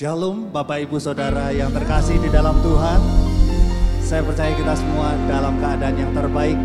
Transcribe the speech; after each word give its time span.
Shalom 0.00 0.48
Bapak 0.48 0.88
Ibu 0.88 0.96
Saudara 0.96 1.52
yang 1.52 1.76
terkasih 1.76 2.16
di 2.24 2.32
dalam 2.32 2.56
Tuhan. 2.64 3.00
Saya 4.00 4.24
percaya 4.24 4.48
kita 4.56 4.72
semua 4.72 5.12
dalam 5.28 5.60
keadaan 5.60 5.92
yang 5.92 6.08
terbaik 6.16 6.56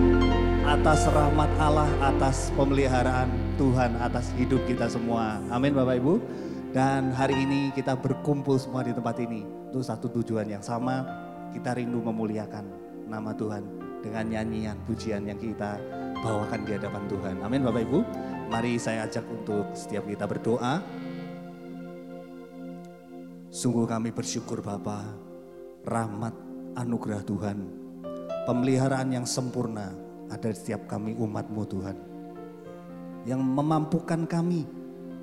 atas 0.63 1.03
rahmat 1.11 1.51
Allah, 1.59 1.91
atas 1.99 2.47
pemeliharaan 2.55 3.27
Tuhan, 3.59 3.99
atas 3.99 4.31
hidup 4.39 4.63
kita 4.63 4.87
semua. 4.87 5.43
Amin 5.51 5.75
Bapak 5.75 5.99
Ibu. 5.99 6.23
Dan 6.71 7.11
hari 7.11 7.35
ini 7.43 7.75
kita 7.75 7.99
berkumpul 7.99 8.55
semua 8.55 8.87
di 8.87 8.95
tempat 8.95 9.19
ini 9.19 9.43
untuk 9.43 9.83
satu 9.83 10.07
tujuan 10.15 10.47
yang 10.47 10.63
sama. 10.63 11.03
Kita 11.51 11.75
rindu 11.75 11.99
memuliakan 12.07 12.63
nama 13.11 13.35
Tuhan 13.35 13.67
dengan 13.99 14.31
nyanyian 14.31 14.79
pujian 14.87 15.27
yang 15.27 15.43
kita 15.43 15.75
bawakan 16.23 16.63
di 16.63 16.79
hadapan 16.79 17.03
Tuhan. 17.11 17.35
Amin 17.43 17.67
Bapak 17.67 17.83
Ibu. 17.83 17.99
Mari 18.47 18.79
saya 18.79 19.03
ajak 19.03 19.27
untuk 19.27 19.75
setiap 19.75 20.07
kita 20.07 20.23
berdoa. 20.23 21.03
Sungguh 23.55 23.87
kami 23.87 24.11
bersyukur 24.11 24.59
Bapa, 24.59 25.15
rahmat 25.87 26.35
anugerah 26.75 27.23
Tuhan, 27.23 27.63
pemeliharaan 28.43 29.15
yang 29.15 29.23
sempurna 29.23 29.95
ada 30.27 30.51
di 30.51 30.59
setiap 30.59 30.91
kami 30.91 31.15
umatmu 31.15 31.63
Tuhan. 31.63 31.95
Yang 33.23 33.39
memampukan 33.39 34.27
kami 34.27 34.67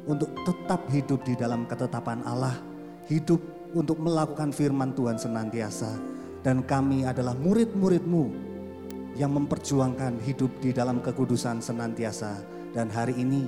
untuk 0.09 0.33
tetap 0.49 0.89
hidup 0.89 1.21
di 1.29 1.37
dalam 1.37 1.69
ketetapan 1.69 2.25
Allah, 2.25 2.57
hidup 3.13 3.37
untuk 3.77 4.01
melakukan 4.01 4.49
firman 4.49 4.97
Tuhan 4.97 5.21
senantiasa. 5.21 5.93
Dan 6.41 6.65
kami 6.65 7.05
adalah 7.05 7.37
murid-muridmu 7.37 8.25
yang 9.13 9.37
memperjuangkan 9.37 10.25
hidup 10.25 10.57
di 10.57 10.73
dalam 10.73 11.05
kekudusan 11.05 11.61
senantiasa. 11.61 12.41
Dan 12.73 12.89
hari 12.89 13.13
ini 13.13 13.45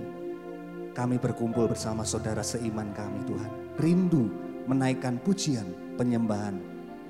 kami 0.92 1.16
berkumpul 1.16 1.72
bersama 1.72 2.04
saudara 2.04 2.44
seiman 2.44 2.92
kami 2.92 3.24
Tuhan. 3.24 3.50
Rindu 3.80 4.52
menaikkan 4.64 5.20
pujian, 5.20 5.68
penyembahan, 6.00 6.56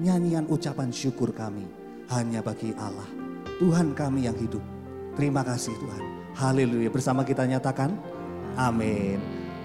nyanyian 0.03 0.47
ucapan 0.51 0.91
syukur 0.91 1.31
kami 1.31 1.67
hanya 2.11 2.43
bagi 2.43 2.75
Allah. 2.77 3.07
Tuhan 3.63 3.95
kami 3.95 4.27
yang 4.27 4.37
hidup. 4.37 4.63
Terima 5.15 5.47
kasih 5.47 5.73
Tuhan. 5.79 6.03
Haleluya. 6.35 6.91
Bersama 6.91 7.23
kita 7.23 7.47
nyatakan 7.47 7.95
amin. 8.59 9.23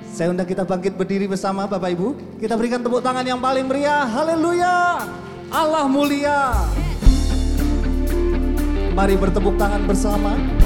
Saya 0.09 0.33
undang 0.33 0.45
kita 0.45 0.65
bangkit 0.65 0.97
berdiri 0.97 1.25
bersama 1.29 1.65
Bapak 1.65 1.89
Ibu. 1.93 2.07
Kita 2.41 2.57
berikan 2.57 2.81
tepuk 2.81 3.01
tangan 3.01 3.25
yang 3.25 3.41
paling 3.41 3.65
meriah. 3.65 4.05
Haleluya. 4.05 5.05
Allah 5.49 5.85
mulia. 5.89 6.53
Mari 8.93 9.15
bertepuk 9.17 9.57
tangan 9.57 9.85
bersama. 9.85 10.58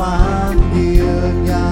Dipanggilnya 0.00 1.68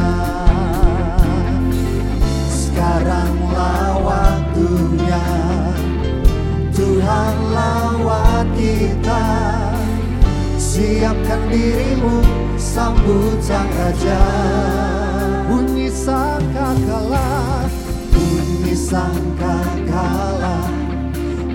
sekaranglah 2.53 4.05
waktunya 4.05 5.25
Tuhan 6.77 7.37
lawat 7.57 8.45
kita. 8.53 9.25
Siapkan 10.61 11.41
dirimu 11.49 12.21
sambut 12.61 13.41
sang 13.41 13.73
raja. 13.73 14.21
Bunyi 15.49 15.89
sangkakala 15.89 17.65
bunyi 18.13 18.77
sangkakala 18.77 20.69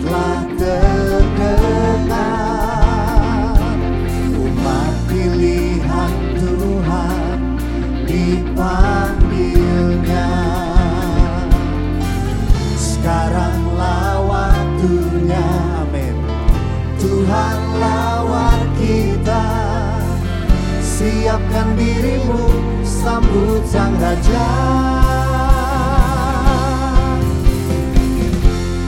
telah 0.02 0.42
terdengar 0.58 0.93
sambut 23.44 23.68
sang 23.68 23.92
raja. 24.00 24.48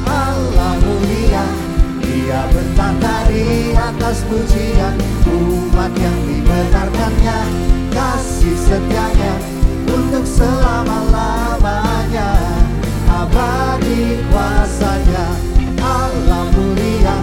Allah 0.08 0.80
mulia 0.80 1.44
dia 2.00 2.48
bertata 2.56 3.28
di 3.28 3.76
atas 3.76 4.24
pujian. 4.32 4.96
Umat 5.28 5.92
yang 6.00 6.16
dibenarkannya 6.24 7.40
kasih 7.92 8.56
setianya 8.56 9.36
untuk 9.92 10.24
selama-lamanya. 10.24 12.32
Abadi 13.12 14.24
kuasanya 14.32 15.36
Allah 15.84 16.48
mulia 16.56 17.20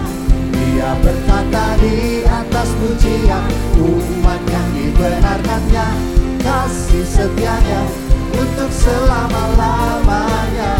dia 0.53 0.93
bertata 1.01 1.81
di 1.81 2.21
atas 2.29 2.69
pujian. 2.77 3.49
Umat 3.81 4.41
yang 4.53 4.69
dibenarkannya 4.77 6.21
kasih 6.43 7.07
setianya 7.07 7.87
untuk 8.35 8.67
selama-lamanya. 8.67 10.75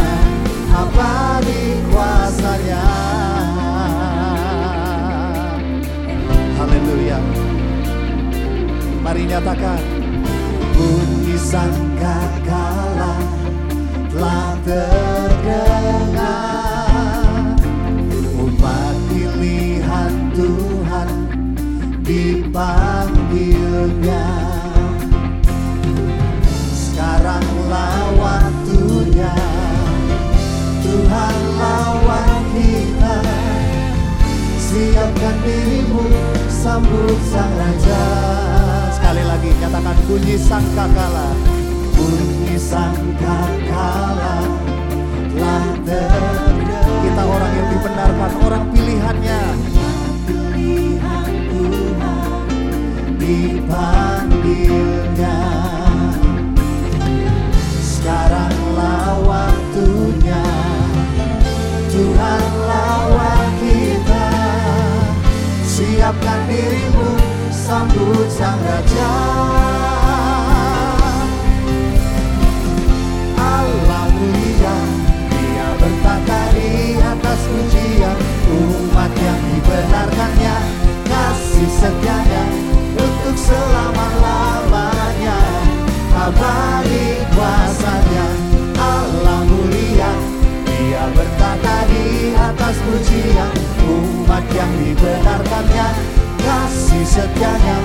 Abadi 0.73 1.77
kuasanya 1.93 2.81
Haleluya. 6.57 7.21
Mari 9.05 9.29
nyatakan 9.29 9.77
bunyi 10.73 11.37
sangkakala 11.37 13.13
telah 14.09 14.57
terdengar. 14.65 16.33
Umat 18.33 18.97
pilihan 19.13 20.33
Tuhan 20.33 21.09
dipanggilnya 22.01 24.32
Siapkan 35.03 35.35
dirimu 35.43 36.07
sambut 36.47 37.19
sang 37.27 37.51
raja. 37.59 38.03
Sekali 38.87 39.19
lagi 39.27 39.51
nyatakan 39.59 39.99
bunyi 40.07 40.39
sangkakala 40.39 41.35
Bunyi 41.91 42.55
sangkakala 42.55 44.47
telah 45.27 45.75
terdengar. 45.83 46.87
Kita 47.03 47.19
orang 47.19 47.51
yang 47.51 47.67
dibenarkan, 47.75 48.31
orang 48.47 48.63
pilihannya. 48.71 49.43
Pilihan 50.23 51.31
Tuhan 51.51 52.47
dipanggilnya. 53.19 55.35
Sekaranglah 57.83 59.19
waktunya. 59.19 60.47
Tuhan 61.91 62.43
lawan 62.71 63.03
kita 63.03 63.42
Siapkan 66.03 66.51
dirimu 66.51 67.15
sambut 67.47 68.27
sang 68.27 68.59
raja. 68.59 69.11
Allah 73.39 74.11
mulia 74.11 74.75
Dia 75.31 75.67
bertata 75.79 76.39
di 76.59 76.99
atas 76.99 77.39
pujian 77.47 78.19
Umat 78.51 79.15
yang 79.15 79.41
dibenarkannya 79.47 80.57
Kasih 81.07 81.71
setianya 81.71 82.51
untuk 82.99 83.39
selama-lamanya. 83.39 85.39
Abadi 86.19 87.22
dibenarkannya 94.93 95.87
Kasih 96.43 97.07
setianya 97.07 97.79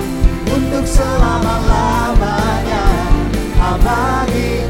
untuk 0.51 0.83
selama-lamanya. 0.83 2.83
Abadi 3.55 4.67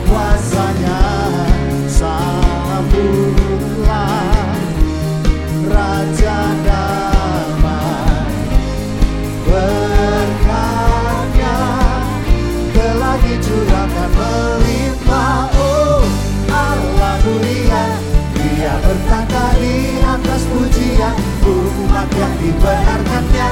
berharganya 22.60 23.50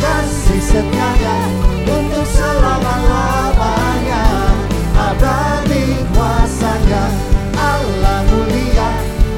kasih 0.00 0.60
setianya 0.60 1.36
untuk 1.84 2.26
selama-lamanya. 2.26 4.24
Abadi 4.96 6.00
kuasanya 6.16 7.04
Allah 7.56 8.24
mulia. 8.32 8.90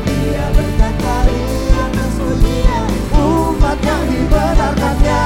Dia 0.06 0.46
berkata 0.54 1.14
dia 1.26 1.84
mulia 2.18 2.78
umat 3.18 3.78
yang 3.82 4.02
dibenarkannya. 4.06 5.22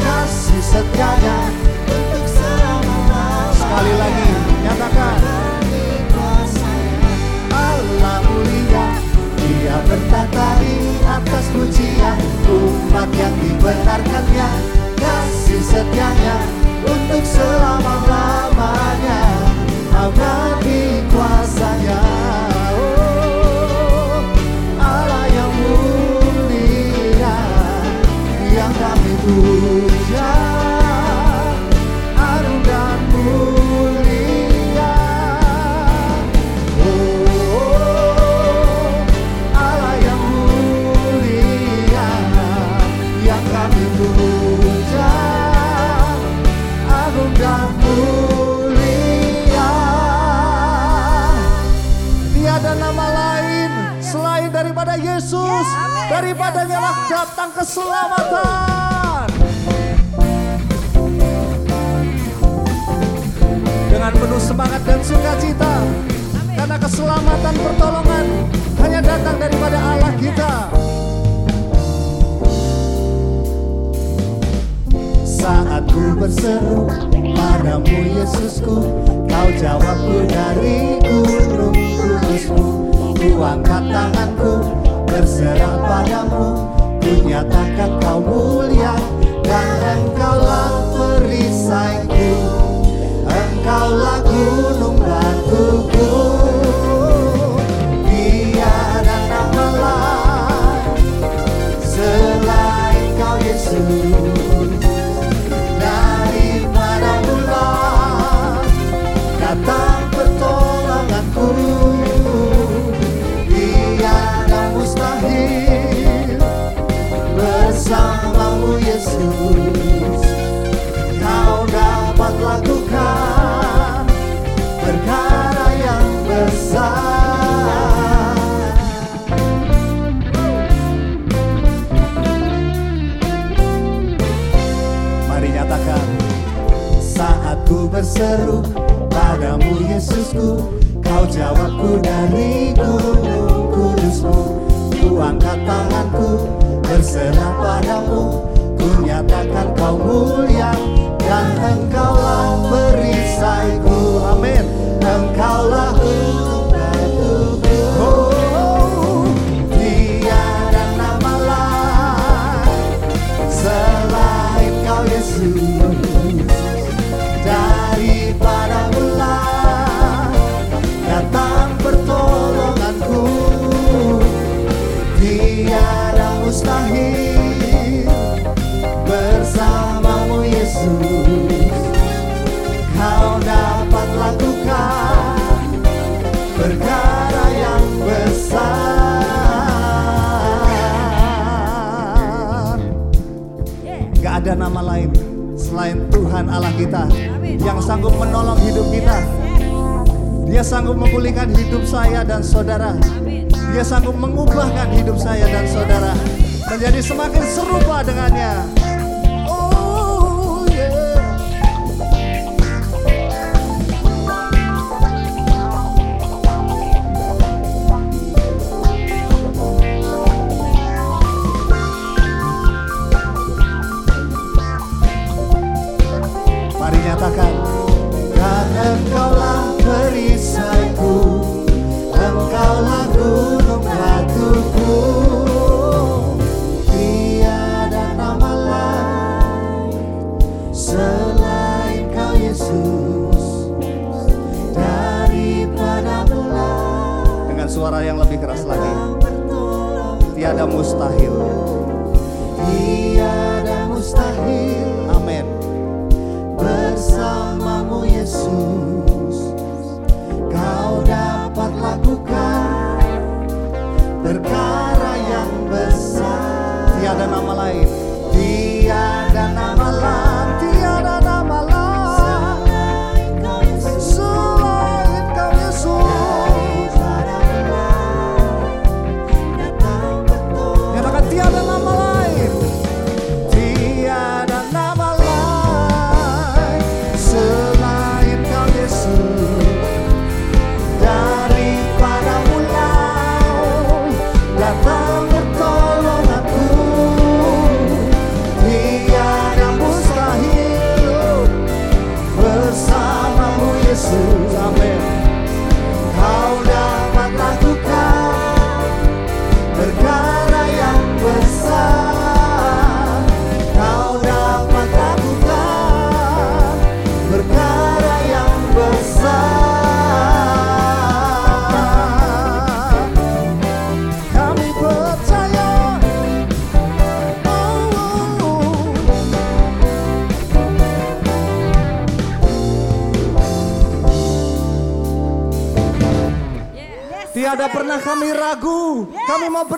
Kasih 0.00 0.62
setianya 0.64 1.38
untuk 1.88 2.24
selama-lamanya. 2.26 3.56
Sekali 3.56 3.92
lagi 4.00 4.28
nyatakan. 4.64 5.18
Allah 7.54 8.18
mulia. 8.24 8.86
Dia 9.38 9.76
berkata 9.84 10.53
tempat 12.94 13.10
yang 13.18 13.34
dibenarkannya 13.42 14.50
Kasih 14.94 15.66
setianya 15.66 16.38
untuk 16.86 17.26
selama-lamanya. 17.26 19.22
Abadi 19.90 21.02
kuasanya 21.10 21.98
oh, 22.78 24.22
Allah 24.78 25.26
yang 25.26 25.50
mulia 25.58 27.38
yang 28.54 28.70
kami 28.78 29.12
tunggu 29.26 29.73
datang 57.10 57.50
keselamatan. 57.54 59.26
Dengan 63.88 64.12
penuh 64.14 64.42
semangat 64.42 64.82
dan 64.82 65.00
sukacita, 65.06 65.74
karena 66.58 66.76
keselamatan 66.76 67.54
pertolongan 67.54 68.26
hanya 68.82 69.00
datang 69.00 69.36
daripada 69.38 69.78
Allah 69.78 70.12
kita. 70.18 70.52
Saat 75.24 75.86
ku 75.92 76.16
berseru 76.18 76.88
padamu 77.36 77.98
Yesusku, 78.16 78.76
kau 79.28 79.48
jawabku 79.60 80.24
dari 80.26 80.98
gunung 81.04 81.76
kudusmu, 82.00 82.68
ku 83.14 83.30
angkat 83.44 83.84
tanganku 83.92 84.73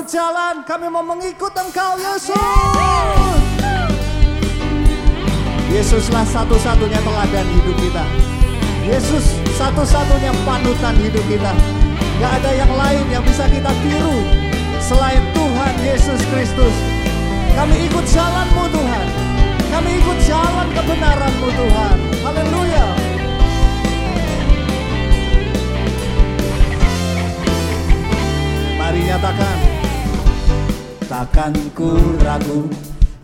berjalan, 0.06 0.62
kami 0.62 0.86
mau 0.86 1.02
mengikut 1.02 1.50
Engkau 1.50 1.98
Yesus. 1.98 2.30
Yesuslah 5.66 6.22
satu-satunya 6.30 7.02
teladan 7.02 7.42
hidup 7.42 7.74
kita. 7.74 8.06
Yesus 8.86 9.34
satu-satunya 9.58 10.30
panutan 10.46 10.94
hidup 11.02 11.26
kita. 11.26 11.50
Gak 12.22 12.38
ada 12.38 12.50
yang 12.54 12.70
lain 12.70 13.02
yang 13.10 13.26
bisa 13.26 13.50
kita 13.50 13.66
tiru 13.82 14.22
selain 14.78 15.26
Tuhan 15.34 15.74
Yesus 15.82 16.22
Kristus. 16.30 16.74
Kami 17.58 17.74
ikut 17.90 18.06
jalanmu 18.06 18.62
Tuhan. 18.70 19.06
Kami 19.74 19.90
ikut 19.90 20.18
jalan 20.22 20.70
kebenaran. 20.70 21.25
Takkan 31.36 31.68
ku 31.76 31.92
ragu 32.24 32.64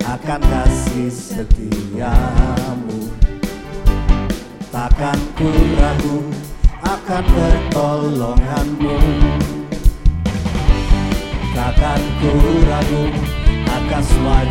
akan 0.04 0.40
kasih 0.44 1.08
setiamu. 1.08 3.08
Takkan 4.68 5.16
ku 5.32 5.48
ragu 5.80 6.20
akan 6.84 7.24
pertolonganmu. 7.24 9.00
Takkan 11.56 12.02
ku 12.20 12.36
ragu 12.68 13.16
akan 13.80 14.04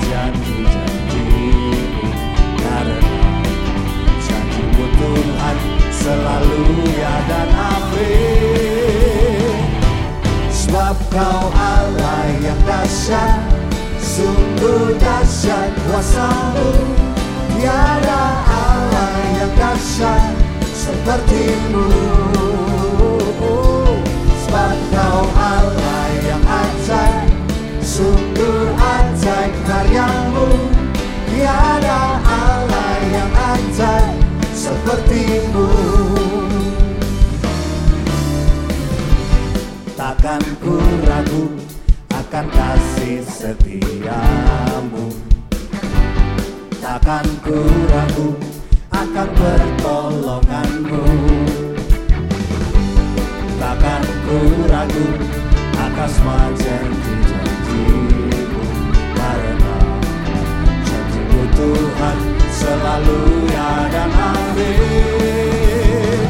janji-janjimu 0.10 2.10
Karena 2.58 3.13
janjimu 4.25 4.86
Tuhan 4.89 5.58
selalu 5.94 6.65
ya 6.98 7.13
dan 7.30 7.50
amin 7.77 9.53
Sebab 10.50 10.98
kau 11.13 11.53
Allah 11.53 12.25
yang 12.41 12.58
dahsyat 12.65 13.50
Sungguh 14.62 14.94
dahsyat 15.01 15.74
kuasamu. 15.89 16.70
Tiada 17.58 18.22
Allah 18.46 19.13
yang 19.34 19.53
dahsyat 19.58 20.38
sepertimu. 20.70 21.89
Sebab 24.46 24.77
kau 24.94 25.25
Allah 25.34 26.06
yang 26.22 26.46
ajaib 26.46 27.34
Sungguh 27.82 28.70
ajaib 28.77 29.53
karyamu. 29.65 30.53
Tiada 31.25 32.22
Allah 32.22 33.01
yang 33.10 33.32
ajaib 33.34 34.13
sepertimu. 34.53 35.74
Takkan 39.98 40.46
ku 40.62 40.77
ragu 41.10 41.61
akan 42.41 42.57
kasih 42.57 43.21
setiamu. 43.21 45.13
Takkan 46.81 47.21
ku 47.45 47.53
ragu 47.86 48.33
akan 48.89 49.29
pertolonganmu. 49.38 51.05
Takkan 53.62 54.03
ku 54.25 54.41
ragu 54.74 55.05
semua 56.01 56.50
janji-janjimu 56.57 58.65
Karena 59.13 59.77
janjimu 60.81 61.41
Tuhan 61.53 62.17
selalu 62.50 63.21
ya 63.53 63.86
dan 63.93 64.10
amin 64.17 66.25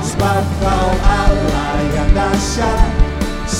Sebab 0.00 0.44
kau 0.56 0.88
Allah 1.04 1.76
yang 1.92 2.16
dahsyat 2.16 3.07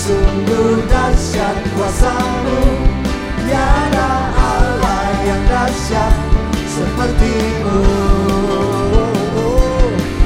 Sungguh 0.08 0.88
dahsyat 0.88 1.68
kuasamu. 1.76 2.60
Tiada 3.44 4.08
Allah 4.40 5.04
yang 5.20 5.44
dahsyat 5.52 6.16
sepertimu. 6.64 7.80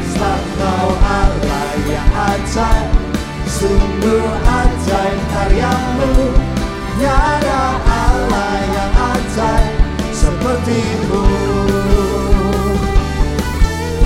Sebab 0.07 0.43
kau 0.55 0.91
Allah 1.03 1.71
yang 1.91 2.11
ajaib. 2.15 2.95
Sungguh 3.51 4.31
ajaib 4.47 5.19
karyamu. 5.35 6.31
Tiada 7.03 7.63
Allah 7.83 8.55
yang 8.63 8.93
ajaib 9.19 9.75
sepertimu. 10.15 11.27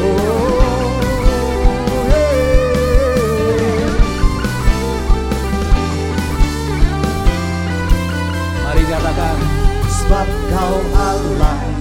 Oh, 0.00 0.45
Sebab 10.06 10.30
kau 10.54 10.78
Allah 10.94 11.75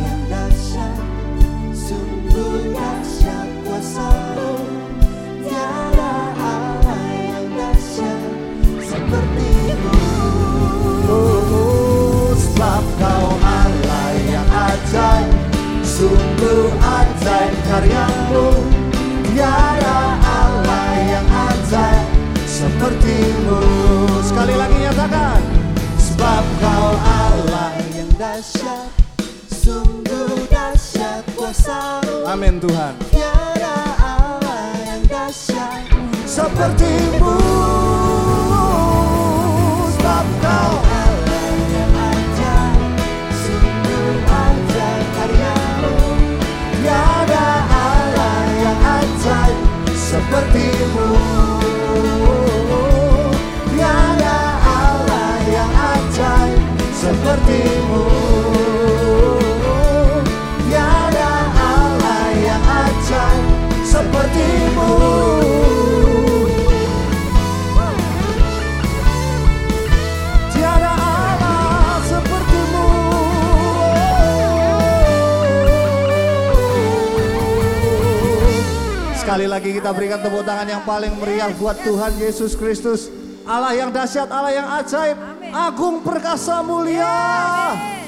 Sekali 79.46 79.62
lagi 79.62 79.78
kita 79.78 79.94
berikan 79.94 80.18
tepuk 80.26 80.42
tangan 80.42 80.66
yang 80.66 80.82
paling 80.90 81.22
meriah 81.22 81.54
buat 81.62 81.78
Tuhan 81.86 82.18
Yesus 82.18 82.58
Kristus. 82.58 83.14
Allah 83.46 83.78
yang 83.78 83.94
dahsyat, 83.94 84.26
Allah 84.34 84.50
yang 84.50 84.66
ajaib, 84.82 85.22
agung 85.54 86.02
perkasa 86.02 86.66
mulia. 86.66 87.06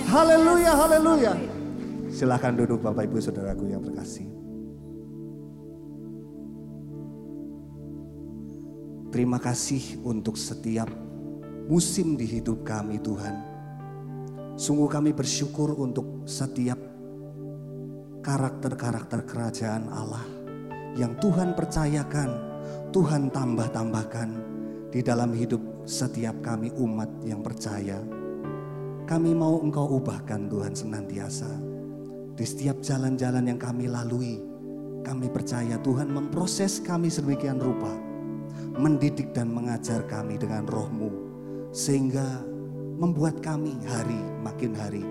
Haleluya, 0.10 0.74
haleluya. 0.74 1.38
Silahkan 2.10 2.58
duduk 2.58 2.82
Bapak 2.82 3.06
Ibu 3.06 3.22
Saudaraku 3.22 3.70
yang 3.70 3.86
terkasih. 3.86 4.26
Terima 9.14 9.38
kasih 9.38 10.02
untuk 10.02 10.42
setiap 10.42 10.90
musim 11.70 12.18
di 12.18 12.26
hidup 12.26 12.66
kami 12.66 12.98
Tuhan. 12.98 13.36
Sungguh 14.58 14.90
kami 14.90 15.14
bersyukur 15.14 15.78
untuk 15.78 16.26
setiap 16.26 16.82
karakter-karakter 18.26 19.22
kerajaan 19.30 19.86
Allah 19.94 20.37
yang 20.96 21.18
Tuhan 21.20 21.58
percayakan, 21.58 22.30
Tuhan 22.96 23.34
tambah-tambahkan 23.34 24.30
di 24.94 25.04
dalam 25.04 25.36
hidup 25.36 25.60
setiap 25.84 26.40
kami 26.40 26.72
umat 26.80 27.12
yang 27.28 27.44
percaya. 27.44 28.00
Kami 29.08 29.32
mau 29.36 29.60
Engkau 29.64 30.00
ubahkan 30.00 30.48
Tuhan 30.48 30.76
senantiasa. 30.76 31.48
Di 32.38 32.46
setiap 32.46 32.84
jalan-jalan 32.84 33.50
yang 33.50 33.60
kami 33.60 33.88
lalui, 33.88 34.40
kami 35.04 35.32
percaya 35.32 35.80
Tuhan 35.80 36.12
memproses 36.12 36.84
kami 36.84 37.08
sedemikian 37.08 37.58
rupa. 37.58 37.92
Mendidik 38.78 39.32
dan 39.34 39.50
mengajar 39.50 40.04
kami 40.06 40.36
dengan 40.38 40.68
rohmu. 40.68 41.10
Sehingga 41.72 42.44
membuat 43.00 43.40
kami 43.40 43.80
hari 43.88 44.20
makin 44.44 44.76
hari 44.76 45.06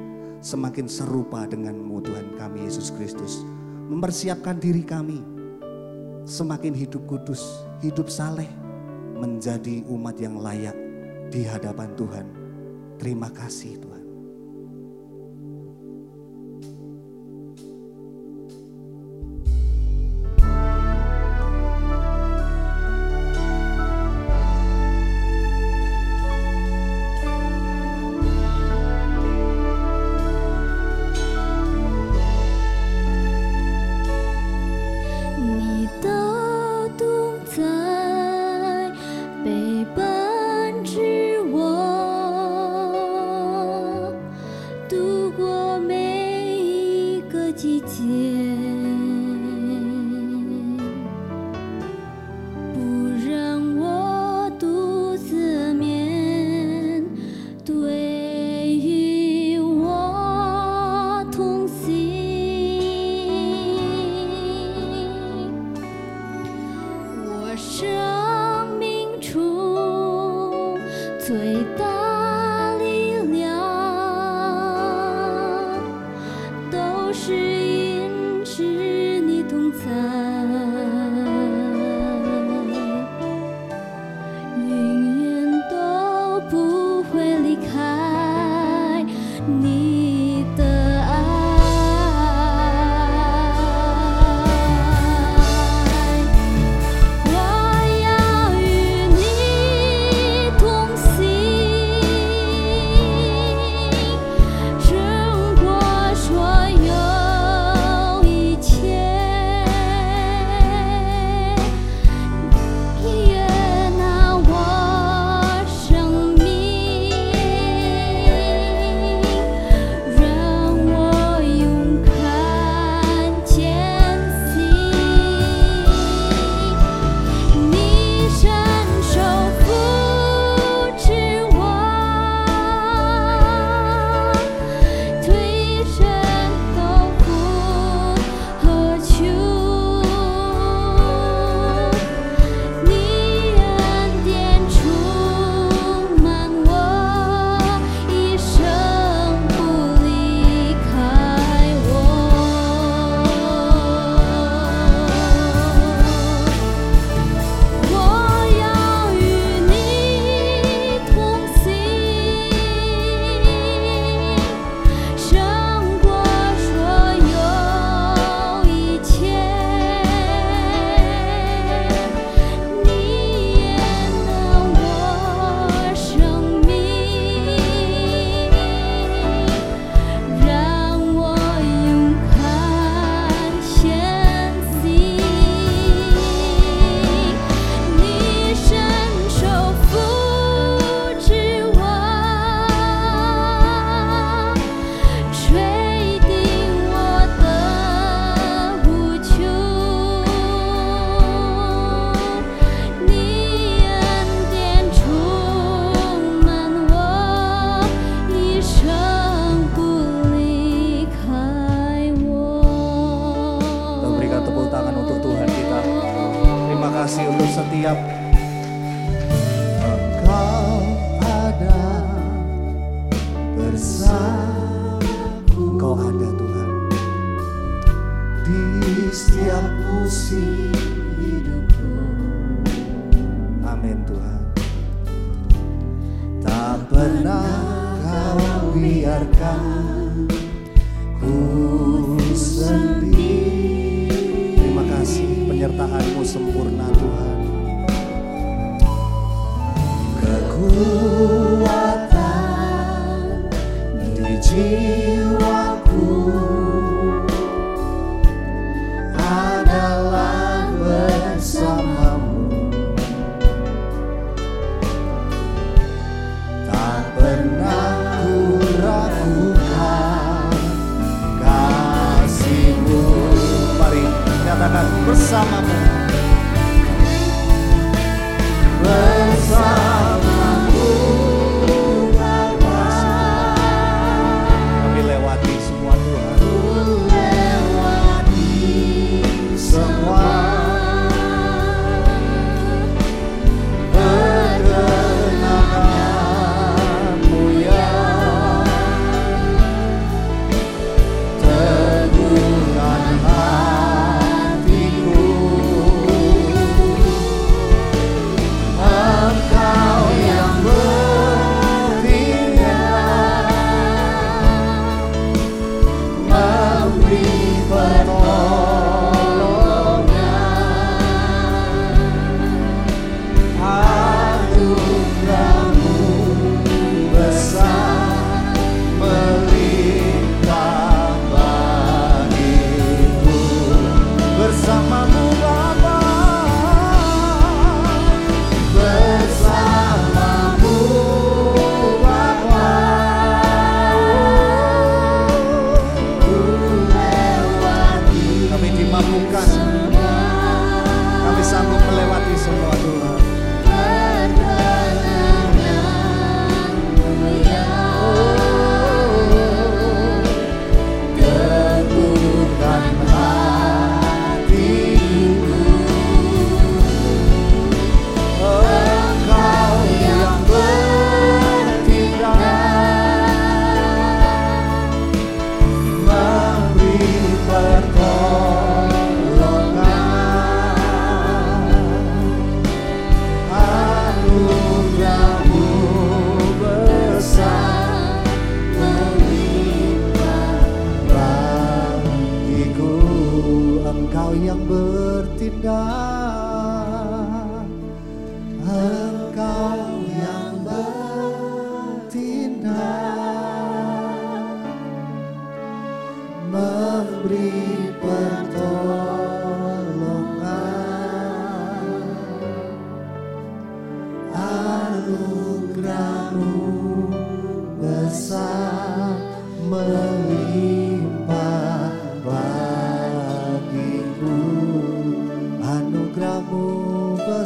semakin 0.44 0.86
serupa 0.86 1.48
denganmu 1.48 2.02
Tuhan 2.04 2.36
kami 2.36 2.68
Yesus 2.68 2.92
Kristus. 2.94 3.42
Mempersiapkan 3.86 4.58
diri 4.58 4.82
kami 4.82 5.35
semakin 6.26 6.74
hidup 6.74 7.06
kudus, 7.06 7.62
hidup 7.80 8.10
saleh, 8.10 8.50
menjadi 9.16 9.86
umat 9.86 10.18
yang 10.18 10.42
layak 10.42 10.74
di 11.30 11.46
hadapan 11.46 11.94
Tuhan. 11.94 12.26
Terima 12.98 13.30
kasih 13.30 13.78
Tuhan. 13.78 14.05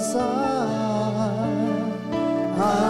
side. 0.01 0.21
I 2.59 2.90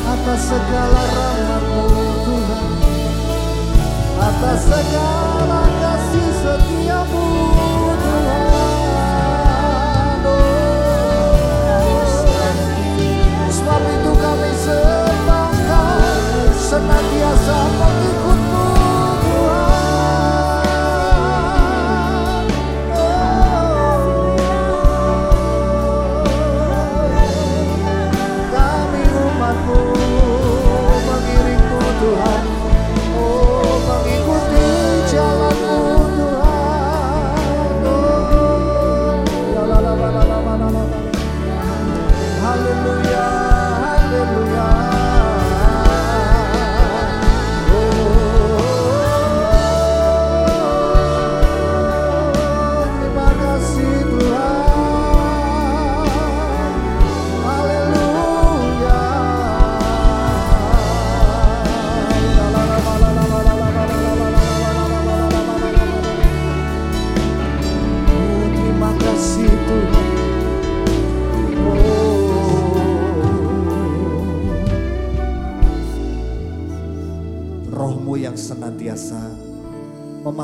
Atas 0.00 0.40
segala 0.48 1.02
rahmatmu 1.12 1.84
Tuhan. 2.24 2.68
Atas 4.20 4.60
segala 4.68 5.60
kasih 5.80 6.30
setiamu 6.40 7.19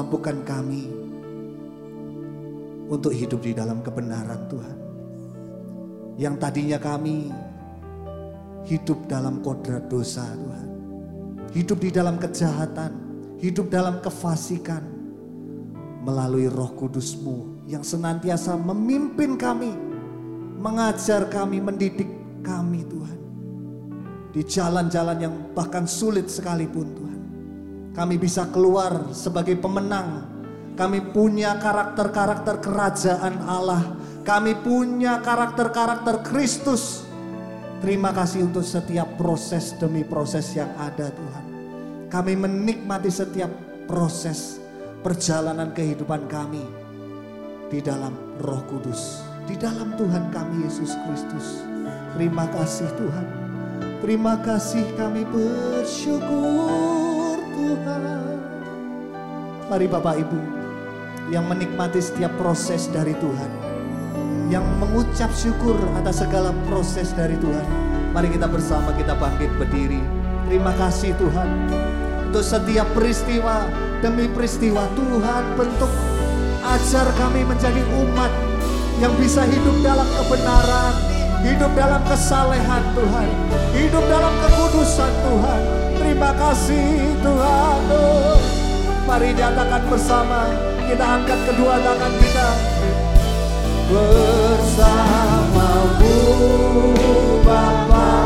memampukan 0.06 0.38
kami 0.46 0.86
untuk 2.86 3.10
hidup 3.10 3.42
di 3.42 3.50
dalam 3.50 3.82
kebenaran 3.82 4.46
Tuhan 4.46 4.76
yang 6.14 6.38
tadinya 6.38 6.78
kami 6.78 7.34
hidup 8.70 9.10
dalam 9.10 9.42
kodrat 9.42 9.90
dosa 9.90 10.22
Tuhan. 10.22 10.68
Hidup 11.58 11.82
di 11.82 11.90
dalam 11.90 12.22
kejahatan, 12.22 12.92
hidup 13.42 13.66
dalam 13.66 13.98
kefasikan. 13.98 14.94
Melalui 16.06 16.46
roh 16.46 16.70
kudusmu 16.78 17.66
yang 17.66 17.82
senantiasa 17.82 18.54
memimpin 18.54 19.34
kami, 19.34 19.74
mengajar 20.62 21.26
kami, 21.26 21.58
mendidik 21.58 22.06
kami 22.46 22.86
Tuhan. 22.86 23.18
Di 24.30 24.46
jalan-jalan 24.46 25.18
yang 25.18 25.34
bahkan 25.50 25.82
sulit 25.82 26.30
sekalipun. 26.30 26.95
Kami 27.96 28.20
bisa 28.20 28.44
keluar 28.52 29.08
sebagai 29.16 29.56
pemenang. 29.56 30.28
Kami 30.76 31.00
punya 31.16 31.56
karakter-karakter 31.56 32.60
kerajaan 32.60 33.40
Allah. 33.48 33.96
Kami 34.20 34.52
punya 34.60 35.24
karakter-karakter 35.24 36.20
Kristus. 36.20 37.08
Terima 37.80 38.12
kasih 38.12 38.52
untuk 38.52 38.68
setiap 38.68 39.16
proses 39.16 39.72
demi 39.80 40.04
proses 40.04 40.52
yang 40.52 40.68
ada 40.76 41.08
Tuhan. 41.08 41.44
Kami 42.12 42.36
menikmati 42.36 43.08
setiap 43.08 43.48
proses 43.88 44.60
perjalanan 45.00 45.72
kehidupan 45.72 46.28
kami 46.28 46.64
di 47.72 47.80
dalam 47.80 48.12
Roh 48.44 48.60
Kudus, 48.68 49.24
di 49.48 49.56
dalam 49.56 49.96
Tuhan 49.96 50.28
kami 50.34 50.68
Yesus 50.68 50.92
Kristus. 51.08 51.64
Terima 52.18 52.44
kasih 52.52 52.88
Tuhan. 53.00 53.26
Terima 54.04 54.34
kasih 54.44 54.84
kami 55.00 55.24
bersyukur. 55.32 57.05
Mari 59.66 59.90
Bapak 59.90 60.14
Ibu 60.14 60.38
yang 61.34 61.50
menikmati 61.50 61.98
setiap 61.98 62.30
proses 62.38 62.86
dari 62.86 63.18
Tuhan. 63.18 63.50
Yang 64.46 64.62
mengucap 64.78 65.30
syukur 65.34 65.74
atas 65.98 66.22
segala 66.22 66.54
proses 66.70 67.10
dari 67.10 67.34
Tuhan. 67.34 67.66
Mari 68.14 68.30
kita 68.30 68.46
bersama 68.46 68.94
kita 68.94 69.18
bangkit 69.18 69.50
berdiri. 69.58 69.98
Terima 70.46 70.70
kasih 70.78 71.18
Tuhan. 71.18 71.50
Untuk 72.30 72.46
setiap 72.46 72.86
peristiwa 72.94 73.66
demi 74.06 74.30
peristiwa 74.30 74.86
Tuhan 74.94 75.42
bentuk 75.58 75.90
ajar 76.62 77.10
kami 77.18 77.42
menjadi 77.42 77.82
umat 78.06 78.30
yang 79.02 79.18
bisa 79.18 79.42
hidup 79.50 79.82
dalam 79.82 80.06
kebenaran, 80.14 80.94
hidup 81.42 81.74
dalam 81.74 82.02
kesalehan 82.06 82.86
Tuhan, 82.94 83.28
hidup 83.74 84.04
dalam 84.06 84.30
kekudusan 84.46 85.10
Tuhan. 85.26 85.60
Terima 85.98 86.30
kasih 86.38 87.18
Tuhan. 87.18 87.78
Oh, 87.90 88.65
mari 89.06 89.30
nyatakan 89.38 89.86
bersama, 89.86 90.50
kita 90.82 91.04
angkat 91.06 91.38
kedua 91.46 91.78
tangan 91.78 92.10
kita 92.18 92.48
bersamamu 93.86 94.98
Bapa. 97.46 98.25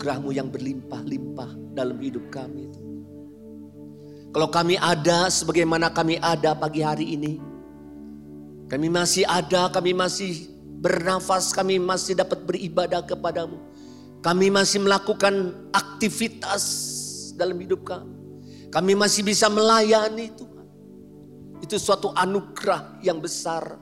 Anugerahmu 0.00 0.32
yang 0.32 0.48
berlimpah-limpah 0.48 1.76
dalam 1.76 2.00
hidup 2.00 2.32
kami. 2.32 2.72
Kalau 4.32 4.48
kami 4.48 4.80
ada 4.80 5.28
sebagaimana 5.28 5.92
kami 5.92 6.16
ada 6.24 6.56
pagi 6.56 6.80
hari 6.80 7.20
ini. 7.20 7.36
Kami 8.72 8.88
masih 8.88 9.28
ada, 9.28 9.68
kami 9.68 9.92
masih 9.92 10.48
bernafas, 10.80 11.52
kami 11.52 11.76
masih 11.76 12.16
dapat 12.16 12.40
beribadah 12.48 13.04
kepadamu. 13.04 13.60
Kami 14.24 14.48
masih 14.48 14.80
melakukan 14.80 15.52
aktivitas 15.76 16.64
dalam 17.36 17.60
hidup 17.60 17.84
kami. 17.84 18.16
Kami 18.72 18.96
masih 18.96 19.20
bisa 19.20 19.52
melayani 19.52 20.32
Tuhan. 20.32 20.68
Itu 21.60 21.76
suatu 21.76 22.08
anugerah 22.16 23.04
yang 23.04 23.20
besar 23.20 23.76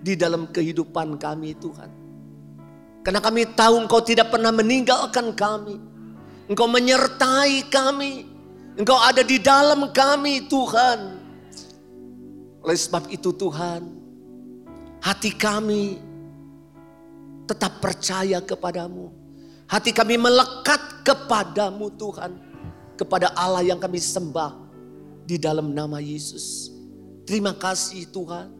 di 0.00 0.16
dalam 0.16 0.48
kehidupan 0.48 1.20
kami 1.20 1.52
Tuhan. 1.60 1.99
Karena 3.10 3.26
kami 3.26 3.42
tahu 3.58 3.74
engkau 3.82 3.98
tidak 4.06 4.30
pernah 4.30 4.54
meninggalkan 4.54 5.34
kami. 5.34 5.82
Engkau 6.46 6.70
menyertai 6.70 7.66
kami. 7.66 8.22
Engkau 8.78 8.94
ada 9.02 9.26
di 9.26 9.42
dalam 9.42 9.90
kami 9.90 10.46
Tuhan. 10.46 11.18
Oleh 12.62 12.78
sebab 12.78 13.10
itu 13.10 13.34
Tuhan, 13.34 13.82
hati 15.02 15.34
kami 15.34 15.98
tetap 17.50 17.82
percaya 17.82 18.38
kepadamu. 18.46 19.10
Hati 19.66 19.90
kami 19.90 20.14
melekat 20.14 21.02
kepadamu 21.02 21.90
Tuhan. 21.98 22.38
Kepada 22.94 23.34
Allah 23.34 23.66
yang 23.66 23.82
kami 23.82 23.98
sembah 23.98 24.54
di 25.26 25.34
dalam 25.34 25.74
nama 25.74 25.98
Yesus. 25.98 26.70
Terima 27.26 27.58
kasih 27.58 28.06
Tuhan. 28.06 28.59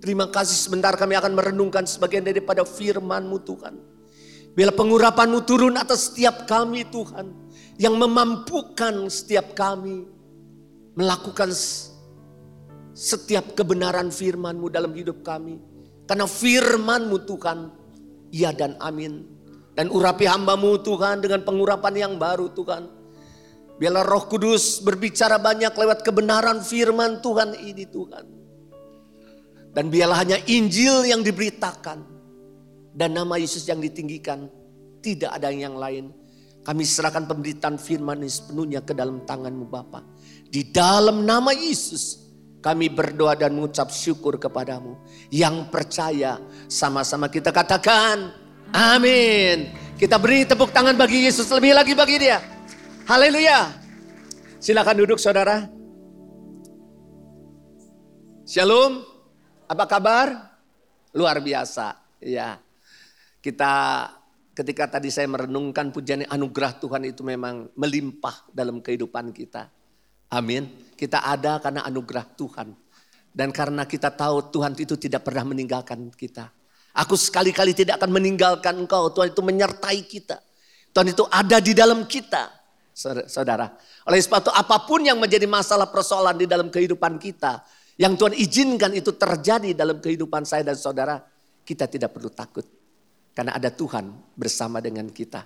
Terima 0.00 0.32
kasih 0.32 0.56
sebentar 0.56 0.96
kami 0.96 1.12
akan 1.12 1.36
merenungkan 1.36 1.84
sebagian 1.84 2.24
daripada 2.24 2.64
firman-Mu 2.64 3.36
Tuhan. 3.44 3.74
Bila 4.56 4.72
pengurapan-Mu 4.72 5.44
turun 5.44 5.76
atas 5.76 6.08
setiap 6.10 6.48
kami 6.48 6.88
Tuhan. 6.88 7.52
Yang 7.76 7.94
memampukan 7.96 9.08
setiap 9.12 9.56
kami 9.56 10.08
melakukan 10.96 11.52
setiap 12.96 13.52
kebenaran 13.52 14.08
firman-Mu 14.08 14.72
dalam 14.72 14.96
hidup 14.96 15.20
kami. 15.20 15.60
Karena 16.08 16.24
firman-Mu 16.24 17.16
Tuhan, 17.28 17.58
ya 18.32 18.56
dan 18.56 18.80
amin. 18.80 19.28
Dan 19.76 19.92
urapi 19.92 20.24
hamba-Mu 20.24 20.80
Tuhan 20.80 21.20
dengan 21.20 21.44
pengurapan 21.44 21.94
yang 22.08 22.12
baru 22.16 22.48
Tuhan. 22.56 22.88
Biarlah 23.80 24.04
roh 24.04 24.28
kudus 24.28 24.80
berbicara 24.84 25.40
banyak 25.40 25.72
lewat 25.72 26.04
kebenaran 26.04 26.60
firman 26.60 27.24
Tuhan 27.24 27.56
ini 27.64 27.88
Tuhan. 27.88 28.39
Dan 29.80 29.88
biarlah 29.88 30.20
hanya 30.20 30.36
Injil 30.44 31.08
yang 31.08 31.24
diberitakan. 31.24 32.04
Dan 32.92 33.16
nama 33.16 33.40
Yesus 33.40 33.64
yang 33.64 33.80
ditinggikan. 33.80 34.44
Tidak 35.00 35.32
ada 35.32 35.48
yang 35.48 35.80
lain. 35.80 36.12
Kami 36.60 36.84
serahkan 36.84 37.24
pemberitaan 37.24 37.80
firman 37.80 38.20
ini 38.20 38.28
sepenuhnya 38.28 38.84
ke 38.84 38.92
dalam 38.92 39.24
tanganmu 39.24 39.72
Bapa. 39.72 40.04
Di 40.52 40.68
dalam 40.68 41.24
nama 41.24 41.56
Yesus 41.56 42.20
kami 42.60 42.92
berdoa 42.92 43.32
dan 43.32 43.56
mengucap 43.56 43.88
syukur 43.88 44.36
kepadamu. 44.36 45.00
Yang 45.32 45.72
percaya 45.72 46.36
sama-sama 46.68 47.32
kita 47.32 47.48
katakan 47.48 48.36
amin. 48.76 49.72
Kita 49.96 50.20
beri 50.20 50.44
tepuk 50.44 50.76
tangan 50.76 50.92
bagi 50.92 51.24
Yesus 51.24 51.48
lebih 51.56 51.72
lagi 51.72 51.96
bagi 51.96 52.20
dia. 52.20 52.36
Haleluya. 53.08 53.72
Silakan 54.60 55.00
duduk 55.00 55.16
saudara. 55.16 55.64
Shalom. 58.44 59.09
Apa 59.70 59.86
kabar? 59.86 60.50
Luar 61.14 61.38
biasa. 61.38 61.94
Ya. 62.18 62.58
Kita 63.38 63.70
ketika 64.50 64.98
tadi 64.98 65.14
saya 65.14 65.30
merenungkan 65.30 65.94
pujian 65.94 66.26
anugerah 66.26 66.82
Tuhan 66.82 67.06
itu 67.06 67.22
memang 67.22 67.70
melimpah 67.78 68.50
dalam 68.50 68.82
kehidupan 68.82 69.30
kita. 69.30 69.70
Amin. 70.34 70.66
Kita 70.98 71.22
ada 71.22 71.62
karena 71.62 71.86
anugerah 71.86 72.26
Tuhan. 72.34 72.74
Dan 73.30 73.54
karena 73.54 73.86
kita 73.86 74.10
tahu 74.10 74.50
Tuhan 74.50 74.74
itu 74.74 74.98
tidak 74.98 75.22
pernah 75.22 75.46
meninggalkan 75.46 76.10
kita. 76.18 76.50
Aku 76.90 77.14
sekali-kali 77.14 77.70
tidak 77.70 78.02
akan 78.02 78.10
meninggalkan 78.10 78.74
engkau. 78.74 79.14
Tuhan 79.14 79.30
itu 79.30 79.38
menyertai 79.38 80.02
kita. 80.02 80.42
Tuhan 80.90 81.14
itu 81.14 81.22
ada 81.30 81.62
di 81.62 81.70
dalam 81.78 82.10
kita. 82.10 82.58
Saudara. 83.30 83.70
Oleh 84.02 84.18
sebab 84.18 84.42
itu 84.42 84.50
apa 84.50 84.82
pun 84.82 84.98
yang 84.98 85.22
menjadi 85.22 85.46
masalah 85.46 85.86
persoalan 85.86 86.34
di 86.34 86.50
dalam 86.50 86.66
kehidupan 86.74 87.22
kita 87.22 87.62
yang 88.00 88.16
Tuhan 88.16 88.32
izinkan 88.32 88.96
itu 88.96 89.12
terjadi 89.12 89.76
dalam 89.76 90.00
kehidupan 90.00 90.48
saya 90.48 90.64
dan 90.64 90.72
saudara, 90.72 91.20
kita 91.68 91.84
tidak 91.84 92.16
perlu 92.16 92.32
takut. 92.32 92.64
Karena 93.36 93.52
ada 93.52 93.68
Tuhan 93.68 94.08
bersama 94.32 94.80
dengan 94.80 95.04
kita. 95.12 95.44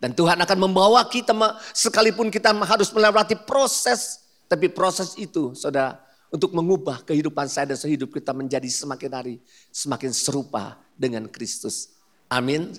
Dan 0.00 0.16
Tuhan 0.16 0.40
akan 0.40 0.58
membawa 0.64 1.04
kita 1.04 1.36
sekalipun 1.76 2.32
kita 2.32 2.56
harus 2.64 2.88
melewati 2.96 3.36
proses. 3.44 4.16
Tapi 4.48 4.72
proses 4.72 5.12
itu 5.20 5.52
saudara 5.52 6.00
untuk 6.32 6.56
mengubah 6.56 7.04
kehidupan 7.04 7.46
saya 7.52 7.76
dan 7.76 7.78
sehidup 7.78 8.08
kita 8.16 8.32
menjadi 8.32 8.66
semakin 8.66 9.10
hari 9.12 9.36
semakin 9.68 10.10
serupa 10.16 10.80
dengan 10.96 11.28
Kristus. 11.28 11.92
Amin. 12.32 12.72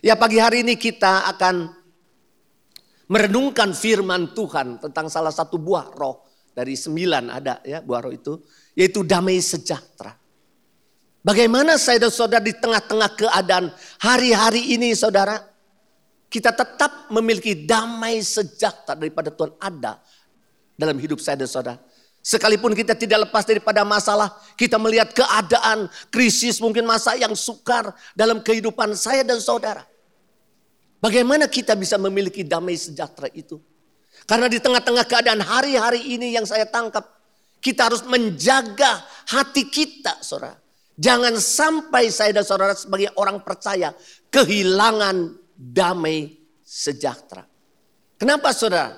Ya 0.00 0.16
pagi 0.16 0.40
hari 0.40 0.64
ini 0.64 0.80
kita 0.80 1.28
akan 1.36 1.76
merenungkan 3.04 3.76
firman 3.76 4.32
Tuhan 4.32 4.80
tentang 4.80 5.12
salah 5.12 5.34
satu 5.34 5.60
buah 5.60 5.92
roh 5.92 6.29
dari 6.52 6.74
sembilan 6.74 7.24
ada 7.30 7.62
ya 7.64 7.80
buah 7.80 8.00
roh 8.06 8.14
itu. 8.14 8.38
Yaitu 8.74 9.02
damai 9.02 9.38
sejahtera. 9.42 10.14
Bagaimana 11.20 11.76
saya 11.76 12.08
dan 12.08 12.12
saudara 12.12 12.40
di 12.40 12.56
tengah-tengah 12.56 13.10
keadaan 13.12 13.68
hari-hari 14.00 14.74
ini 14.76 14.96
saudara. 14.96 15.50
kita 16.30 16.54
tetap 16.54 17.10
memiliki 17.10 17.66
damai 17.66 18.22
sejahtera 18.22 18.94
daripada 18.94 19.34
Tuhan 19.34 19.50
ada 19.58 19.98
dalam 20.78 20.94
hidup 21.02 21.18
saya 21.18 21.42
dan 21.42 21.50
saudara. 21.50 21.82
Sekalipun 22.22 22.76
kita 22.76 22.94
tidak 22.94 23.26
lepas 23.26 23.42
daripada 23.42 23.82
masalah, 23.82 24.30
kita 24.54 24.78
melihat 24.78 25.10
keadaan, 25.10 25.90
krisis, 26.12 26.62
mungkin 26.62 26.86
masa 26.86 27.18
yang 27.18 27.34
sukar 27.34 27.90
dalam 28.14 28.44
kehidupan 28.44 28.94
saya 28.94 29.26
dan 29.26 29.42
saudara. 29.42 29.82
Bagaimana 31.00 31.48
kita 31.48 31.74
bisa 31.74 31.96
memiliki 31.96 32.44
damai 32.44 32.76
sejahtera 32.76 33.26
itu? 33.32 33.58
Karena 34.30 34.46
di 34.46 34.62
tengah-tengah 34.62 35.10
keadaan 35.10 35.42
hari-hari 35.42 36.14
ini 36.14 36.30
yang 36.38 36.46
saya 36.46 36.62
tangkap, 36.62 37.02
kita 37.58 37.90
harus 37.90 38.06
menjaga 38.06 39.02
hati 39.26 39.66
kita, 39.66 40.22
saudara. 40.22 40.54
Jangan 40.94 41.34
sampai 41.34 42.14
saya 42.14 42.38
dan 42.38 42.46
saudara 42.46 42.78
sebagai 42.78 43.10
orang 43.18 43.42
percaya 43.42 43.90
kehilangan 44.30 45.34
damai 45.58 46.38
sejahtera. 46.62 47.42
Kenapa 48.14 48.54
saudara? 48.54 48.94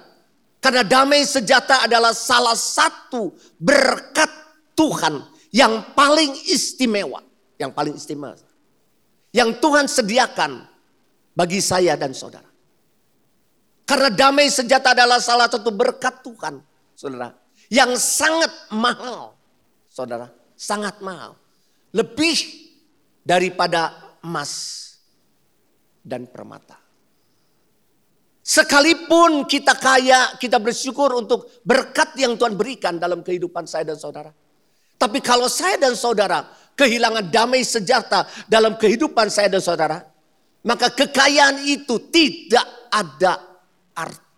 Karena 0.60 0.84
damai 0.84 1.24
sejahtera 1.24 1.88
adalah 1.88 2.12
salah 2.12 2.52
satu 2.52 3.32
berkat 3.56 4.28
Tuhan 4.76 5.24
yang 5.48 5.96
paling 5.96 6.36
istimewa. 6.44 7.24
Yang 7.56 7.72
paling 7.72 7.94
istimewa. 7.96 8.36
Yang 9.32 9.64
Tuhan 9.64 9.88
sediakan 9.88 10.52
bagi 11.32 11.64
saya 11.64 11.96
dan 11.96 12.12
saudara. 12.12 12.51
Karena 13.82 14.08
damai 14.08 14.46
sejahtera 14.48 14.94
adalah 14.94 15.18
salah 15.18 15.50
satu 15.50 15.74
berkat 15.74 16.22
Tuhan, 16.22 16.62
saudara. 16.94 17.34
Yang 17.66 17.98
sangat 17.98 18.52
mahal, 18.70 19.34
saudara. 19.90 20.30
Sangat 20.54 21.02
mahal. 21.02 21.34
Lebih 21.90 22.38
daripada 23.26 24.14
emas 24.22 24.52
dan 26.02 26.30
permata. 26.30 26.78
Sekalipun 28.42 29.46
kita 29.46 29.78
kaya, 29.78 30.34
kita 30.34 30.58
bersyukur 30.58 31.14
untuk 31.14 31.62
berkat 31.62 32.18
yang 32.18 32.34
Tuhan 32.34 32.58
berikan 32.58 32.98
dalam 32.98 33.22
kehidupan 33.22 33.70
saya 33.70 33.94
dan 33.94 33.98
saudara. 33.98 34.34
Tapi 34.98 35.18
kalau 35.22 35.46
saya 35.46 35.78
dan 35.78 35.94
saudara 35.94 36.46
kehilangan 36.74 37.30
damai 37.30 37.62
sejahtera 37.62 38.26
dalam 38.50 38.74
kehidupan 38.78 39.30
saya 39.30 39.46
dan 39.46 39.62
saudara, 39.62 40.02
maka 40.66 40.90
kekayaan 40.90 41.62
itu 41.66 41.98
tidak 42.10 42.66
ada 42.90 43.51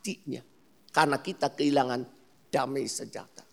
artinya. 0.04 0.44
Karena 0.92 1.16
kita 1.16 1.48
kehilangan 1.48 2.04
damai 2.52 2.84
sejahtera. 2.84 3.48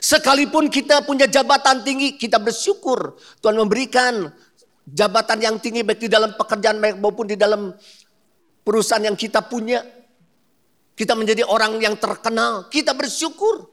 Sekalipun 0.00 0.72
kita 0.72 1.04
punya 1.04 1.28
jabatan 1.28 1.84
tinggi, 1.84 2.16
kita 2.16 2.40
bersyukur 2.40 3.20
Tuhan 3.44 3.60
memberikan 3.60 4.32
jabatan 4.88 5.44
yang 5.44 5.56
tinggi 5.60 5.84
baik 5.84 6.00
di 6.00 6.08
dalam 6.08 6.32
pekerjaan 6.34 6.80
maupun 6.98 7.28
di 7.28 7.36
dalam 7.36 7.76
perusahaan 8.64 9.04
yang 9.04 9.14
kita 9.14 9.44
punya. 9.44 9.84
Kita 10.94 11.12
menjadi 11.12 11.44
orang 11.44 11.76
yang 11.84 12.00
terkenal, 12.00 12.72
kita 12.72 12.96
bersyukur. 12.96 13.68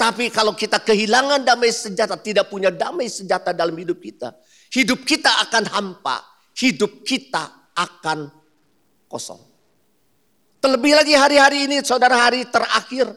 Tapi 0.00 0.32
kalau 0.32 0.56
kita 0.56 0.80
kehilangan 0.80 1.44
damai 1.44 1.68
sejahtera, 1.68 2.16
tidak 2.16 2.48
punya 2.48 2.72
damai 2.72 3.12
sejahtera 3.12 3.52
dalam 3.54 3.76
hidup 3.76 4.00
kita. 4.00 4.34
Hidup 4.72 5.04
kita 5.04 5.30
akan 5.46 5.68
hampa, 5.68 6.22
hidup 6.56 7.04
kita 7.04 7.70
akan 7.76 8.30
kosong. 9.06 9.51
Terlebih 10.62 10.94
lagi 10.94 11.18
hari-hari 11.18 11.66
ini 11.66 11.82
saudara 11.82 12.14
hari 12.14 12.46
terakhir. 12.46 13.10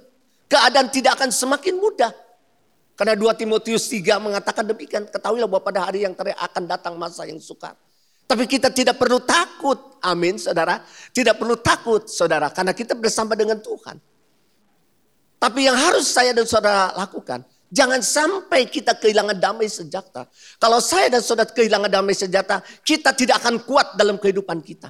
Keadaan 0.50 0.90
tidak 0.90 1.22
akan 1.22 1.30
semakin 1.30 1.78
mudah. 1.78 2.10
Karena 2.98 3.14
2 3.14 3.22
Timotius 3.38 3.86
3 3.86 4.18
mengatakan 4.18 4.66
demikian. 4.66 5.06
Ketahuilah 5.06 5.46
bahwa 5.46 5.62
pada 5.62 5.86
hari 5.86 6.10
yang 6.10 6.18
terakhir 6.18 6.42
akan 6.42 6.64
datang 6.66 6.98
masa 6.98 7.30
yang 7.30 7.38
sukar. 7.38 7.78
Tapi 8.26 8.50
kita 8.50 8.74
tidak 8.74 8.98
perlu 8.98 9.22
takut. 9.22 9.78
Amin 10.02 10.42
saudara. 10.42 10.82
Tidak 11.14 11.38
perlu 11.38 11.62
takut 11.62 12.10
saudara. 12.10 12.50
Karena 12.50 12.74
kita 12.74 12.98
bersama 12.98 13.38
dengan 13.38 13.62
Tuhan. 13.62 14.02
Tapi 15.38 15.70
yang 15.70 15.78
harus 15.78 16.10
saya 16.10 16.34
dan 16.34 16.50
saudara 16.50 16.98
lakukan. 16.98 17.46
Jangan 17.70 18.02
sampai 18.02 18.66
kita 18.66 18.98
kehilangan 18.98 19.38
damai 19.38 19.70
sejahtera. 19.70 20.26
Kalau 20.58 20.82
saya 20.82 21.14
dan 21.14 21.22
saudara 21.22 21.54
kehilangan 21.54 21.94
damai 21.94 22.18
sejahtera. 22.18 22.66
Kita 22.82 23.14
tidak 23.14 23.46
akan 23.46 23.62
kuat 23.62 23.94
dalam 23.94 24.18
kehidupan 24.18 24.66
kita. 24.66 24.90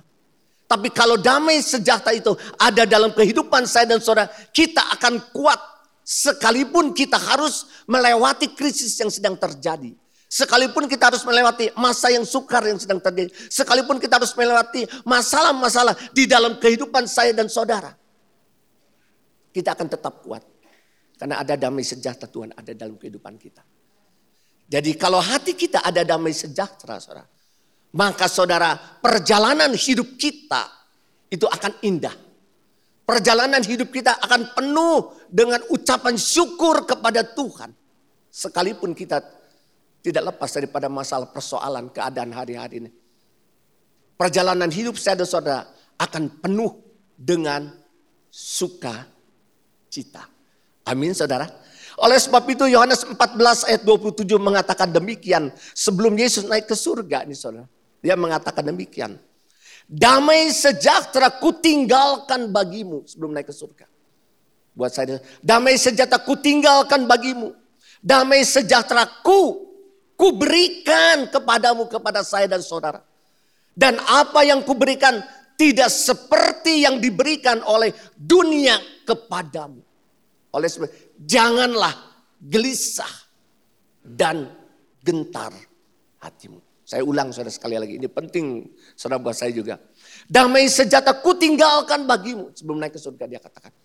Tapi 0.65 0.89
kalau 0.89 1.21
damai 1.21 1.61
sejahtera 1.61 2.17
itu 2.17 2.33
ada 2.57 2.89
dalam 2.89 3.13
kehidupan 3.13 3.69
saya 3.69 3.85
dan 3.85 4.01
saudara, 4.01 4.29
kita 4.49 4.81
akan 4.97 5.29
kuat 5.29 5.61
sekalipun 6.01 6.89
kita 6.93 7.21
harus 7.21 7.85
melewati 7.85 8.53
krisis 8.57 8.97
yang 8.97 9.13
sedang 9.13 9.37
terjadi. 9.37 9.93
Sekalipun 10.25 10.89
kita 10.89 11.13
harus 11.13 11.21
melewati 11.21 11.69
masa 11.77 12.09
yang 12.09 12.25
sukar 12.25 12.65
yang 12.65 12.81
sedang 12.81 12.97
terjadi. 12.97 13.29
Sekalipun 13.45 14.01
kita 14.01 14.17
harus 14.17 14.33
melewati 14.33 14.89
masalah-masalah 15.05 15.93
di 16.17 16.25
dalam 16.25 16.57
kehidupan 16.57 17.05
saya 17.05 17.29
dan 17.29 17.45
saudara. 17.45 17.93
Kita 19.53 19.77
akan 19.77 19.87
tetap 19.87 20.25
kuat. 20.25 20.43
Karena 21.15 21.39
ada 21.39 21.55
damai 21.55 21.85
sejahtera 21.85 22.27
Tuhan 22.27 22.51
ada 22.51 22.73
dalam 22.75 22.99
kehidupan 22.99 23.39
kita. 23.39 23.63
Jadi 24.65 24.97
kalau 24.97 25.21
hati 25.21 25.53
kita 25.53 25.79
ada 25.85 26.01
damai 26.01 26.33
sejahtera 26.33 26.99
saudara. 26.99 27.34
Maka 27.95 28.27
saudara, 28.27 28.75
perjalanan 28.99 29.71
hidup 29.71 30.19
kita 30.19 30.67
itu 31.31 31.47
akan 31.47 31.79
indah. 31.79 32.11
Perjalanan 33.07 33.63
hidup 33.63 33.87
kita 33.93 34.19
akan 34.19 34.51
penuh 34.51 35.15
dengan 35.31 35.63
ucapan 35.71 36.19
syukur 36.19 36.83
kepada 36.83 37.23
Tuhan. 37.23 37.71
Sekalipun 38.27 38.91
kita 38.91 39.23
tidak 40.03 40.35
lepas 40.35 40.51
daripada 40.51 40.91
masalah 40.91 41.31
persoalan 41.31 41.87
keadaan 41.87 42.35
hari-hari 42.35 42.83
ini. 42.83 42.91
Perjalanan 44.19 44.67
hidup 44.67 44.99
saya 44.99 45.23
dan 45.23 45.29
saudara 45.29 45.63
akan 45.95 46.43
penuh 46.43 46.75
dengan 47.15 47.71
sukacita. 48.27 49.07
Amin 50.83 51.15
saudara. 51.15 51.47
Oleh 51.95 52.19
sebab 52.19 52.43
itu 52.51 52.67
Yohanes 52.67 53.07
14 53.07 53.71
ayat 53.71 53.81
27 53.87 54.27
mengatakan 54.35 54.91
demikian. 54.91 55.47
Sebelum 55.71 56.11
Yesus 56.19 56.43
naik 56.43 56.67
ke 56.67 56.75
surga 56.75 57.23
ini 57.23 57.31
saudara. 57.31 57.71
Dia 58.05 58.13
mengatakan 58.13 58.61
demikian. 58.61 59.17
Damai 59.89 60.53
sejahtera 60.53 61.41
ku 61.41 61.57
tinggalkan 61.57 62.53
bagimu 62.53 63.01
sebelum 63.09 63.33
naik 63.33 63.49
ke 63.49 63.55
surga. 63.57 63.89
Buat 64.77 64.91
saya, 64.93 65.17
damai 65.41 65.81
sejahtera 65.81 66.21
ku 66.21 66.37
tinggalkan 66.37 67.09
bagimu. 67.09 67.57
Damai 68.05 68.45
sejahtera 68.45 69.09
ku, 69.25 69.65
ku 70.13 70.27
berikan 70.37 71.33
kepadamu, 71.33 71.89
kepada 71.89 72.21
saya 72.21 72.45
dan 72.45 72.61
saudara. 72.61 73.01
Dan 73.73 73.97
apa 73.97 74.45
yang 74.45 74.61
ku 74.61 74.77
berikan 74.77 75.25
tidak 75.57 75.89
seperti 75.89 76.85
yang 76.85 77.01
diberikan 77.01 77.65
oleh 77.65 77.89
dunia 78.13 78.77
kepadamu. 79.07 79.81
Oleh 80.53 80.69
sebab 80.69 80.89
janganlah 81.25 81.93
gelisah 82.37 83.11
dan 84.05 84.49
gentar 85.01 85.51
hatimu. 86.21 86.64
Saya 86.95 87.03
ulang 87.03 87.35
saudara 87.35 87.51
sekali 87.51 87.75
lagi, 87.75 87.99
ini 87.99 88.07
penting 88.07 88.71
saudara 88.95 89.19
buat 89.19 89.35
saya 89.35 89.51
juga. 89.51 89.75
Damai 90.31 90.71
sejahtera 90.71 91.19
ku 91.19 91.35
tinggalkan 91.35 92.07
bagimu. 92.07 92.55
Sebelum 92.55 92.79
naik 92.79 92.95
ke 92.95 93.03
surga 93.03 93.27
dia 93.27 93.43
katakan. 93.43 93.75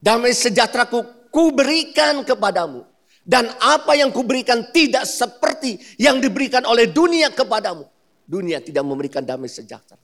Damai 0.00 0.32
sejahtera 0.32 0.88
ku, 0.88 1.04
ku 1.28 1.52
berikan 1.52 2.24
kepadamu. 2.24 2.80
Dan 3.20 3.52
apa 3.60 3.92
yang 3.92 4.08
ku 4.08 4.24
berikan 4.24 4.72
tidak 4.72 5.04
seperti 5.04 5.76
yang 6.00 6.16
diberikan 6.16 6.64
oleh 6.64 6.88
dunia 6.88 7.28
kepadamu. 7.28 7.84
Dunia 8.24 8.64
tidak 8.64 8.88
memberikan 8.88 9.20
damai 9.20 9.52
sejahtera. 9.52 10.00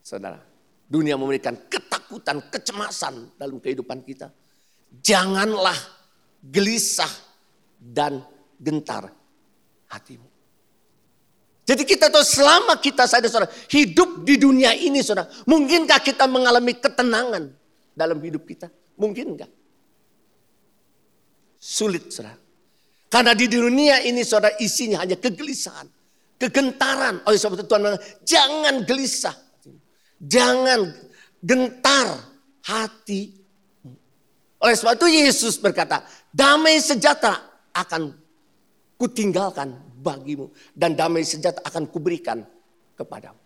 Saudara, 0.00 0.40
dunia 0.88 1.20
memberikan 1.20 1.52
ketakutan, 1.68 2.48
kecemasan 2.48 3.36
dalam 3.36 3.60
kehidupan 3.60 4.00
kita. 4.00 4.32
Janganlah 5.04 5.76
gelisah 6.40 7.12
dan 7.76 8.24
gentar 8.56 9.12
hatimu. 9.92 10.32
Jadi 11.64 11.82
kita 11.88 12.12
tahu 12.12 12.20
selama 12.20 12.76
kita 12.76 13.08
saya 13.08 13.24
saudara 13.24 13.48
hidup 13.72 14.20
di 14.20 14.36
dunia 14.36 14.76
ini 14.76 15.00
saudara. 15.00 15.32
Mungkinkah 15.48 15.96
kita 16.04 16.28
mengalami 16.28 16.76
ketenangan 16.76 17.48
dalam 17.96 18.20
hidup 18.20 18.44
kita? 18.44 18.68
Mungkin 19.00 19.32
enggak. 19.32 19.50
Sulit 21.56 22.12
saudara. 22.12 22.36
Karena 23.08 23.32
di 23.32 23.48
dunia 23.48 24.04
ini 24.04 24.20
saudara 24.20 24.52
isinya 24.60 25.00
hanya 25.00 25.16
kegelisahan. 25.16 25.88
Kegentaran. 26.36 27.24
Oleh 27.24 27.40
sebab 27.40 27.56
itu 27.56 27.64
Tuhan 27.64 27.80
bilang 27.80 28.04
jangan 28.28 28.74
gelisah. 28.84 29.36
Jangan 30.20 30.92
gentar 31.40 32.28
hati. 32.60 33.40
Oleh 34.60 34.76
sebab 34.76 35.00
itu 35.00 35.08
Yesus 35.08 35.56
berkata 35.56 36.04
damai 36.28 36.76
sejahtera 36.76 37.40
akan 37.72 38.12
kutinggalkan 39.00 39.80
bagimu 40.04 40.52
dan 40.76 40.92
damai 40.92 41.24
sejahtera 41.24 41.64
akan 41.64 41.88
kuberikan 41.88 42.44
kepadamu. 42.92 43.40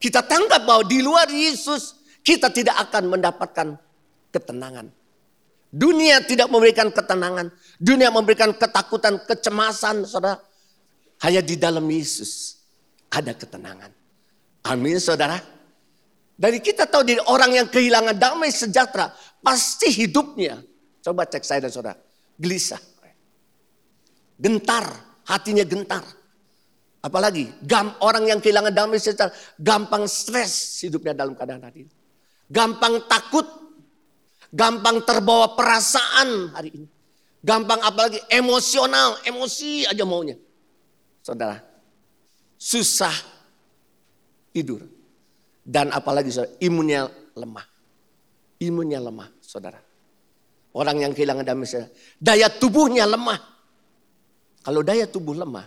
Kita 0.00 0.24
tangkap 0.24 0.64
bahwa 0.64 0.88
di 0.88 1.04
luar 1.04 1.28
Yesus 1.28 2.00
kita 2.24 2.48
tidak 2.48 2.88
akan 2.88 3.12
mendapatkan 3.12 3.68
ketenangan. 4.32 4.88
Dunia 5.68 6.24
tidak 6.24 6.48
memberikan 6.48 6.88
ketenangan. 6.88 7.52
Dunia 7.76 8.08
memberikan 8.08 8.56
ketakutan, 8.56 9.20
kecemasan, 9.28 10.08
saudara. 10.08 10.40
Hanya 11.20 11.44
di 11.44 11.58
dalam 11.58 11.84
Yesus 11.84 12.56
ada 13.12 13.34
ketenangan. 13.36 13.90
Amin, 14.70 14.96
saudara. 15.02 15.36
Dari 16.38 16.62
kita 16.62 16.86
tahu 16.86 17.02
dari 17.02 17.18
orang 17.26 17.50
yang 17.58 17.66
kehilangan 17.66 18.14
damai 18.14 18.54
sejahtera, 18.54 19.10
pasti 19.42 19.90
hidupnya, 19.90 20.62
coba 21.02 21.26
cek 21.26 21.42
saya 21.42 21.66
dan 21.66 21.72
saudara, 21.74 21.98
gelisah. 22.38 22.78
Gentar, 24.38 24.86
hatinya 25.28 25.62
gentar. 25.62 26.02
Apalagi 26.98 27.54
gam, 27.62 27.94
orang 28.02 28.26
yang 28.26 28.40
kehilangan 28.42 28.74
damai 28.74 28.98
sejahtera, 28.98 29.30
gampang 29.60 30.10
stres 30.10 30.82
hidupnya 30.82 31.14
dalam 31.14 31.38
keadaan 31.38 31.62
hari 31.62 31.86
ini. 31.86 31.92
Gampang 32.50 33.06
takut, 33.06 33.46
gampang 34.50 35.06
terbawa 35.06 35.54
perasaan 35.54 36.56
hari 36.56 36.74
ini. 36.74 36.88
Gampang 37.38 37.78
apalagi 37.86 38.18
emosional, 38.34 39.22
emosi 39.22 39.86
aja 39.86 40.02
maunya. 40.02 40.34
Saudara, 41.22 41.62
susah 42.58 43.14
tidur 44.50 44.82
dan 45.62 45.94
apalagi 45.94 46.34
saudara, 46.34 46.56
imunnya 46.58 47.06
lemah. 47.38 47.66
Imunnya 48.58 48.98
lemah, 48.98 49.30
saudara. 49.38 49.78
Orang 50.74 50.98
yang 50.98 51.14
kehilangan 51.14 51.46
damai 51.46 51.68
saudara. 51.68 51.94
Daya 52.18 52.50
tubuhnya 52.50 53.06
lemah. 53.06 53.57
Kalau 54.68 54.84
daya 54.84 55.08
tubuh 55.08 55.32
lemah, 55.32 55.64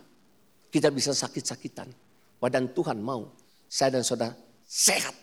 kita 0.69 0.93
bisa 0.93 1.09
sakit-sakitan. 1.09 1.89
Wadan 2.37 2.69
Tuhan 2.69 3.01
mau 3.01 3.33
saya 3.65 3.97
dan 3.97 4.05
saudara 4.05 4.37
sehat. 4.61 5.17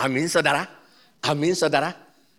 Amin 0.00 0.24
saudara. 0.32 0.64
Amin 1.20 1.52
saudara. 1.52 1.92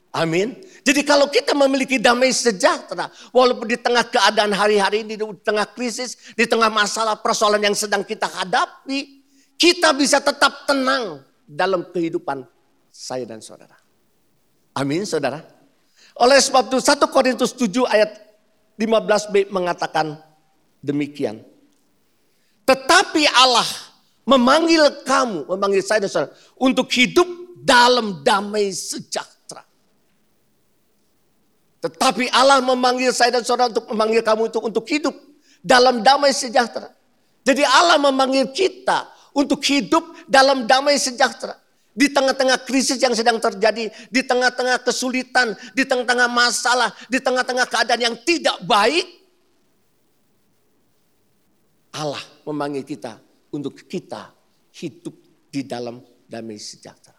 Amin. 0.10 0.58
Jadi 0.82 1.06
kalau 1.06 1.30
kita 1.30 1.54
memiliki 1.54 2.02
damai 2.02 2.34
sejahtera, 2.34 3.06
walaupun 3.30 3.70
di 3.70 3.78
tengah 3.78 4.02
keadaan 4.10 4.50
hari-hari 4.50 5.06
ini, 5.06 5.14
di 5.14 5.30
tengah 5.46 5.70
krisis, 5.78 6.34
di 6.34 6.50
tengah 6.50 6.74
masalah 6.74 7.22
persoalan 7.22 7.62
yang 7.62 7.78
sedang 7.78 8.02
kita 8.02 8.26
hadapi, 8.26 9.22
kita 9.62 9.94
bisa 9.94 10.18
tetap 10.18 10.66
tenang 10.66 11.22
dalam 11.46 11.86
kehidupan 11.86 12.42
saya 12.90 13.30
dan 13.30 13.46
saudara. 13.46 13.78
Amin 14.74 15.06
saudara. 15.06 15.38
Oleh 16.18 16.42
sebab 16.42 16.74
itu 16.74 16.82
1 16.82 16.98
Korintus 17.14 17.54
7 17.54 17.86
ayat 17.94 18.26
15b 18.82 19.54
mengatakan 19.54 20.27
demikian. 20.88 21.44
Tetapi 22.64 23.28
Allah 23.36 23.68
memanggil 24.28 25.04
kamu, 25.08 25.48
memanggil 25.56 25.84
saya 25.84 26.04
dan 26.04 26.12
saudara 26.12 26.32
untuk 26.60 26.88
hidup 26.92 27.28
dalam 27.64 28.24
damai 28.24 28.72
sejahtera. 28.76 29.64
Tetapi 31.84 32.28
Allah 32.32 32.60
memanggil 32.60 33.16
saya 33.16 33.40
dan 33.40 33.44
saudara 33.48 33.72
untuk 33.72 33.88
memanggil 33.92 34.24
kamu 34.24 34.52
itu 34.52 34.60
untuk 34.60 34.84
hidup 34.88 35.16
dalam 35.64 36.04
damai 36.04 36.36
sejahtera. 36.36 36.92
Jadi 37.48 37.64
Allah 37.64 37.96
memanggil 38.00 38.52
kita 38.52 39.08
untuk 39.32 39.64
hidup 39.64 40.04
dalam 40.28 40.68
damai 40.68 41.00
sejahtera. 41.00 41.56
Di 41.98 42.14
tengah-tengah 42.14 42.62
krisis 42.62 43.02
yang 43.02 43.16
sedang 43.18 43.42
terjadi, 43.42 43.90
di 43.90 44.22
tengah-tengah 44.22 44.86
kesulitan, 44.86 45.58
di 45.74 45.82
tengah-tengah 45.82 46.30
masalah, 46.30 46.94
di 47.10 47.18
tengah-tengah 47.18 47.66
keadaan 47.66 48.02
yang 48.12 48.16
tidak 48.22 48.54
baik, 48.70 49.27
Allah 51.98 52.22
memanggil 52.46 52.86
kita 52.86 53.18
untuk 53.50 53.82
kita 53.90 54.30
hidup 54.78 55.18
di 55.50 55.66
dalam 55.66 55.98
damai 56.30 56.62
sejahtera. 56.62 57.18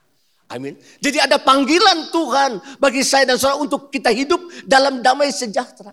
Amin. 0.48 0.78
Jadi 1.02 1.18
ada 1.20 1.36
panggilan 1.36 2.08
Tuhan 2.08 2.78
bagi 2.80 3.04
saya 3.04 3.28
dan 3.28 3.36
saudara 3.36 3.60
untuk 3.60 3.90
kita 3.92 4.08
hidup 4.14 4.40
dalam 4.64 5.04
damai 5.04 5.28
sejahtera. 5.28 5.92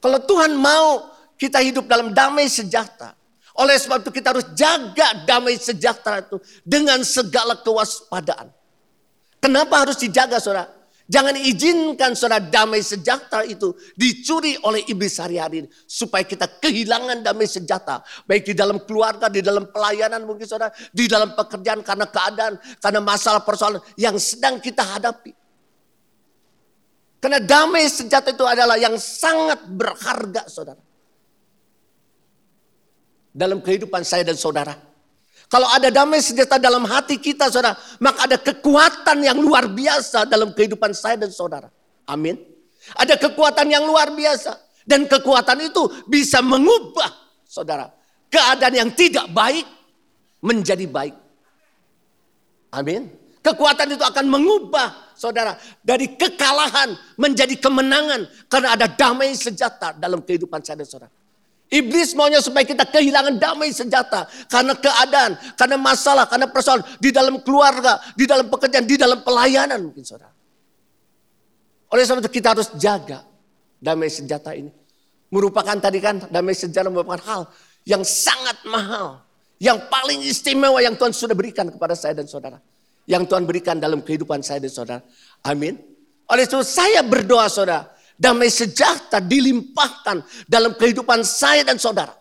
Kalau 0.00 0.18
Tuhan 0.24 0.56
mau 0.56 1.12
kita 1.36 1.60
hidup 1.60 1.84
dalam 1.86 2.10
damai 2.16 2.48
sejahtera, 2.48 3.12
oleh 3.60 3.76
sebab 3.76 4.00
itu 4.00 4.10
kita 4.10 4.32
harus 4.32 4.46
jaga 4.56 5.22
damai 5.28 5.60
sejahtera 5.60 6.24
itu 6.24 6.40
dengan 6.64 7.04
segala 7.04 7.60
kewaspadaan. 7.60 8.48
Kenapa 9.38 9.84
harus 9.84 10.00
dijaga 10.00 10.40
saudara? 10.40 10.79
Jangan 11.10 11.34
izinkan 11.34 12.14
saudara 12.14 12.38
damai 12.38 12.86
sejahtera 12.86 13.42
itu 13.42 13.74
dicuri 13.98 14.54
oleh 14.62 14.86
iblis 14.86 15.18
hari-hari 15.18 15.66
ini. 15.66 15.68
Supaya 15.82 16.22
kita 16.22 16.46
kehilangan 16.62 17.26
damai 17.26 17.50
sejahtera. 17.50 17.98
Baik 18.30 18.46
di 18.46 18.54
dalam 18.54 18.78
keluarga, 18.86 19.26
di 19.26 19.42
dalam 19.42 19.74
pelayanan 19.74 20.22
mungkin 20.22 20.46
saudara. 20.46 20.70
Di 20.94 21.10
dalam 21.10 21.34
pekerjaan 21.34 21.82
karena 21.82 22.06
keadaan, 22.06 22.54
karena 22.78 23.00
masalah 23.02 23.42
persoalan 23.42 23.82
yang 23.98 24.14
sedang 24.22 24.62
kita 24.62 24.86
hadapi. 24.86 25.34
Karena 27.18 27.42
damai 27.42 27.90
sejahtera 27.90 28.30
itu 28.30 28.46
adalah 28.46 28.78
yang 28.78 28.94
sangat 28.94 29.66
berharga 29.66 30.46
saudara 30.46 30.78
dalam 33.34 33.58
kehidupan 33.58 34.06
saya 34.06 34.22
dan 34.22 34.38
saudara. 34.38 34.89
Kalau 35.50 35.66
ada 35.66 35.90
damai 35.90 36.22
sejahtera 36.22 36.62
dalam 36.62 36.86
hati 36.86 37.18
kita 37.18 37.50
saudara, 37.50 37.74
maka 37.98 38.30
ada 38.30 38.38
kekuatan 38.38 39.18
yang 39.18 39.34
luar 39.42 39.66
biasa 39.66 40.22
dalam 40.30 40.54
kehidupan 40.54 40.94
saya 40.94 41.18
dan 41.18 41.34
saudara. 41.34 41.66
Amin. 42.06 42.38
Ada 42.94 43.18
kekuatan 43.18 43.66
yang 43.66 43.82
luar 43.82 44.14
biasa. 44.14 44.54
Dan 44.86 45.10
kekuatan 45.10 45.58
itu 45.66 46.06
bisa 46.06 46.38
mengubah 46.38 47.10
saudara. 47.42 47.90
Keadaan 48.30 48.74
yang 48.78 48.90
tidak 48.94 49.26
baik 49.34 49.66
menjadi 50.38 50.86
baik. 50.86 51.18
Amin. 52.70 53.10
Kekuatan 53.42 53.98
itu 53.98 54.04
akan 54.06 54.30
mengubah 54.30 55.16
saudara 55.18 55.58
dari 55.82 56.14
kekalahan 56.14 56.94
menjadi 57.18 57.58
kemenangan 57.58 58.24
karena 58.46 58.78
ada 58.78 58.86
damai 58.86 59.34
sejahtera 59.34 59.98
dalam 59.98 60.22
kehidupan 60.22 60.62
saya 60.62 60.78
dan 60.78 60.88
saudara. 60.88 61.19
Iblis 61.70 62.18
maunya 62.18 62.42
supaya 62.42 62.66
kita 62.66 62.82
kehilangan 62.82 63.38
damai 63.38 63.70
sejahtera. 63.70 64.26
Karena 64.50 64.74
keadaan, 64.74 65.38
karena 65.54 65.78
masalah, 65.78 66.26
karena 66.26 66.50
persoalan. 66.50 66.82
Di 66.98 67.14
dalam 67.14 67.38
keluarga, 67.46 68.02
di 68.18 68.26
dalam 68.26 68.50
pekerjaan, 68.50 68.90
di 68.90 68.98
dalam 68.98 69.22
pelayanan 69.22 69.78
mungkin 69.78 70.02
saudara. 70.02 70.34
Oleh 71.94 72.02
sebab 72.02 72.26
itu 72.26 72.42
kita 72.42 72.58
harus 72.58 72.74
jaga 72.74 73.22
damai 73.78 74.10
sejahtera 74.10 74.58
ini. 74.58 74.74
Merupakan 75.30 75.78
tadi 75.78 76.02
kan 76.02 76.26
damai 76.26 76.58
sejahtera 76.58 76.90
merupakan 76.90 77.22
hal 77.22 77.42
yang 77.86 78.02
sangat 78.02 78.58
mahal. 78.66 79.22
Yang 79.62 79.86
paling 79.86 80.26
istimewa 80.26 80.82
yang 80.82 80.98
Tuhan 80.98 81.14
sudah 81.14 81.38
berikan 81.38 81.70
kepada 81.70 81.94
saya 81.94 82.18
dan 82.18 82.26
saudara. 82.26 82.58
Yang 83.06 83.30
Tuhan 83.30 83.46
berikan 83.46 83.78
dalam 83.78 84.02
kehidupan 84.02 84.42
saya 84.42 84.58
dan 84.58 84.74
saudara. 84.74 85.06
Amin. 85.46 85.78
Oleh 86.26 86.50
itu 86.50 86.58
saya 86.66 87.06
berdoa 87.06 87.46
saudara 87.46 87.99
damai 88.20 88.52
sejahtera 88.52 89.24
dilimpahkan 89.24 90.20
dalam 90.44 90.76
kehidupan 90.76 91.24
saya 91.24 91.64
dan 91.64 91.80
saudara. 91.80 92.12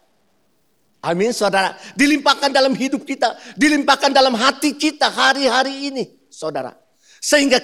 Amin 1.03 1.35
saudara. 1.35 1.75
Dilimpahkan 1.99 2.55
dalam 2.55 2.71
hidup 2.71 3.03
kita. 3.03 3.35
Dilimpahkan 3.59 4.15
dalam 4.15 4.31
hati 4.39 4.79
kita 4.79 5.11
hari-hari 5.11 5.91
ini 5.91 6.03
saudara. 6.31 6.71
Sehingga 7.19 7.59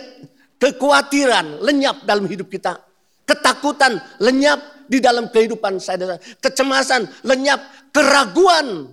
kekhawatiran 0.59 1.63
lenyap 1.63 2.03
dalam 2.03 2.27
hidup 2.27 2.51
kita. 2.51 2.75
Ketakutan 3.23 3.97
lenyap 4.19 4.87
di 4.91 4.99
dalam 4.99 5.31
kehidupan 5.31 5.79
saya 5.79 5.95
dan 6.03 6.05
saudara. 6.15 6.23
Kecemasan 6.43 7.01
lenyap. 7.23 7.59
Keraguan 7.95 8.91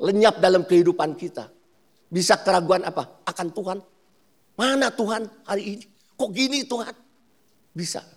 lenyap 0.00 0.40
dalam 0.40 0.64
kehidupan 0.64 1.16
kita. 1.16 1.52
Bisa 2.08 2.40
keraguan 2.40 2.84
apa? 2.84 3.20
Akan 3.28 3.52
Tuhan. 3.52 3.80
Mana 4.56 4.88
Tuhan 4.92 5.28
hari 5.44 5.76
ini? 5.76 5.84
Kok 6.16 6.30
gini 6.32 6.64
Tuhan? 6.64 6.94
Bisa 7.74 8.13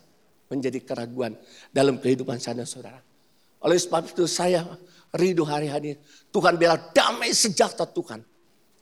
menjadi 0.48 0.80
keraguan 0.82 1.36
dalam 1.70 2.00
kehidupan 2.00 2.40
saya 2.40 2.64
dan 2.64 2.68
saudara. 2.68 3.00
Oleh 3.62 3.76
sebab 3.76 4.08
itu 4.08 4.24
saya 4.24 4.64
rindu 5.14 5.44
hari-hari 5.44 5.96
Tuhan 6.32 6.56
biar 6.56 6.92
damai 6.96 7.32
sejahtera 7.32 7.88
Tuhan. 7.88 8.20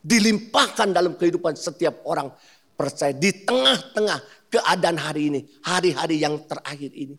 Dilimpahkan 0.06 0.94
dalam 0.94 1.18
kehidupan 1.18 1.58
setiap 1.58 2.06
orang 2.06 2.30
percaya 2.78 3.10
di 3.10 3.42
tengah-tengah 3.42 4.22
keadaan 4.46 4.98
hari 5.02 5.34
ini. 5.34 5.40
Hari-hari 5.66 6.22
yang 6.22 6.46
terakhir 6.46 6.94
ini. 6.94 7.18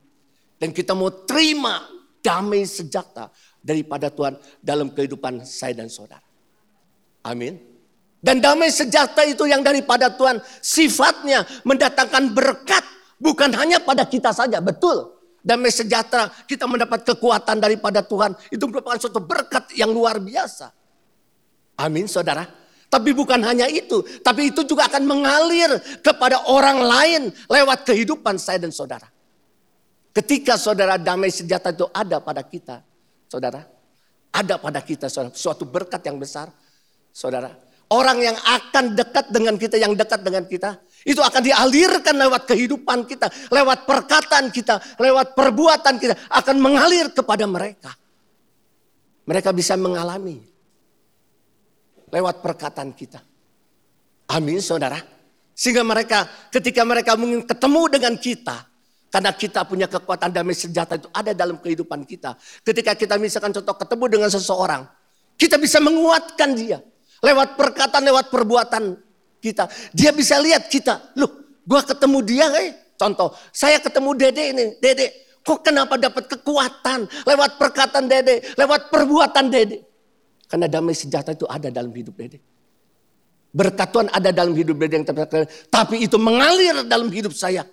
Dan 0.55 0.71
kita 0.71 0.95
mau 0.95 1.11
terima 1.27 1.83
damai 2.23 2.63
sejahtera 2.63 3.27
daripada 3.59 4.07
Tuhan 4.07 4.39
dalam 4.63 4.95
kehidupan 4.95 5.43
saya 5.43 5.83
dan 5.83 5.91
saudara. 5.91 6.23
Amin. 7.27 7.59
Dan 8.17 8.39
damai 8.41 8.71
sejahtera 8.73 9.27
itu 9.27 9.45
yang 9.45 9.61
daripada 9.61 10.09
Tuhan 10.09 10.41
sifatnya 10.63 11.45
mendatangkan 11.67 12.33
berkat 12.33 12.96
Bukan 13.17 13.49
hanya 13.57 13.81
pada 13.81 14.05
kita 14.05 14.29
saja, 14.29 14.61
betul. 14.61 15.17
Damai 15.41 15.71
sejahtera, 15.73 16.29
kita 16.45 16.69
mendapat 16.69 17.07
kekuatan 17.07 17.57
daripada 17.57 18.03
Tuhan. 18.05 18.35
Itu 18.53 18.69
merupakan 18.69 18.99
suatu 18.99 19.23
berkat 19.23 19.73
yang 19.73 19.89
luar 19.89 20.21
biasa. 20.21 20.69
Amin 21.77 22.09
saudara. 22.09 22.45
Tapi 22.87 23.11
bukan 23.11 23.43
hanya 23.43 23.67
itu, 23.67 23.99
tapi 24.23 24.47
itu 24.47 24.63
juga 24.63 24.87
akan 24.87 25.03
mengalir 25.03 25.75
kepada 25.99 26.47
orang 26.47 26.79
lain 26.79 27.21
lewat 27.51 27.83
kehidupan 27.83 28.39
saya 28.39 28.63
dan 28.63 28.71
saudara. 28.71 29.11
Ketika 30.15 30.55
saudara 30.55 30.95
damai 30.95 31.27
sejahtera 31.27 31.75
itu 31.75 31.85
ada 31.91 32.23
pada 32.23 32.41
kita, 32.47 32.79
saudara, 33.27 33.67
ada 34.31 34.55
pada 34.55 34.79
kita 34.79 35.11
saudara, 35.11 35.35
suatu 35.35 35.67
berkat 35.67 35.99
yang 36.07 36.15
besar, 36.15 36.47
saudara. 37.11 37.51
Orang 37.91 38.23
yang 38.23 38.35
akan 38.35 38.95
dekat 38.95 39.35
dengan 39.35 39.55
kita, 39.59 39.75
yang 39.79 39.91
dekat 39.95 40.23
dengan 40.23 40.43
kita, 40.47 40.79
itu 41.07 41.23
akan 41.23 41.39
dialirkan 41.39 42.19
lewat 42.19 42.43
kehidupan 42.43 43.07
kita, 43.07 43.31
lewat 43.47 43.87
perkataan 43.87 44.51
kita, 44.51 44.99
lewat 44.99 45.31
perbuatan 45.39 45.95
kita, 45.95 46.27
akan 46.27 46.55
mengalir 46.59 47.15
kepada 47.15 47.47
mereka. 47.47 47.95
Mereka 49.23 49.55
bisa 49.55 49.79
mengalami 49.79 50.43
lewat 52.11 52.43
perkataan 52.43 52.91
kita. 52.91 53.23
Amin 54.35 54.59
saudara. 54.59 54.99
Sehingga 55.55 55.87
mereka 55.87 56.27
ketika 56.51 56.83
mereka 56.83 57.15
mungkin 57.15 57.47
ketemu 57.47 57.81
dengan 57.87 58.13
kita. 58.19 58.57
Karena 59.07 59.31
kita 59.31 59.63
punya 59.63 59.87
kekuatan 59.87 60.35
damai 60.35 60.51
sejahtera 60.51 60.99
itu 60.99 61.07
ada 61.15 61.31
dalam 61.31 61.55
kehidupan 61.63 62.03
kita. 62.03 62.35
Ketika 62.67 62.91
kita 62.99 63.15
misalkan 63.15 63.55
contoh 63.55 63.79
ketemu 63.79 64.05
dengan 64.11 64.27
seseorang. 64.27 64.83
Kita 65.39 65.55
bisa 65.55 65.79
menguatkan 65.79 66.51
dia. 66.51 66.83
Lewat 67.23 67.55
perkataan, 67.55 68.03
lewat 68.03 68.27
perbuatan 68.27 69.06
kita. 69.39 69.69
Dia 69.93 70.11
bisa 70.11 70.37
lihat 70.41 70.67
kita. 70.67 71.13
Loh, 71.17 71.59
gua 71.63 71.81
ketemu 71.83 72.17
dia 72.25 72.47
eh. 72.61 72.71
Contoh, 72.97 73.33
saya 73.53 73.77
ketemu 73.77 74.09
dede 74.17 74.43
ini. 74.51 74.65
Dede, 74.81 75.39
kok 75.45 75.61
kenapa 75.61 75.95
dapat 76.01 76.25
kekuatan? 76.25 77.05
Lewat 77.29 77.61
perkataan 77.61 78.09
dede, 78.09 78.41
lewat 78.57 78.89
perbuatan 78.89 79.45
dede. 79.53 79.85
Karena 80.49 80.65
damai 80.65 80.97
sejahtera 80.97 81.37
itu 81.37 81.45
ada 81.45 81.69
dalam 81.69 81.93
hidup 81.93 82.17
dede. 82.17 82.41
Berkat 83.53 83.89
Tuhan 83.93 84.07
ada 84.11 84.29
dalam 84.33 84.57
hidup 84.57 84.75
dede 84.75 85.01
yang 85.01 85.07
tapi 85.69 86.03
itu 86.03 86.17
mengalir 86.17 86.83
dalam 86.89 87.07
hidup 87.13 87.31
saya. 87.31 87.63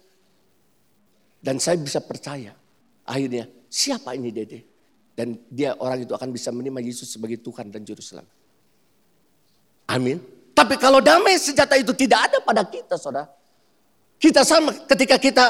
Dan 1.40 1.60
saya 1.60 1.76
bisa 1.80 2.00
percaya. 2.00 2.56
Akhirnya, 3.04 3.48
siapa 3.68 4.16
ini 4.16 4.32
dede? 4.32 4.64
Dan 5.14 5.38
dia 5.46 5.78
orang 5.78 6.02
itu 6.02 6.12
akan 6.16 6.28
bisa 6.34 6.50
menerima 6.50 6.80
Yesus 6.82 7.14
sebagai 7.14 7.38
Tuhan 7.38 7.70
dan 7.70 7.86
Juru 7.86 8.02
Selamat. 8.02 8.32
Amin. 9.86 10.18
Tapi 10.54 10.78
kalau 10.78 11.02
damai 11.02 11.34
sejahtera 11.34 11.82
itu 11.82 11.90
tidak 11.90 12.30
ada 12.30 12.38
pada 12.38 12.62
kita, 12.62 12.94
saudara. 12.94 13.26
Kita 14.22 14.46
sama 14.46 14.70
ketika 14.86 15.18
kita 15.18 15.44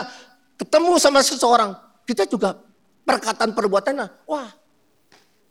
ketemu 0.57 0.97
sama 0.97 1.21
seseorang, 1.21 1.77
kita 2.09 2.25
juga 2.25 2.57
perkataan 3.05 3.53
perbuatannya, 3.53 4.25
wah. 4.25 4.49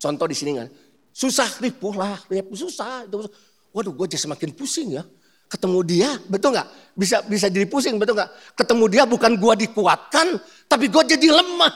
Contoh 0.02 0.26
di 0.26 0.36
sini 0.36 0.58
kan, 0.58 0.68
susah 1.14 1.48
ripuh 1.62 1.94
lah, 1.94 2.18
susah. 2.52 3.06
Itu, 3.06 3.30
waduh, 3.72 3.94
gue 3.94 4.06
jadi 4.10 4.26
semakin 4.26 4.50
pusing 4.58 4.98
ya. 4.98 5.06
Ketemu 5.48 5.80
dia, 5.86 6.18
betul 6.26 6.58
nggak? 6.58 6.98
Bisa 6.98 7.22
bisa 7.30 7.46
jadi 7.46 7.70
pusing, 7.70 8.02
betul 8.02 8.18
nggak? 8.18 8.58
Ketemu 8.58 8.86
dia 8.90 9.04
bukan 9.06 9.38
gue 9.38 9.54
dikuatkan, 9.70 10.42
tapi 10.66 10.90
gue 10.90 11.04
jadi 11.14 11.30
lemah. 11.30 11.74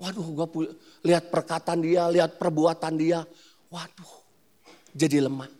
Waduh, 0.00 0.28
gue 0.28 0.46
lihat 1.08 1.32
perkataan 1.32 1.80
dia, 1.80 2.04
lihat 2.12 2.36
perbuatan 2.36 3.00
dia. 3.00 3.24
Waduh, 3.72 4.12
jadi 4.92 5.24
lemah. 5.24 5.59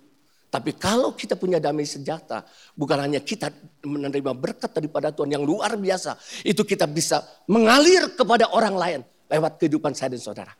Tapi 0.50 0.74
kalau 0.74 1.14
kita 1.14 1.38
punya 1.38 1.62
damai 1.62 1.86
sejahtera, 1.86 2.42
bukan 2.74 2.98
hanya 2.98 3.22
kita 3.22 3.54
menerima 3.86 4.34
berkat 4.34 4.74
daripada 4.74 5.14
Tuhan 5.14 5.30
yang 5.38 5.46
luar 5.46 5.78
biasa, 5.78 6.18
itu 6.42 6.66
kita 6.66 6.90
bisa 6.90 7.22
mengalir 7.46 8.18
kepada 8.18 8.50
orang 8.50 8.74
lain 8.74 9.00
lewat 9.30 9.62
kehidupan 9.62 9.94
saya 9.94 10.18
dan 10.18 10.18
saudara. 10.18 10.52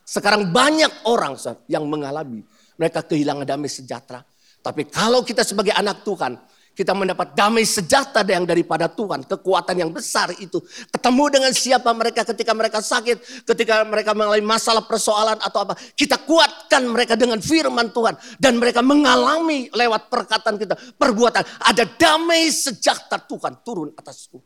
Sekarang 0.00 0.48
banyak 0.48 1.04
orang 1.04 1.36
yang 1.68 1.84
mengalami 1.84 2.40
mereka 2.80 3.04
kehilangan 3.04 3.44
damai 3.44 3.68
sejahtera. 3.68 4.24
Tapi 4.64 4.88
kalau 4.88 5.20
kita 5.20 5.44
sebagai 5.44 5.76
anak 5.76 6.00
Tuhan, 6.08 6.40
kita 6.74 6.90
mendapat 6.90 7.38
damai 7.38 7.62
sejahtera 7.62 8.26
yang 8.26 8.42
daripada 8.42 8.90
Tuhan. 8.90 9.22
Kekuatan 9.22 9.78
yang 9.78 9.94
besar 9.94 10.34
itu. 10.42 10.58
Ketemu 10.90 11.24
dengan 11.30 11.52
siapa 11.54 11.94
mereka 11.94 12.26
ketika 12.26 12.50
mereka 12.50 12.82
sakit. 12.82 13.46
Ketika 13.46 13.86
mereka 13.86 14.10
mengalami 14.10 14.42
masalah 14.42 14.82
persoalan 14.82 15.38
atau 15.38 15.62
apa. 15.62 15.78
Kita 15.94 16.18
kuatkan 16.26 16.82
mereka 16.90 17.14
dengan 17.14 17.38
firman 17.38 17.94
Tuhan. 17.94 18.18
Dan 18.42 18.58
mereka 18.58 18.82
mengalami 18.82 19.70
lewat 19.70 20.10
perkataan 20.10 20.58
kita. 20.58 20.74
Perbuatan. 20.98 21.46
Ada 21.62 21.86
damai 21.94 22.50
sejahtera 22.50 23.22
Tuhan 23.22 23.62
turun 23.62 23.94
atasku. 23.94 24.42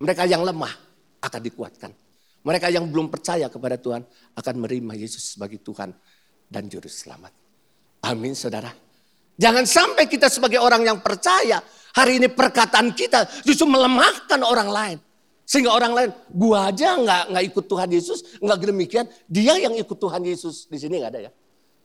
Mereka 0.00 0.24
yang 0.24 0.40
lemah 0.40 0.72
akan 1.20 1.40
dikuatkan. 1.44 1.92
Mereka 2.44 2.72
yang 2.72 2.88
belum 2.88 3.12
percaya 3.12 3.52
kepada 3.52 3.76
Tuhan 3.76 4.04
akan 4.36 4.54
menerima 4.56 4.92
Yesus 4.96 5.36
sebagai 5.36 5.60
Tuhan 5.60 5.92
dan 6.48 6.64
Juru 6.68 6.88
Selamat. 6.88 7.32
Amin 8.04 8.36
saudara. 8.36 8.93
Jangan 9.34 9.64
sampai 9.66 10.06
kita 10.06 10.30
sebagai 10.30 10.62
orang 10.62 10.86
yang 10.86 10.98
percaya, 11.02 11.58
hari 11.94 12.22
ini 12.22 12.30
perkataan 12.30 12.94
kita 12.94 13.26
justru 13.42 13.66
melemahkan 13.66 14.40
orang 14.46 14.70
lain. 14.70 14.98
Sehingga 15.44 15.76
orang 15.76 15.92
lain, 15.92 16.10
gua 16.32 16.72
aja 16.72 16.96
nggak 16.96 17.22
nggak 17.34 17.44
ikut 17.52 17.64
Tuhan 17.68 17.88
Yesus, 17.92 18.18
nggak 18.40 18.58
demikian. 18.64 19.06
Dia 19.28 19.60
yang 19.60 19.76
ikut 19.76 19.98
Tuhan 20.00 20.24
Yesus 20.24 20.64
di 20.70 20.78
sini 20.80 21.02
nggak 21.02 21.12
ada 21.12 21.20
ya. 21.28 21.32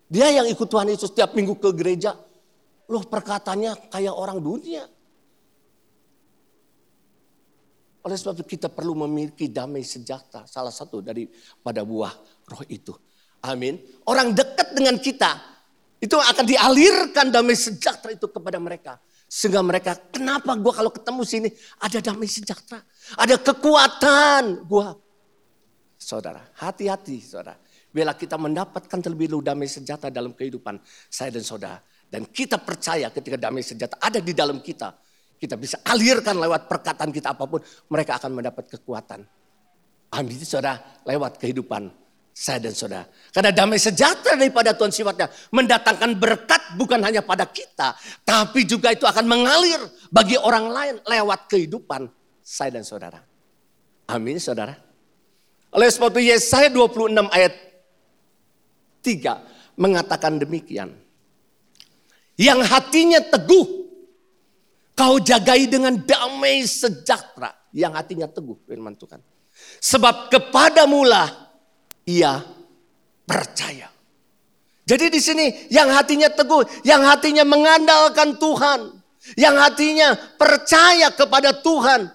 Dia 0.10 0.42
yang 0.42 0.48
ikut 0.48 0.66
Tuhan 0.66 0.88
Yesus 0.88 1.12
tiap 1.12 1.36
minggu 1.36 1.60
ke 1.60 1.70
gereja. 1.76 2.16
Loh 2.90 3.04
perkataannya 3.06 3.92
kayak 3.92 4.16
orang 4.16 4.40
dunia. 4.42 4.88
Oleh 8.00 8.16
sebab 8.16 8.40
itu 8.40 8.58
kita 8.58 8.72
perlu 8.72 8.96
memiliki 9.06 9.52
damai 9.52 9.84
sejahtera. 9.84 10.48
Salah 10.48 10.72
satu 10.72 11.04
dari 11.04 11.28
pada 11.62 11.84
buah 11.84 12.16
roh 12.50 12.64
itu. 12.72 12.96
Amin. 13.44 13.78
Orang 14.08 14.32
dekat 14.34 14.74
dengan 14.74 14.96
kita 14.98 15.59
itu 16.00 16.16
akan 16.16 16.46
dialirkan 16.48 17.28
damai 17.28 17.60
sejahtera 17.60 18.16
itu 18.16 18.28
kepada 18.32 18.56
mereka. 18.56 18.96
Sehingga 19.30 19.62
mereka, 19.62 19.94
kenapa 20.10 20.56
gue 20.58 20.74
kalau 20.74 20.90
ketemu 20.90 21.22
sini 21.28 21.50
ada 21.78 22.00
damai 22.00 22.26
sejahtera. 22.26 22.82
Ada 23.20 23.36
kekuatan 23.38 24.66
gue. 24.66 24.88
Saudara, 26.00 26.42
hati-hati 26.58 27.20
saudara. 27.22 27.60
Bila 27.92 28.16
kita 28.16 28.40
mendapatkan 28.40 28.98
terlebih 29.04 29.28
dahulu 29.28 29.44
damai 29.44 29.68
sejahtera 29.68 30.10
dalam 30.10 30.32
kehidupan 30.34 30.80
saya 31.12 31.36
dan 31.36 31.44
saudara. 31.44 31.78
Dan 32.10 32.26
kita 32.26 32.58
percaya 32.58 33.12
ketika 33.14 33.38
damai 33.38 33.62
sejahtera 33.62 34.00
ada 34.02 34.18
di 34.24 34.34
dalam 34.34 34.64
kita. 34.64 34.96
Kita 35.38 35.60
bisa 35.60 35.84
alirkan 35.84 36.40
lewat 36.40 36.66
perkataan 36.66 37.12
kita 37.12 37.36
apa 37.36 37.44
pun. 37.44 37.62
Mereka 37.92 38.18
akan 38.18 38.32
mendapat 38.40 38.66
kekuatan. 38.72 39.28
Amin 40.10 40.42
saudara 40.42 40.80
lewat 41.06 41.38
kehidupan 41.38 42.09
saya 42.40 42.64
dan 42.64 42.72
saudara. 42.72 43.04
Karena 43.36 43.52
damai 43.52 43.76
sejahtera 43.76 44.40
daripada 44.40 44.72
Tuhan 44.72 44.96
sifatnya 44.96 45.28
mendatangkan 45.52 46.16
berkat 46.16 46.80
bukan 46.80 47.04
hanya 47.04 47.20
pada 47.20 47.44
kita. 47.44 48.00
Tapi 48.24 48.64
juga 48.64 48.96
itu 48.96 49.04
akan 49.04 49.28
mengalir 49.28 49.84
bagi 50.08 50.40
orang 50.40 50.72
lain 50.72 50.96
lewat 51.04 51.52
kehidupan 51.52 52.08
saya 52.40 52.80
dan 52.80 52.88
saudara. 52.88 53.20
Amin 54.08 54.40
saudara. 54.40 54.72
Oleh 55.76 55.92
sebab 55.92 56.16
itu 56.16 56.32
Yesaya 56.32 56.72
26 56.72 57.28
ayat 57.28 57.54
3 59.04 59.76
mengatakan 59.76 60.40
demikian. 60.40 60.96
Yang 62.40 62.60
hatinya 62.72 63.20
teguh 63.20 63.68
kau 64.96 65.20
jagai 65.20 65.68
dengan 65.68 66.00
damai 66.00 66.64
sejahtera. 66.64 67.52
Yang 67.76 67.94
hatinya 68.00 68.28
teguh 68.32 68.56
firman 68.64 68.96
Tuhan. 68.96 69.20
Sebab 69.84 70.32
kepadamulah 70.32 71.49
ia 72.10 72.42
percaya. 73.30 73.94
Jadi 74.90 75.06
di 75.14 75.22
sini 75.22 75.70
yang 75.70 75.94
hatinya 75.94 76.34
teguh, 76.34 76.66
yang 76.82 77.06
hatinya 77.06 77.46
mengandalkan 77.46 78.42
Tuhan, 78.42 78.98
yang 79.38 79.54
hatinya 79.62 80.18
percaya 80.34 81.14
kepada 81.14 81.54
Tuhan, 81.62 82.10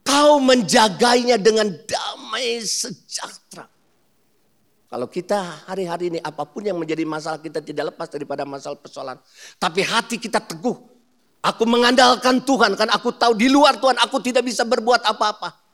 kau 0.00 0.40
menjaganya 0.40 1.36
dengan 1.36 1.68
damai 1.84 2.64
sejahtera. 2.64 3.68
Kalau 4.88 5.12
kita 5.12 5.68
hari-hari 5.68 6.16
ini 6.16 6.18
apa 6.24 6.48
pun 6.48 6.64
yang 6.64 6.80
menjadi 6.80 7.04
masalah 7.04 7.36
kita 7.36 7.60
tidak 7.60 7.92
lepas 7.92 8.08
daripada 8.08 8.48
masalah 8.48 8.80
persoalan. 8.80 9.20
Tapi 9.60 9.84
hati 9.84 10.16
kita 10.16 10.40
teguh. 10.40 10.96
Aku 11.44 11.68
mengandalkan 11.68 12.40
Tuhan 12.42 12.74
kan 12.74 12.88
aku 12.90 13.12
tahu 13.12 13.36
di 13.36 13.46
luar 13.46 13.76
Tuhan 13.76 14.00
aku 14.00 14.24
tidak 14.24 14.48
bisa 14.48 14.64
berbuat 14.64 15.04
apa-apa. 15.04 15.65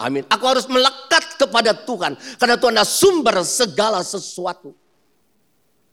Amin. 0.00 0.24
Aku 0.32 0.44
harus 0.48 0.64
melekat 0.64 1.36
kepada 1.36 1.76
Tuhan. 1.76 2.16
Karena 2.40 2.56
Tuhan 2.56 2.72
adalah 2.72 2.88
sumber 2.88 3.36
segala 3.44 4.00
sesuatu. 4.00 4.72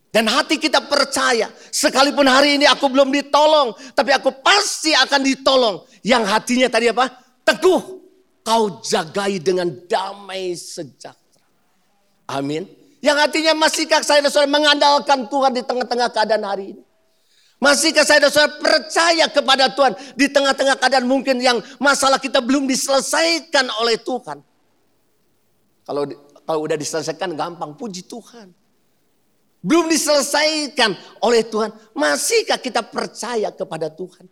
Dan 0.08 0.32
hati 0.32 0.56
kita 0.56 0.80
percaya. 0.88 1.52
Sekalipun 1.68 2.24
hari 2.24 2.56
ini 2.56 2.64
aku 2.64 2.88
belum 2.88 3.12
ditolong. 3.12 3.76
Tapi 3.92 4.16
aku 4.16 4.32
pasti 4.40 4.96
akan 4.96 5.22
ditolong. 5.28 5.84
Yang 6.08 6.24
hatinya 6.24 6.68
tadi 6.72 6.88
apa? 6.88 7.12
Teguh. 7.44 8.00
Kau 8.48 8.80
jagai 8.80 9.44
dengan 9.44 9.68
damai 9.92 10.56
sejahtera. 10.56 11.44
Amin. 12.32 12.64
Yang 13.04 13.18
hatinya 13.28 13.54
masihkah 13.60 14.00
saya 14.08 14.24
mengandalkan 14.48 15.28
Tuhan 15.28 15.52
di 15.52 15.68
tengah-tengah 15.68 16.10
keadaan 16.16 16.48
hari 16.48 16.80
ini. 16.80 16.87
Masihkah 17.58 18.06
saya 18.06 18.22
dan 18.22 18.30
saudara 18.30 18.54
percaya 18.62 19.26
kepada 19.26 19.66
Tuhan 19.74 19.98
di 20.14 20.30
tengah-tengah 20.30 20.78
keadaan 20.78 21.10
mungkin 21.10 21.42
yang 21.42 21.58
masalah 21.82 22.22
kita 22.22 22.38
belum 22.38 22.70
diselesaikan 22.70 23.66
oleh 23.82 23.98
Tuhan. 23.98 24.46
Kalau 25.82 26.04
kalau 26.48 26.64
udah 26.64 26.80
diselesaikan 26.80 27.36
gampang 27.36 27.76
puji 27.76 28.08
Tuhan. 28.08 28.56
Belum 29.60 29.92
diselesaikan 29.92 30.96
oleh 31.20 31.44
Tuhan, 31.44 31.76
masihkah 31.92 32.56
kita 32.56 32.80
percaya 32.88 33.52
kepada 33.52 33.92
Tuhan? 33.92 34.24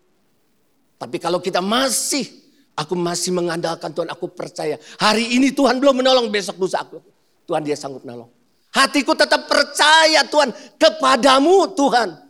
Tapi 0.95 1.17
kalau 1.19 1.43
kita 1.43 1.59
masih, 1.59 2.23
aku 2.71 2.95
masih 2.95 3.35
mengandalkan 3.35 3.91
Tuhan, 3.91 4.07
aku 4.07 4.31
percaya. 4.31 4.79
Hari 4.95 5.35
ini 5.35 5.51
Tuhan 5.51 5.83
belum 5.83 5.99
menolong, 5.99 6.31
besok 6.31 6.55
lusa 6.55 6.87
aku. 6.87 7.03
Tuhan 7.43 7.67
dia 7.67 7.75
sanggup 7.75 8.07
menolong. 8.07 8.31
Hatiku 8.71 9.11
tetap 9.11 9.43
percaya 9.51 10.23
Tuhan 10.23 10.55
kepadamu 10.79 11.75
Tuhan. 11.75 12.24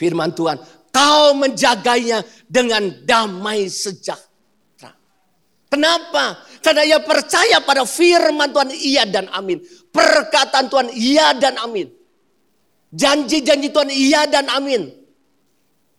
Firman 0.00 0.32
Tuhan, 0.32 0.56
kau 0.88 1.36
menjaganya 1.36 2.24
dengan 2.48 2.88
damai 3.04 3.68
sejahtera. 3.68 4.96
Kenapa? 5.68 6.40
Karena 6.64 6.88
ia 6.88 6.98
percaya 7.04 7.60
pada 7.60 7.84
firman 7.84 8.48
Tuhan 8.48 8.72
iya 8.72 9.04
dan 9.04 9.28
amin. 9.28 9.60
Perkataan 9.92 10.72
Tuhan 10.72 10.88
iya 10.96 11.36
dan 11.36 11.60
amin. 11.60 11.92
Janji-janji 12.96 13.68
Tuhan 13.68 13.92
iya 13.92 14.24
dan 14.24 14.48
amin. 14.48 14.88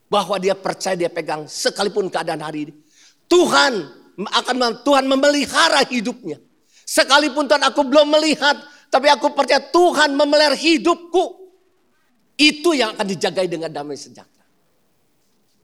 Bahwa 0.09 0.41
dia 0.41 0.57
percaya 0.57 0.97
dia 0.97 1.13
pegang 1.13 1.45
sekalipun 1.45 2.09
keadaan 2.09 2.41
hari 2.41 2.67
ini. 2.67 2.73
Tuhan 3.29 3.73
akan 4.17 4.81
Tuhan 4.83 5.05
memelihara 5.07 5.85
hidupnya. 5.87 6.41
Sekalipun 6.83 7.47
Tuhan 7.47 7.63
aku 7.63 7.87
belum 7.87 8.11
melihat, 8.17 8.59
tapi 8.91 9.07
aku 9.07 9.31
percaya 9.31 9.63
Tuhan 9.71 10.17
memelihara 10.17 10.57
hidupku. 10.57 11.40
Itu 12.41 12.73
yang 12.73 12.97
akan 12.97 13.05
dijagai 13.05 13.45
dengan 13.45 13.69
damai 13.69 13.93
sejahtera. 13.93 14.41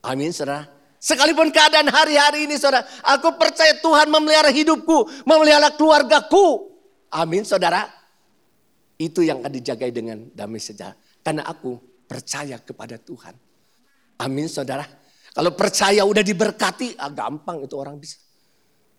Amin 0.06 0.30
saudara. 0.30 0.70
Sekalipun 1.02 1.50
keadaan 1.50 1.90
hari-hari 1.90 2.46
ini 2.46 2.54
saudara, 2.54 2.86
aku 3.02 3.34
percaya 3.34 3.74
Tuhan 3.82 4.06
memelihara 4.06 4.54
hidupku, 4.54 5.26
memelihara 5.26 5.74
keluargaku. 5.74 6.70
Amin 7.10 7.42
saudara. 7.42 7.82
Itu 8.94 9.26
yang 9.26 9.42
akan 9.42 9.50
dijagai 9.58 9.90
dengan 9.90 10.30
damai 10.30 10.62
sejahtera. 10.62 11.02
Karena 11.18 11.42
aku 11.50 11.82
percaya 12.06 12.62
kepada 12.62 12.94
Tuhan. 12.94 13.34
Amin 14.22 14.46
saudara. 14.46 14.86
Kalau 15.34 15.54
percaya 15.58 16.06
udah 16.06 16.22
diberkati, 16.22 16.94
ah, 16.98 17.10
gampang 17.10 17.66
itu 17.66 17.74
orang 17.74 17.98
bisa. 17.98 18.22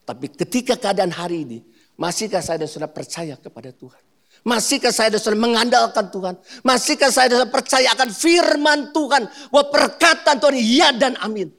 Tapi 0.03 0.36
ketika 0.36 0.75
keadaan 0.75 1.15
hari 1.15 1.47
ini, 1.47 1.59
masihkah 1.95 2.43
saya 2.43 2.59
dan 2.59 2.67
saudara 2.67 2.91
percaya 2.91 3.39
kepada 3.39 3.71
Tuhan? 3.71 4.09
Masihkah 4.47 4.93
saya 4.95 5.11
saudara 5.19 5.39
mengandalkan 5.39 6.07
Tuhan? 6.07 6.35
Masihkah 6.63 7.11
saya 7.11 7.27
saudara 7.27 7.51
percaya 7.51 7.91
akan 7.91 8.09
firman 8.09 8.95
Tuhan? 8.95 9.27
Bahwa 9.51 9.65
perkataan 9.67 10.39
Tuhan 10.39 10.55
ya 10.57 10.89
dan 10.95 11.19
amin. 11.19 11.51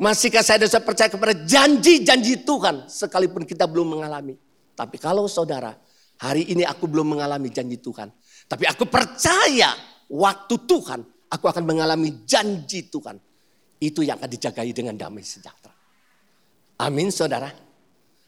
Masihkah 0.00 0.40
saya 0.40 0.64
saudara 0.64 0.88
percaya 0.88 1.12
kepada 1.12 1.36
janji-janji 1.36 2.40
Tuhan 2.42 2.88
sekalipun 2.88 3.44
kita 3.44 3.68
belum 3.68 4.00
mengalami. 4.00 4.40
Tapi 4.72 4.96
kalau 4.96 5.28
saudara, 5.28 5.76
hari 6.16 6.48
ini 6.48 6.64
aku 6.64 6.88
belum 6.88 7.16
mengalami 7.16 7.52
janji 7.52 7.76
Tuhan. 7.76 8.08
Tapi 8.48 8.64
aku 8.64 8.88
percaya 8.88 9.76
waktu 10.08 10.56
Tuhan 10.64 11.00
aku 11.30 11.44
akan 11.46 11.64
mengalami 11.68 12.24
janji 12.24 12.88
Tuhan. 12.88 13.20
Itu 13.80 14.04
yang 14.04 14.20
akan 14.20 14.28
dijagai 14.28 14.72
dengan 14.72 14.96
damai 14.96 15.24
sejahtera. 15.24 15.72
Amin 16.80 17.12
saudara. 17.12 17.69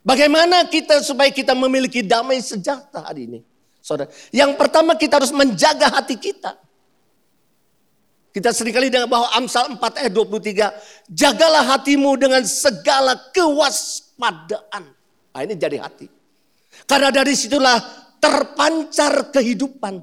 Bagaimana 0.03 0.66
kita 0.66 0.98
supaya 0.98 1.30
kita 1.30 1.55
memiliki 1.55 2.03
damai 2.03 2.42
sejahtera 2.42 3.07
hari 3.07 3.30
ini? 3.30 3.40
Saudara, 3.78 4.11
yang 4.34 4.55
pertama 4.59 4.98
kita 4.98 5.22
harus 5.22 5.30
menjaga 5.30 5.90
hati 5.90 6.18
kita. 6.18 6.59
Kita 8.32 8.48
sering 8.50 8.72
kali 8.72 8.88
dengan 8.88 9.07
bahwa 9.07 9.28
Amsal 9.36 9.76
4 9.76 10.03
ayat 10.03 10.12
23. 10.14 11.12
Jagalah 11.12 11.76
hatimu 11.76 12.16
dengan 12.16 12.42
segala 12.48 13.14
kewaspadaan. 13.30 14.88
Nah, 15.36 15.40
ini 15.44 15.55
jadi 15.55 15.78
hati. 15.78 16.09
Karena 16.88 17.12
dari 17.12 17.36
situlah 17.36 17.76
terpancar 18.16 19.30
kehidupan. 19.30 20.00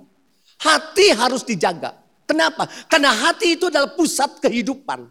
Hati 0.61 1.15
harus 1.17 1.41
dijaga. 1.41 1.97
Kenapa? 2.29 2.69
Karena 2.85 3.09
hati 3.09 3.57
itu 3.57 3.73
adalah 3.73 3.97
pusat 3.97 4.37
kehidupan. 4.37 5.09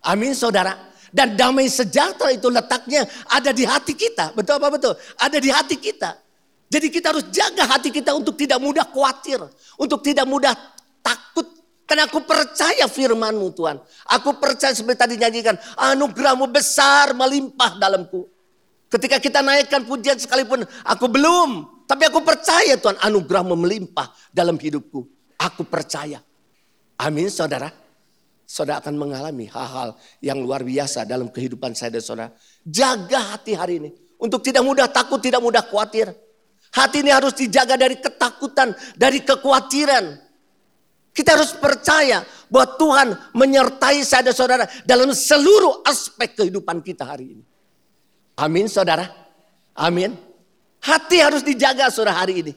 Amin 0.00 0.32
saudara. 0.32 0.95
Dan 1.16 1.32
damai 1.32 1.72
sejahtera 1.72 2.28
itu 2.28 2.52
letaknya 2.52 3.08
ada 3.32 3.48
di 3.48 3.64
hati 3.64 3.96
kita. 3.96 4.36
Betul 4.36 4.60
apa 4.60 4.68
betul? 4.68 4.92
Ada 5.16 5.40
di 5.40 5.48
hati 5.48 5.80
kita. 5.80 6.12
Jadi 6.68 6.92
kita 6.92 7.16
harus 7.16 7.24
jaga 7.32 7.64
hati 7.64 7.88
kita 7.88 8.12
untuk 8.12 8.36
tidak 8.36 8.60
mudah 8.60 8.84
khawatir. 8.84 9.40
Untuk 9.80 10.04
tidak 10.04 10.28
mudah 10.28 10.52
takut. 11.00 11.48
Karena 11.88 12.04
aku 12.04 12.20
percaya 12.20 12.84
firmanmu 12.84 13.48
Tuhan. 13.56 13.80
Aku 14.12 14.36
percaya 14.36 14.76
seperti 14.76 15.00
tadi 15.08 15.14
nyanyikan. 15.16 15.56
Anugerahmu 15.80 16.52
besar 16.52 17.16
melimpah 17.16 17.80
dalamku. 17.80 18.28
Ketika 18.92 19.16
kita 19.16 19.40
naikkan 19.40 19.88
pujian 19.88 20.20
sekalipun 20.20 20.68
aku 20.84 21.08
belum. 21.08 21.80
Tapi 21.88 22.12
aku 22.12 22.20
percaya 22.20 22.76
Tuhan 22.76 23.00
anugerah 23.00 23.56
melimpah 23.56 24.12
dalam 24.36 24.60
hidupku. 24.60 25.00
Aku 25.40 25.64
percaya. 25.64 26.20
Amin 27.00 27.32
saudara. 27.32 27.85
Saudara 28.46 28.78
akan 28.78 28.94
mengalami 28.94 29.50
hal-hal 29.50 29.98
yang 30.22 30.38
luar 30.38 30.62
biasa 30.62 31.02
dalam 31.02 31.34
kehidupan 31.34 31.74
saya 31.74 31.98
dan 31.98 32.02
saudara. 32.02 32.30
Jaga 32.62 33.34
hati 33.34 33.58
hari 33.58 33.82
ini. 33.82 33.90
Untuk 34.22 34.40
tidak 34.40 34.62
mudah 34.62 34.86
takut, 34.86 35.18
tidak 35.18 35.42
mudah 35.42 35.66
khawatir. 35.66 36.14
Hati 36.70 37.02
ini 37.02 37.10
harus 37.10 37.34
dijaga 37.34 37.74
dari 37.74 37.98
ketakutan, 37.98 38.72
dari 38.94 39.26
kekhawatiran. 39.26 40.22
Kita 41.10 41.34
harus 41.34 41.58
percaya 41.58 42.22
bahwa 42.46 42.66
Tuhan 42.78 43.08
menyertai 43.34 44.04
saya 44.06 44.30
dan 44.30 44.36
saudara 44.36 44.64
dalam 44.86 45.10
seluruh 45.10 45.82
aspek 45.82 46.38
kehidupan 46.38 46.84
kita 46.86 47.02
hari 47.02 47.34
ini. 47.34 47.44
Amin 48.38 48.70
saudara. 48.70 49.10
Amin. 49.74 50.14
Hati 50.84 51.18
harus 51.18 51.42
dijaga 51.42 51.90
saudara 51.90 52.22
hari 52.22 52.46
ini. 52.46 52.52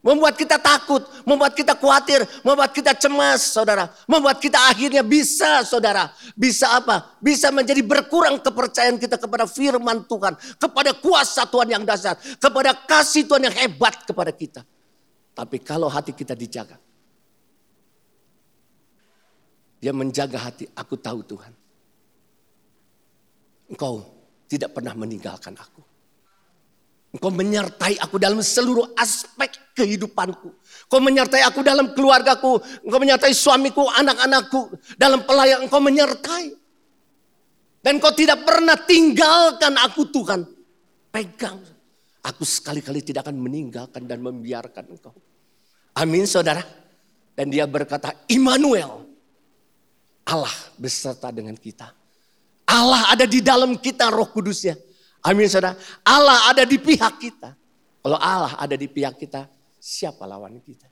Membuat 0.00 0.32
kita 0.32 0.56
takut, 0.56 1.04
membuat 1.28 1.52
kita 1.52 1.76
khawatir, 1.76 2.24
membuat 2.40 2.72
kita 2.72 2.96
cemas 2.96 3.52
saudara. 3.52 3.92
Membuat 4.08 4.40
kita 4.40 4.56
akhirnya 4.56 5.04
bisa 5.04 5.60
saudara. 5.60 6.08
Bisa 6.32 6.72
apa? 6.72 7.20
Bisa 7.20 7.52
menjadi 7.52 7.84
berkurang 7.84 8.40
kepercayaan 8.40 8.96
kita 8.96 9.20
kepada 9.20 9.44
firman 9.44 10.08
Tuhan. 10.08 10.40
Kepada 10.56 10.96
kuasa 10.96 11.44
Tuhan 11.44 11.68
yang 11.76 11.84
dasar. 11.84 12.16
Kepada 12.40 12.72
kasih 12.72 13.28
Tuhan 13.28 13.52
yang 13.52 13.56
hebat 13.56 14.08
kepada 14.08 14.32
kita. 14.32 14.64
Tapi 15.36 15.60
kalau 15.60 15.92
hati 15.92 16.16
kita 16.16 16.32
dijaga. 16.32 16.80
Dia 19.80 19.92
menjaga 19.96 20.36
hati, 20.36 20.68
aku 20.76 20.96
tahu 21.00 21.24
Tuhan. 21.24 21.52
Engkau 23.72 24.04
tidak 24.44 24.76
pernah 24.76 24.92
meninggalkan 24.92 25.56
aku. 25.56 25.80
Engkau 27.16 27.32
menyertai 27.32 27.96
aku 27.98 28.20
dalam 28.22 28.38
seluruh 28.44 28.92
aspek 28.94 29.50
kehidupanku. 29.80 30.52
Engkau 30.86 31.00
menyertai 31.00 31.40
aku 31.48 31.64
dalam 31.64 31.96
keluargaku. 31.96 32.60
Engkau 32.84 33.00
menyertai 33.00 33.32
suamiku, 33.32 33.88
anak-anakku. 33.88 34.76
Dalam 35.00 35.24
pelayan 35.24 35.64
engkau 35.64 35.80
menyertai. 35.80 36.52
Dan 37.80 37.96
engkau 37.96 38.12
tidak 38.12 38.44
pernah 38.44 38.76
tinggalkan 38.76 39.72
aku 39.80 40.04
Tuhan. 40.12 40.44
Pegang. 41.08 41.64
Aku 42.20 42.44
sekali-kali 42.44 43.00
tidak 43.00 43.24
akan 43.24 43.40
meninggalkan 43.40 44.04
dan 44.04 44.20
membiarkan 44.20 44.92
engkau. 44.92 45.16
Amin 45.96 46.28
saudara. 46.28 46.60
Dan 47.32 47.48
dia 47.48 47.64
berkata, 47.64 48.12
Immanuel. 48.28 49.08
Allah 50.28 50.52
beserta 50.76 51.32
dengan 51.32 51.56
kita. 51.56 51.88
Allah 52.68 53.10
ada 53.10 53.24
di 53.26 53.40
dalam 53.42 53.74
kita 53.74 54.12
roh 54.12 54.28
kudusnya. 54.28 54.76
Amin 55.24 55.48
saudara. 55.48 55.74
Allah 56.04 56.52
ada 56.52 56.62
di 56.68 56.76
pihak 56.76 57.16
kita. 57.18 57.56
Kalau 58.00 58.16
Allah 58.16 58.56
ada 58.56 58.76
di 58.76 58.88
pihak 58.88 59.16
kita, 59.20 59.44
siapa 59.80 60.28
lawan 60.28 60.60
kita? 60.60 60.86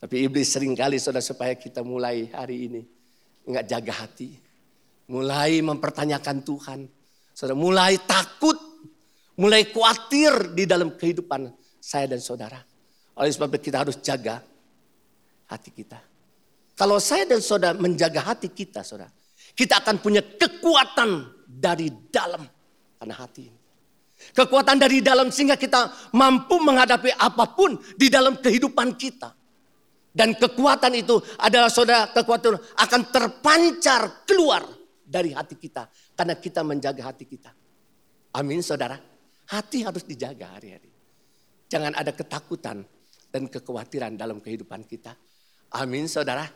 Tapi 0.00 0.16
iblis 0.26 0.50
sering 0.50 0.74
kali 0.74 0.98
saudara 0.98 1.22
supaya 1.22 1.54
kita 1.54 1.86
mulai 1.86 2.26
hari 2.34 2.56
ini 2.66 2.82
nggak 3.46 3.64
jaga 3.70 3.92
hati. 4.04 4.34
Mulai 5.10 5.62
mempertanyakan 5.62 6.42
Tuhan. 6.42 6.80
Saudara 7.30 7.56
mulai 7.56 8.00
takut, 8.02 8.58
mulai 9.38 9.68
khawatir 9.70 10.52
di 10.56 10.66
dalam 10.66 10.98
kehidupan 10.98 11.52
saya 11.78 12.10
dan 12.10 12.20
saudara. 12.20 12.58
Oleh 13.16 13.30
sebab 13.32 13.52
itu 13.54 13.70
kita 13.70 13.84
harus 13.84 14.00
jaga 14.00 14.40
hati 15.52 15.70
kita. 15.72 16.00
Kalau 16.72 16.96
saya 16.96 17.28
dan 17.28 17.44
saudara 17.44 17.76
menjaga 17.76 18.32
hati 18.32 18.48
kita, 18.48 18.80
saudara, 18.80 19.12
kita 19.52 19.84
akan 19.84 20.00
punya 20.00 20.24
kekuatan 20.24 21.28
dari 21.44 21.92
dalam 22.08 22.40
karena 22.96 23.14
hati 23.20 23.42
ini. 23.52 23.59
Kekuatan 24.36 24.76
dari 24.76 25.00
dalam 25.00 25.32
sehingga 25.32 25.56
kita 25.56 26.12
mampu 26.14 26.60
menghadapi 26.60 27.16
apa 27.16 27.56
pun 27.56 27.80
di 27.96 28.12
dalam 28.12 28.38
kehidupan 28.38 28.94
kita. 28.94 29.32
Dan 30.10 30.34
kekuatan 30.34 30.92
itu 30.98 31.22
adalah 31.38 31.70
saudara 31.70 32.10
kekuatan 32.10 32.58
akan 32.58 33.00
terpancar 33.14 34.26
keluar 34.26 34.66
dari 35.06 35.30
hati 35.34 35.54
kita. 35.54 35.86
Karena 36.14 36.34
kita 36.38 36.66
menjaga 36.66 37.02
hati 37.10 37.24
kita. 37.26 37.50
Amin 38.34 38.62
saudara. 38.62 38.98
Hati 39.50 39.82
harus 39.82 40.06
dijaga 40.06 40.54
hari-hari. 40.54 40.90
Jangan 41.70 41.94
ada 41.94 42.14
ketakutan 42.14 42.82
dan 43.30 43.42
kekhawatiran 43.46 44.18
dalam 44.18 44.42
kehidupan 44.42 44.86
kita. 44.86 45.14
Amin 45.78 46.10
saudara. 46.10 46.46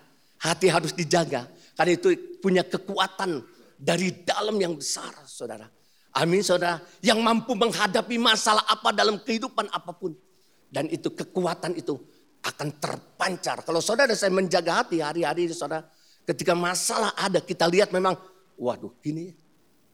Hati 0.42 0.66
harus 0.70 0.94
dijaga. 0.94 1.46
Karena 1.78 1.92
itu 1.94 2.38
punya 2.42 2.66
kekuatan 2.66 3.42
dari 3.78 4.22
dalam 4.26 4.58
yang 4.58 4.74
besar 4.74 5.14
saudara. 5.26 5.66
Amin 6.14 6.46
saudara. 6.46 6.78
Yang 7.02 7.18
mampu 7.18 7.58
menghadapi 7.58 8.16
masalah 8.22 8.62
apa 8.70 8.94
dalam 8.94 9.18
kehidupan 9.18 9.66
apa 9.74 9.90
pun. 9.90 10.14
Dan 10.70 10.86
itu 10.90 11.10
kekuatan 11.10 11.74
itu 11.74 11.98
akan 12.46 12.68
terpancar. 12.78 13.66
Kalau 13.66 13.82
saudara 13.82 14.14
saya 14.14 14.30
menjaga 14.30 14.84
hati 14.84 15.02
hari-hari 15.02 15.50
saudara. 15.50 15.82
Ketika 16.24 16.56
masalah 16.56 17.12
ada 17.18 17.42
kita 17.42 17.66
lihat 17.66 17.90
memang 17.90 18.14
waduh 18.56 18.94
gini. 19.02 19.34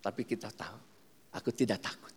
Tapi 0.01 0.25
kita 0.29 0.53
tahu 0.53 0.79
aku 1.33 1.51
tidak 1.57 1.81
takut. 1.81 2.13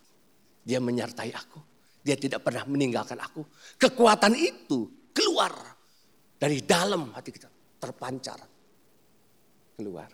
Dia 0.64 0.80
menyertai 0.80 1.32
aku. 1.32 1.60
Dia 2.04 2.20
tidak 2.20 2.44
pernah 2.44 2.68
meninggalkan 2.68 3.16
aku. 3.16 3.40
Kekuatan 3.80 4.36
itu 4.36 5.08
keluar 5.16 5.52
dari 6.36 6.60
dalam 6.60 7.08
hati 7.16 7.32
kita. 7.32 7.48
Terpancar. 7.80 8.40
Keluar. 9.76 10.08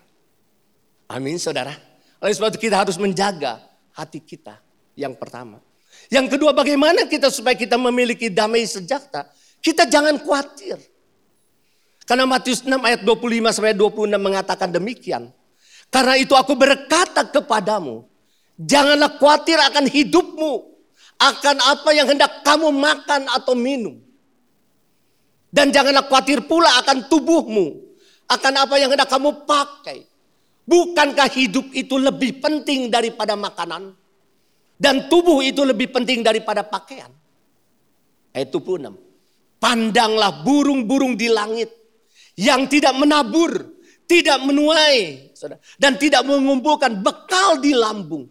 Amin 1.11 1.38
saudara. 1.43 1.74
Oleh 2.22 2.34
sebab 2.34 2.55
itu 2.55 2.70
kita 2.70 2.86
harus 2.86 2.95
menjaga 2.99 3.70
hati 3.95 4.20
kita 4.22 4.59
yang 4.99 5.14
pertama. 5.16 5.62
Yang 6.11 6.36
kedua 6.38 6.51
bagaimana 6.55 7.07
kita 7.07 7.30
supaya 7.30 7.55
kita 7.55 7.78
memiliki 7.78 8.30
damai 8.30 8.66
sejahtera? 8.66 9.26
Kita 9.61 9.86
jangan 9.86 10.18
khawatir. 10.22 10.78
Karena 12.07 12.26
Matius 12.26 12.66
6 12.66 12.74
ayat 12.74 13.07
25 13.07 13.55
sampai 13.55 13.76
26 13.76 14.18
mengatakan 14.18 14.68
demikian. 14.74 15.30
Karena 15.91 16.18
itu 16.18 16.34
aku 16.34 16.59
berkata 16.59 17.22
kepadamu, 17.26 18.03
janganlah 18.59 19.14
khawatir 19.14 19.59
akan 19.62 19.86
hidupmu, 19.86 20.53
akan 21.18 21.57
apa 21.62 21.91
yang 21.95 22.11
hendak 22.11 22.43
kamu 22.43 22.74
makan 22.74 23.30
atau 23.30 23.55
minum. 23.55 23.95
Dan 25.51 25.70
janganlah 25.70 26.07
khawatir 26.07 26.47
pula 26.47 26.82
akan 26.82 27.07
tubuhmu, 27.07 27.78
akan 28.26 28.53
apa 28.59 28.74
yang 28.78 28.91
hendak 28.91 29.11
kamu 29.11 29.47
pakai. 29.47 30.10
Bukankah 30.71 31.27
hidup 31.35 31.75
itu 31.75 31.99
lebih 31.99 32.39
penting 32.39 32.87
daripada 32.87 33.35
makanan? 33.35 33.91
Dan 34.79 35.11
tubuh 35.11 35.43
itu 35.43 35.66
lebih 35.66 35.91
penting 35.91 36.23
daripada 36.23 36.62
pakaian? 36.62 37.11
Ayat 38.31 38.55
26. 38.55 38.95
Pandanglah 39.59 40.47
burung-burung 40.47 41.18
di 41.18 41.27
langit 41.27 41.75
yang 42.39 42.71
tidak 42.71 42.95
menabur, 42.95 43.51
tidak 44.07 44.41
menuai, 44.47 45.35
dan 45.75 45.99
tidak 45.99 46.23
mengumpulkan 46.23 47.03
bekal 47.03 47.59
di 47.59 47.75
lambung. 47.75 48.31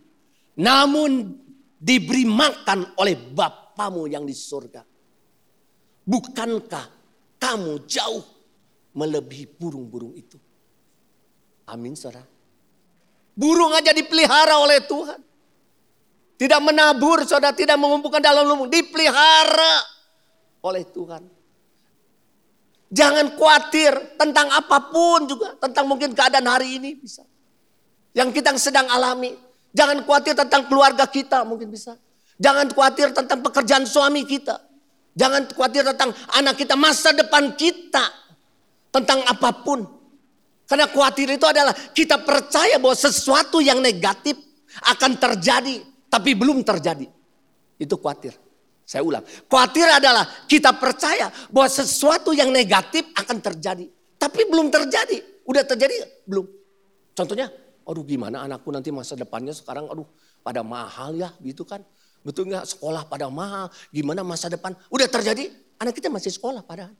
Namun 0.63 1.35
diberi 1.75 2.23
makan 2.23 2.95
oleh 3.03 3.19
Bapamu 3.19 4.07
yang 4.07 4.23
di 4.23 4.33
surga. 4.33 4.79
Bukankah 6.07 6.85
kamu 7.35 7.83
jauh 7.83 8.23
melebihi 8.95 9.59
burung-burung 9.59 10.15
itu? 10.15 10.39
Amin 11.69 11.93
saudara. 11.93 12.25
Burung 13.37 13.71
aja 13.71 13.93
dipelihara 13.93 14.57
oleh 14.57 14.81
Tuhan. 14.83 15.21
Tidak 16.39 16.59
menabur 16.63 17.21
saudara, 17.27 17.53
tidak 17.53 17.77
mengumpulkan 17.77 18.23
dalam 18.23 18.47
lumbung. 18.47 18.71
Dipelihara 18.71 19.75
oleh 20.65 20.83
Tuhan. 20.87 21.23
Jangan 22.89 23.37
khawatir 23.37 23.93
tentang 24.17 24.49
apa 24.49 24.89
pun 24.89 25.29
juga. 25.29 25.53
Tentang 25.61 25.85
mungkin 25.85 26.15
keadaan 26.17 26.47
hari 26.49 26.81
ini 26.81 26.97
bisa. 26.97 27.21
Yang 28.17 28.41
kita 28.41 28.55
sedang 28.57 28.89
alami. 28.89 29.37
Jangan 29.75 30.01
khawatir 30.01 30.33
tentang 30.33 30.65
keluarga 30.65 31.05
kita 31.05 31.45
mungkin 31.45 31.69
bisa. 31.69 31.93
Jangan 32.39 32.71
khawatir 32.73 33.13
tentang 33.13 33.45
pekerjaan 33.45 33.85
suami 33.85 34.25
kita. 34.25 34.57
Jangan 35.13 35.51
khawatir 35.51 35.83
tentang 35.83 36.15
anak 36.31 36.55
kita, 36.55 36.79
masa 36.79 37.11
depan 37.11 37.53
kita. 37.59 38.07
Tentang 38.89 39.21
apa 39.27 39.51
pun. 39.59 39.98
Karena 40.69 40.85
khawatir 40.85 41.33
itu 41.33 41.49
adalah 41.49 41.73
kita 41.73 42.21
percaya 42.21 42.77
bahwa 42.77 42.93
sesuatu 42.93 43.57
yang 43.57 43.81
negatif 43.81 44.37
akan 44.85 45.17
terjadi, 45.17 45.81
tapi 46.05 46.37
belum 46.37 46.61
terjadi. 46.61 47.09
Itu 47.81 47.97
khawatir. 47.97 48.37
Saya 48.85 49.01
ulang, 49.01 49.25
khawatir 49.49 49.89
adalah 49.89 50.25
kita 50.45 50.77
percaya 50.77 51.33
bahwa 51.49 51.69
sesuatu 51.69 52.37
yang 52.37 52.53
negatif 52.53 53.01
akan 53.17 53.41
terjadi, 53.41 53.89
tapi 54.21 54.45
belum 54.45 54.69
terjadi. 54.69 55.41
Udah 55.49 55.65
terjadi 55.65 56.05
belum? 56.29 56.45
Contohnya, 57.17 57.49
aduh 57.85 58.05
gimana 58.05 58.45
anakku 58.45 58.69
nanti 58.69 58.93
masa 58.93 59.17
depannya 59.17 59.57
sekarang, 59.57 59.89
aduh 59.89 60.05
pada 60.45 60.61
mahal 60.61 61.17
ya 61.17 61.33
gitu 61.41 61.65
kan. 61.65 61.81
Betul 62.21 62.53
nggak 62.53 62.65
sekolah 62.77 63.09
pada 63.09 63.25
mahal, 63.29 63.73
gimana 63.89 64.21
masa 64.21 64.53
depan? 64.53 64.77
Udah 64.93 65.09
terjadi, 65.09 65.49
anak 65.81 65.97
kita 65.97 66.13
masih 66.13 66.29
sekolah 66.29 66.61
padahal. 66.61 66.93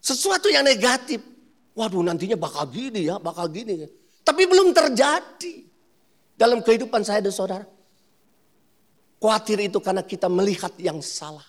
Sesuatu 0.00 0.48
yang 0.48 0.64
negatif. 0.64 1.20
Waduh 1.76 2.02
nantinya 2.02 2.34
bakal 2.34 2.66
gini 2.72 3.06
ya, 3.06 3.20
bakal 3.20 3.46
gini. 3.52 3.84
Tapi 4.24 4.42
belum 4.48 4.72
terjadi. 4.72 5.68
Dalam 6.40 6.64
kehidupan 6.64 7.04
saya 7.04 7.20
dan 7.20 7.36
saudara. 7.36 7.68
Khawatir 9.20 9.60
itu 9.60 9.76
karena 9.84 10.00
kita 10.00 10.32
melihat 10.32 10.72
yang 10.80 11.04
salah. 11.04 11.44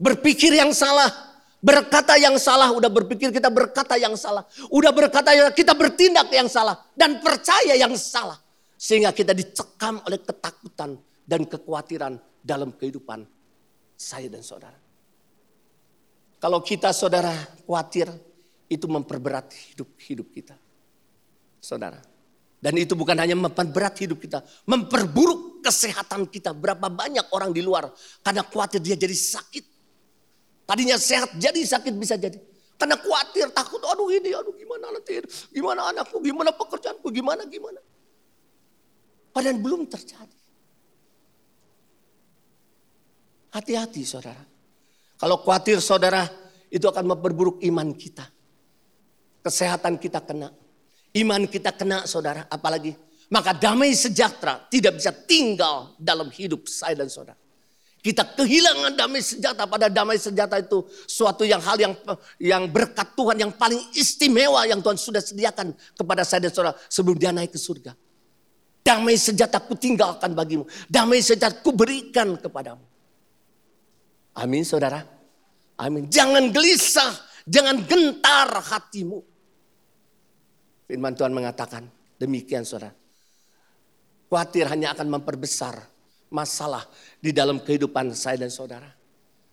Berpikir 0.00 0.56
yang 0.56 0.72
salah. 0.72 1.12
Berkata 1.60 2.16
yang 2.16 2.40
salah. 2.40 2.72
Udah 2.72 2.88
berpikir 2.88 3.28
kita 3.28 3.52
berkata 3.52 4.00
yang 4.00 4.16
salah. 4.16 4.48
Udah 4.72 4.88
berkata 4.96 5.36
kita 5.52 5.76
bertindak 5.76 6.32
yang 6.32 6.48
salah. 6.48 6.80
Dan 6.96 7.20
percaya 7.20 7.76
yang 7.76 7.92
salah. 7.92 8.40
Sehingga 8.80 9.12
kita 9.12 9.36
dicekam 9.36 10.00
oleh 10.08 10.24
ketakutan 10.24 10.96
dan 11.28 11.44
kekhawatiran 11.44 12.16
dalam 12.40 12.72
kehidupan 12.72 13.24
saya 13.96 14.32
dan 14.32 14.40
saudara. 14.40 14.83
Kalau 16.44 16.60
kita 16.60 16.92
saudara 16.92 17.32
khawatir, 17.64 18.04
itu 18.68 18.84
memperberat 18.84 19.48
hidup-hidup 19.48 20.28
kita. 20.28 20.52
Saudara. 21.56 21.96
Dan 22.60 22.76
itu 22.76 22.92
bukan 22.92 23.16
hanya 23.16 23.32
memperberat 23.32 23.96
hidup 24.04 24.20
kita, 24.20 24.44
memperburuk 24.68 25.64
kesehatan 25.64 26.28
kita. 26.28 26.52
Berapa 26.52 26.92
banyak 26.92 27.32
orang 27.32 27.48
di 27.48 27.64
luar 27.64 27.88
karena 28.20 28.44
khawatir 28.44 28.84
dia 28.84 28.92
jadi 28.92 29.16
sakit. 29.16 29.64
Tadinya 30.68 31.00
sehat 31.00 31.32
jadi 31.40 31.60
sakit 31.64 31.92
bisa 31.96 32.20
jadi. 32.20 32.36
Karena 32.76 33.00
khawatir, 33.00 33.48
takut, 33.48 33.80
aduh 33.80 34.12
ini, 34.12 34.36
aduh 34.36 34.52
gimana 34.52 34.92
nanti, 34.92 35.24
gimana 35.48 35.96
anakku, 35.96 36.20
gimana 36.20 36.52
pekerjaanku, 36.52 37.08
gimana, 37.08 37.48
gimana. 37.48 37.80
Padahal 39.32 39.56
belum 39.64 39.88
terjadi. 39.88 40.40
Hati-hati 43.56 44.04
saudara. 44.04 44.53
Kalau 45.24 45.40
khawatir 45.40 45.80
saudara, 45.80 46.28
itu 46.68 46.84
akan 46.84 47.16
memperburuk 47.16 47.64
iman 47.64 47.96
kita. 47.96 48.28
Kesehatan 49.40 49.96
kita 49.96 50.20
kena. 50.20 50.52
Iman 51.16 51.48
kita 51.48 51.72
kena 51.72 52.04
saudara, 52.04 52.44
apalagi. 52.52 52.92
Maka 53.32 53.56
damai 53.56 53.96
sejahtera 53.96 54.68
tidak 54.68 55.00
bisa 55.00 55.16
tinggal 55.16 55.96
dalam 55.96 56.28
hidup 56.28 56.68
saya 56.68 57.00
dan 57.00 57.08
saudara. 57.08 57.40
Kita 58.04 58.36
kehilangan 58.36 59.00
damai 59.00 59.24
sejahtera 59.24 59.64
pada 59.64 59.88
damai 59.88 60.20
sejahtera 60.20 60.60
itu 60.60 60.84
suatu 61.08 61.48
yang 61.48 61.64
hal 61.64 61.80
yang 61.80 61.96
yang 62.36 62.68
berkat 62.68 63.16
Tuhan 63.16 63.48
yang 63.48 63.52
paling 63.56 63.80
istimewa 63.96 64.68
yang 64.68 64.84
Tuhan 64.84 65.00
sudah 65.00 65.24
sediakan 65.24 65.72
kepada 65.96 66.20
saya 66.28 66.44
dan 66.44 66.52
saudara 66.52 66.76
sebelum 66.92 67.16
dia 67.16 67.32
naik 67.32 67.56
ke 67.56 67.56
surga. 67.56 67.96
Damai 68.84 69.16
sejahtera 69.16 69.64
ku 69.64 69.72
tinggalkan 69.72 70.36
bagimu. 70.36 70.68
Damai 70.84 71.24
sejahtera 71.24 71.64
ku 71.64 71.72
berikan 71.72 72.36
kepadamu. 72.36 72.84
Amin 74.36 74.68
saudara. 74.68 75.13
Amin. 75.74 76.06
Jangan 76.06 76.54
gelisah, 76.54 77.12
jangan 77.46 77.82
gentar 77.82 78.50
hatimu. 78.62 79.18
Firman 80.86 81.16
Tuhan 81.16 81.34
mengatakan 81.34 81.88
demikian 82.20 82.62
saudara. 82.62 82.94
Khawatir 84.30 84.66
hanya 84.66 84.90
akan 84.94 85.14
memperbesar 85.14 85.78
masalah 86.34 86.82
di 87.22 87.30
dalam 87.30 87.62
kehidupan 87.62 88.10
saya 88.14 88.42
dan 88.42 88.50
saudara. 88.50 88.90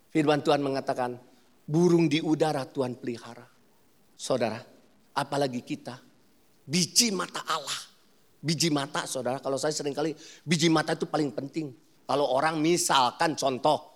Firman 0.09 0.41
Tuhan 0.41 0.59
mengatakan 0.59 1.21
burung 1.69 2.09
di 2.09 2.17
udara 2.19 2.65
Tuhan 2.65 2.97
pelihara. 2.97 3.45
Saudara, 4.17 4.57
apalagi 5.13 5.61
kita. 5.61 5.97
Biji 6.65 7.13
mata 7.13 7.45
Allah. 7.45 7.89
Biji 8.41 8.73
mata 8.73 9.05
saudara, 9.05 9.37
kalau 9.37 9.61
saya 9.61 9.69
sering 9.69 9.93
kali 9.93 10.17
biji 10.41 10.65
mata 10.65 10.97
itu 10.97 11.05
paling 11.05 11.29
penting. 11.29 11.69
Kalau 12.09 12.25
orang 12.33 12.57
misalkan 12.57 13.37
contoh 13.37 13.93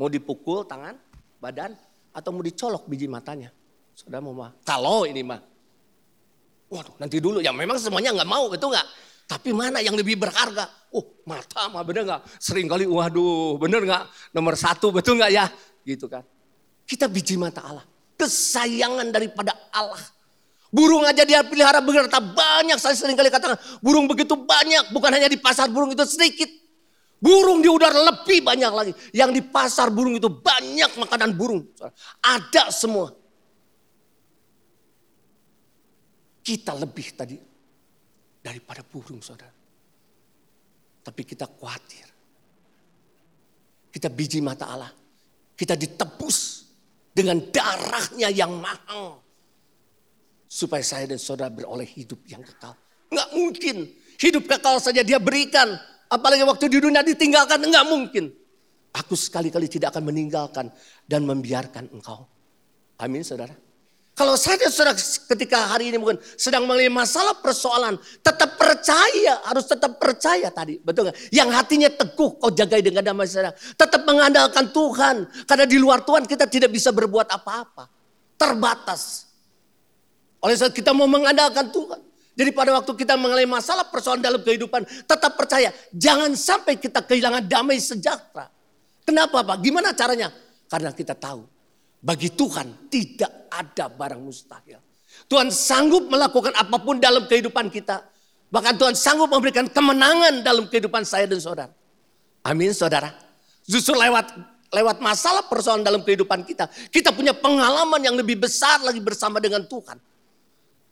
mau 0.00 0.08
dipukul 0.08 0.64
tangan, 0.64 0.96
badan 1.42 1.74
atau 2.14 2.30
mau 2.30 2.46
dicolok 2.46 2.86
biji 2.86 3.10
matanya. 3.10 3.50
Saudara 3.98 4.22
mau 4.22 4.30
mah? 4.30 4.54
Kalau 4.62 5.02
ini 5.02 5.26
mah. 5.26 5.42
Waduh 6.70 6.94
nanti 7.02 7.18
dulu 7.18 7.42
ya 7.42 7.50
memang 7.50 7.76
semuanya 7.82 8.14
nggak 8.14 8.30
mau 8.30 8.46
betul 8.46 8.70
nggak? 8.70 8.86
Tapi 9.26 9.50
mana 9.50 9.82
yang 9.82 9.98
lebih 9.98 10.14
berharga? 10.14 10.70
Oh 10.94 11.02
mata 11.26 11.66
mah 11.66 11.82
bener 11.82 12.06
nggak? 12.06 12.22
Sering 12.38 12.70
kali 12.70 12.86
waduh 12.86 13.58
bener 13.58 13.82
nggak? 13.82 14.04
Nomor 14.30 14.54
satu 14.54 14.94
betul 14.94 15.18
nggak 15.18 15.32
ya? 15.34 15.50
Gitu 15.82 16.06
kan. 16.06 16.22
Kita 16.86 17.10
biji 17.10 17.34
mata 17.34 17.66
Allah. 17.66 17.84
Kesayangan 18.14 19.10
daripada 19.10 19.50
Allah. 19.74 20.00
Burung 20.72 21.04
aja 21.04 21.26
dia 21.26 21.44
pelihara 21.44 21.84
berkata 21.84 22.22
banyak. 22.22 22.78
Saya 22.80 22.96
sering 22.96 23.18
kali 23.18 23.28
katakan 23.28 23.58
burung 23.82 24.06
begitu 24.08 24.38
banyak. 24.38 24.94
Bukan 24.94 25.10
hanya 25.10 25.28
di 25.28 25.36
pasar 25.36 25.68
burung 25.68 25.92
itu 25.92 26.06
sedikit. 26.06 26.61
Burung 27.22 27.62
di 27.62 27.70
udara 27.70 28.02
lebih 28.02 28.42
banyak 28.42 28.72
lagi. 28.74 28.92
Yang 29.14 29.30
di 29.38 29.42
pasar 29.46 29.94
burung 29.94 30.18
itu 30.18 30.26
banyak 30.26 30.98
makanan 30.98 31.30
burung. 31.38 31.62
Ada 32.18 32.74
semua. 32.74 33.14
Kita 36.42 36.74
lebih 36.74 37.06
tadi 37.14 37.38
daripada 38.42 38.82
burung 38.82 39.22
saudara. 39.22 39.54
Tapi 41.06 41.22
kita 41.22 41.46
khawatir. 41.46 42.06
Kita 43.94 44.10
biji 44.10 44.42
mata 44.42 44.66
Allah. 44.66 44.90
Kita 45.54 45.78
ditebus 45.78 46.66
dengan 47.14 47.38
darahnya 47.54 48.34
yang 48.34 48.58
mahal. 48.58 49.22
Supaya 50.50 50.82
saya 50.82 51.06
dan 51.06 51.22
saudara 51.22 51.54
beroleh 51.54 51.86
hidup 51.86 52.18
yang 52.26 52.42
kekal. 52.42 52.74
Nggak 53.14 53.30
mungkin. 53.30 53.76
Hidup 54.18 54.50
kekal 54.50 54.82
saja 54.82 55.06
dia 55.06 55.22
berikan 55.22 55.78
Apalagi 56.12 56.44
waktu 56.44 56.68
di 56.68 56.78
dunia 56.84 57.00
ditinggalkan, 57.00 57.56
enggak 57.64 57.88
mungkin. 57.88 58.24
Aku 58.92 59.16
sekali-kali 59.16 59.72
tidak 59.72 59.96
akan 59.96 60.12
meninggalkan 60.12 60.68
dan 61.08 61.24
membiarkan 61.24 61.88
engkau. 61.88 62.28
Amin 63.00 63.24
saudara. 63.24 63.56
Kalau 64.12 64.36
saya 64.36 64.60
saudara 64.68 64.92
ketika 65.32 65.72
hari 65.72 65.88
ini 65.88 65.96
mungkin 65.96 66.20
sedang 66.36 66.68
mengalami 66.68 66.92
masalah 66.92 67.32
persoalan, 67.40 67.96
tetap 68.20 68.60
percaya, 68.60 69.40
harus 69.48 69.64
tetap 69.64 69.96
percaya 69.96 70.52
tadi, 70.52 70.76
betul 70.84 71.08
nggak? 71.08 71.32
Yang 71.32 71.48
hatinya 71.56 71.88
teguh, 71.88 72.36
kau 72.36 72.52
jagai 72.52 72.84
dengan 72.84 73.00
damai 73.00 73.24
saudara. 73.24 73.56
Tetap 73.56 74.04
mengandalkan 74.04 74.68
Tuhan, 74.68 75.16
karena 75.48 75.64
di 75.64 75.80
luar 75.80 76.04
Tuhan 76.04 76.28
kita 76.28 76.44
tidak 76.44 76.68
bisa 76.76 76.92
berbuat 76.92 77.32
apa-apa, 77.32 77.88
terbatas. 78.36 79.32
Oleh 80.44 80.60
sebab 80.60 80.76
kita 80.76 80.92
mau 80.92 81.08
mengandalkan 81.08 81.72
Tuhan. 81.72 82.11
Jadi 82.32 82.50
pada 82.56 82.72
waktu 82.80 82.92
kita 82.96 83.14
mengalami 83.20 83.48
masalah 83.48 83.84
persoalan 83.92 84.24
dalam 84.24 84.40
kehidupan, 84.40 84.88
tetap 85.04 85.36
percaya, 85.36 85.68
jangan 85.92 86.32
sampai 86.32 86.80
kita 86.80 87.04
kehilangan 87.04 87.44
damai 87.44 87.76
sejahtera. 87.76 88.48
Kenapa 89.04 89.44
Pak? 89.44 89.56
Gimana 89.60 89.92
caranya? 89.92 90.32
Karena 90.72 90.96
kita 90.96 91.12
tahu 91.12 91.44
bagi 92.00 92.32
Tuhan 92.32 92.88
tidak 92.88 93.52
ada 93.52 93.92
barang 93.92 94.20
mustahil. 94.24 94.80
Tuhan 95.28 95.52
sanggup 95.52 96.08
melakukan 96.08 96.56
apa 96.56 96.76
pun 96.80 96.96
dalam 96.96 97.28
kehidupan 97.28 97.68
kita. 97.68 98.00
Bahkan 98.48 98.74
Tuhan 98.80 98.96
sanggup 98.96 99.28
memberikan 99.28 99.68
kemenangan 99.68 100.40
dalam 100.40 100.66
kehidupan 100.72 101.04
saya 101.04 101.28
dan 101.28 101.36
saudara. 101.38 101.72
Amin 102.42 102.72
saudara. 102.72 103.12
Justru 103.68 103.92
lewat 103.92 104.34
lewat 104.72 105.04
masalah 105.04 105.44
persoalan 105.46 105.84
dalam 105.84 106.00
kehidupan 106.00 106.42
kita. 106.48 106.66
Kita 106.88 107.12
punya 107.12 107.36
pengalaman 107.36 108.00
yang 108.00 108.16
lebih 108.16 108.40
besar 108.40 108.80
lagi 108.80 108.98
bersama 108.98 109.36
dengan 109.38 109.62
Tuhan. 109.68 110.00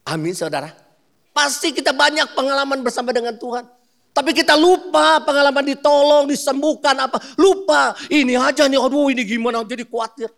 Amin 0.05 0.36
saudara. 0.36 0.89
Pasti 1.31 1.70
kita 1.70 1.95
banyak 1.95 2.35
pengalaman 2.35 2.83
bersama 2.83 3.14
dengan 3.14 3.39
Tuhan. 3.39 3.64
Tapi 4.11 4.35
kita 4.35 4.59
lupa 4.59 5.22
pengalaman 5.22 5.62
ditolong, 5.62 6.26
disembuhkan 6.26 6.99
apa. 6.99 7.22
Lupa 7.39 7.95
ini 8.11 8.35
aja 8.35 8.66
nih, 8.66 8.76
aduh 8.76 9.07
ini 9.09 9.22
gimana 9.22 9.62
jadi 9.62 9.87
khawatir. 9.87 10.31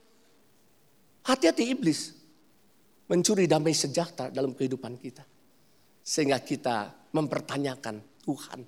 Hati-hati 1.24 1.72
iblis 1.72 2.12
mencuri 3.09 3.49
damai 3.49 3.72
sejahtera 3.72 4.28
dalam 4.28 4.53
kehidupan 4.53 5.01
kita. 5.01 5.24
Sehingga 6.05 6.36
kita 6.45 6.93
mempertanyakan 7.16 8.01
Tuhan. 8.20 8.61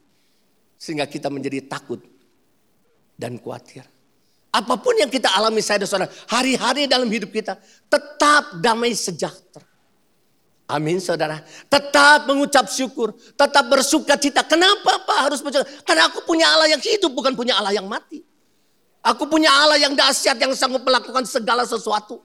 Sehingga 0.81 1.05
kita 1.05 1.29
menjadi 1.29 1.69
takut 1.69 2.01
dan 3.15 3.37
khawatir. 3.37 3.85
Apa 4.55 4.79
pun 4.79 4.95
yang 4.95 5.11
kita 5.11 5.35
alami 5.35 5.59
saya 5.59 5.83
dan 5.83 5.89
saudara, 5.91 6.11
hari-hari 6.31 6.87
dalam 6.87 7.11
hidup 7.11 7.35
kita 7.35 7.59
tetap 7.91 8.63
damai 8.63 8.95
sejahtera. 8.95 9.67
Amin 10.75 10.99
saudara. 10.99 11.39
Tetap 11.71 12.27
mengucap 12.27 12.67
syukur. 12.67 13.15
Tetap 13.39 13.71
bersuka 13.71 14.19
cita. 14.19 14.43
Kenapa 14.43 15.07
Pak 15.07 15.19
harus 15.31 15.39
bersuka? 15.39 15.63
Karena 15.87 16.11
aku 16.11 16.27
punya 16.27 16.51
Allah 16.51 16.67
yang 16.67 16.83
hidup 16.83 17.15
bukan 17.15 17.31
punya 17.39 17.55
Allah 17.55 17.71
yang 17.71 17.87
mati. 17.87 18.27
Aku 19.07 19.31
punya 19.31 19.55
Allah 19.55 19.79
yang 19.79 19.95
dahsyat 19.95 20.35
yang 20.35 20.51
sanggup 20.59 20.83
melakukan 20.83 21.23
segala 21.31 21.63
sesuatu 21.63 22.19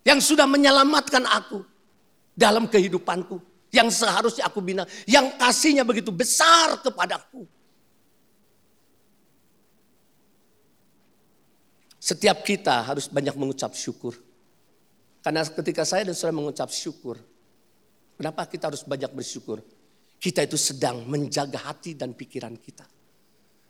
yang 0.00 0.16
sudah 0.16 0.48
menyelamatkan 0.48 1.28
aku 1.28 1.60
dalam 2.32 2.64
kehidupanku. 2.64 3.36
Yang 3.68 4.00
seharusnya 4.00 4.48
aku 4.48 4.64
bina. 4.64 4.88
Yang 5.04 5.36
kasihnya 5.36 5.84
begitu 5.84 6.08
besar 6.08 6.80
kepadaku. 6.80 7.44
Setiap 12.00 12.40
kita 12.40 12.80
harus 12.80 13.12
banyak 13.12 13.36
mengucap 13.36 13.76
syukur. 13.76 14.16
Karena 15.20 15.44
ketika 15.44 15.84
saya 15.84 16.08
dan 16.08 16.16
saudara 16.16 16.40
mengucap 16.40 16.72
syukur. 16.72 17.20
Kenapa 18.18 18.50
kita 18.50 18.66
harus 18.66 18.82
banyak 18.82 19.14
bersyukur? 19.14 19.62
Kita 20.18 20.42
itu 20.42 20.58
sedang 20.58 21.06
menjaga 21.06 21.70
hati 21.70 21.94
dan 21.94 22.18
pikiran 22.18 22.58
kita. 22.58 22.82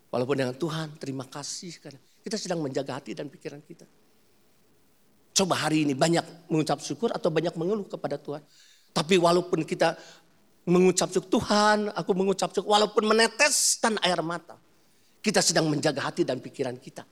Walaupun 0.08 0.40
dengan 0.40 0.56
Tuhan 0.56 0.96
terima 0.96 1.28
kasih. 1.28 1.76
Karena 1.76 2.00
kita 2.24 2.40
sedang 2.40 2.64
menjaga 2.64 2.96
hati 2.96 3.12
dan 3.12 3.28
pikiran 3.28 3.60
kita. 3.60 3.84
Coba 5.36 5.68
hari 5.68 5.84
ini 5.84 5.92
banyak 5.92 6.48
mengucap 6.48 6.80
syukur 6.80 7.12
atau 7.12 7.28
banyak 7.28 7.52
mengeluh 7.60 7.84
kepada 7.84 8.16
Tuhan. 8.16 8.40
Tapi 8.96 9.20
walaupun 9.20 9.68
kita 9.68 10.00
mengucap 10.64 11.12
syukur, 11.12 11.28
Tuhan 11.28 11.92
aku 11.92 12.10
mengucap 12.16 12.48
syukur. 12.48 12.72
Walaupun 12.72 13.04
meneteskan 13.04 14.00
air 14.00 14.24
mata. 14.24 14.56
Kita 15.20 15.44
sedang 15.44 15.68
menjaga 15.68 16.08
hati 16.08 16.24
dan 16.24 16.40
pikiran 16.40 16.80
kita. 16.80 17.04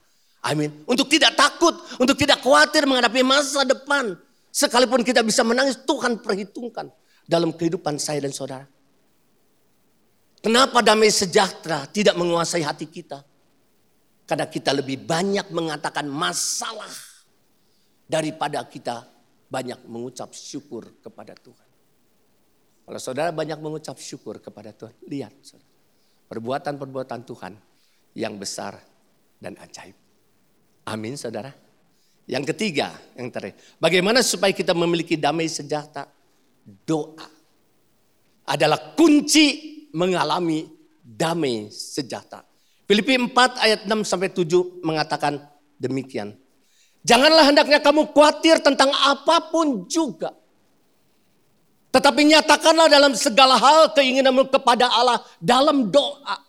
Amin. 0.49 0.73
Untuk 0.89 1.13
tidak 1.13 1.37
takut, 1.37 1.77
untuk 2.01 2.17
tidak 2.17 2.41
khawatir 2.41 2.89
menghadapi 2.89 3.21
masa 3.21 3.61
depan. 3.69 4.17
Sekalipun 4.49 5.05
kita 5.05 5.21
bisa 5.21 5.45
menangis, 5.45 5.77
Tuhan 5.85 6.17
perhitungkan 6.25 6.89
dalam 7.27 7.53
kehidupan 7.53 7.99
saya 7.99 8.23
dan 8.23 8.33
saudara. 8.33 8.67
Kenapa 10.41 10.79
damai 10.79 11.11
sejahtera 11.11 11.91
tidak 11.91 12.15
menguasai 12.15 12.63
hati 12.63 12.87
kita? 12.87 13.21
Karena 14.27 14.47
kita 14.47 14.71
lebih 14.75 15.03
banyak 15.03 15.51
mengatakan 15.51 16.07
masalah 16.07 16.91
daripada 18.07 18.63
kita 18.63 19.07
banyak 19.51 19.87
mengucap 19.87 20.31
syukur 20.35 21.03
kepada 21.03 21.35
Tuhan. 21.35 21.69
Kalau 22.87 23.01
saudara 23.03 23.35
banyak 23.35 23.59
mengucap 23.59 23.99
syukur 23.99 24.39
kepada 24.39 24.71
Tuhan, 24.71 24.95
lihat 25.11 25.35
perbuatan-perbuatan 26.31 27.21
Tuhan 27.27 27.53
yang 28.15 28.39
besar 28.39 28.79
dan 29.43 29.59
ajaib. 29.59 29.95
Amin 30.87 31.19
saudara. 31.19 31.51
Yang 32.27 32.55
ketiga, 32.55 32.95
yang 33.15 33.31
terakhir. 33.31 33.59
Bagaimana 33.79 34.23
supaya 34.23 34.51
kita 34.55 34.75
memiliki 34.75 35.15
damai 35.19 35.51
sejahtera? 35.51 36.07
Doa 36.67 37.23
adalah 38.43 38.99
kunci 38.99 39.87
mengalami 39.95 40.67
damai 40.99 41.71
sejahtera. 41.71 42.43
Filipi 42.87 43.15
4 43.19 43.31
ayat 43.63 43.81
6 43.87 44.03
sampai 44.03 44.31
7 44.35 44.83
mengatakan 44.83 45.39
demikian. 45.79 46.35
Janganlah 47.07 47.47
hendaknya 47.47 47.79
kamu 47.79 48.11
khawatir 48.11 48.59
tentang 48.59 48.91
apa 48.91 49.47
pun 49.51 49.87
juga. 49.87 50.35
Tetapi 51.95 52.21
nyatakanlah 52.35 52.91
dalam 52.91 53.15
segala 53.15 53.55
hal 53.57 53.95
keinginanmu 53.95 54.51
kepada 54.51 54.91
Allah 54.91 55.23
dalam 55.39 55.87
doa 55.89 56.43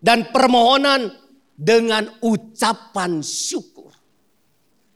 dan 0.00 0.24
permohonan 0.32 1.12
dengan 1.52 2.08
ucapan 2.24 3.20
syukur. 3.20 3.92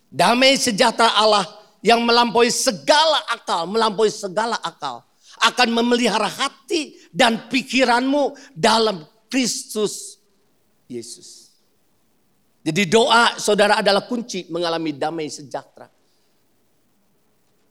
Damai 0.08 0.56
sejahtera 0.56 1.14
Allah 1.14 1.61
yang 1.82 2.00
melampaui 2.06 2.48
segala 2.48 3.26
akal, 3.28 3.66
melampaui 3.66 4.08
segala 4.08 4.56
akal 4.62 5.02
akan 5.42 5.68
memelihara 5.74 6.30
hati 6.30 7.10
dan 7.10 7.50
pikiranmu 7.50 8.54
dalam 8.54 9.02
Kristus 9.26 10.22
Yesus. 10.86 11.50
Jadi 12.62 12.86
doa 12.86 13.34
saudara 13.42 13.82
adalah 13.82 14.06
kunci 14.06 14.46
mengalami 14.46 14.94
damai 14.94 15.26
sejahtera. 15.26 15.90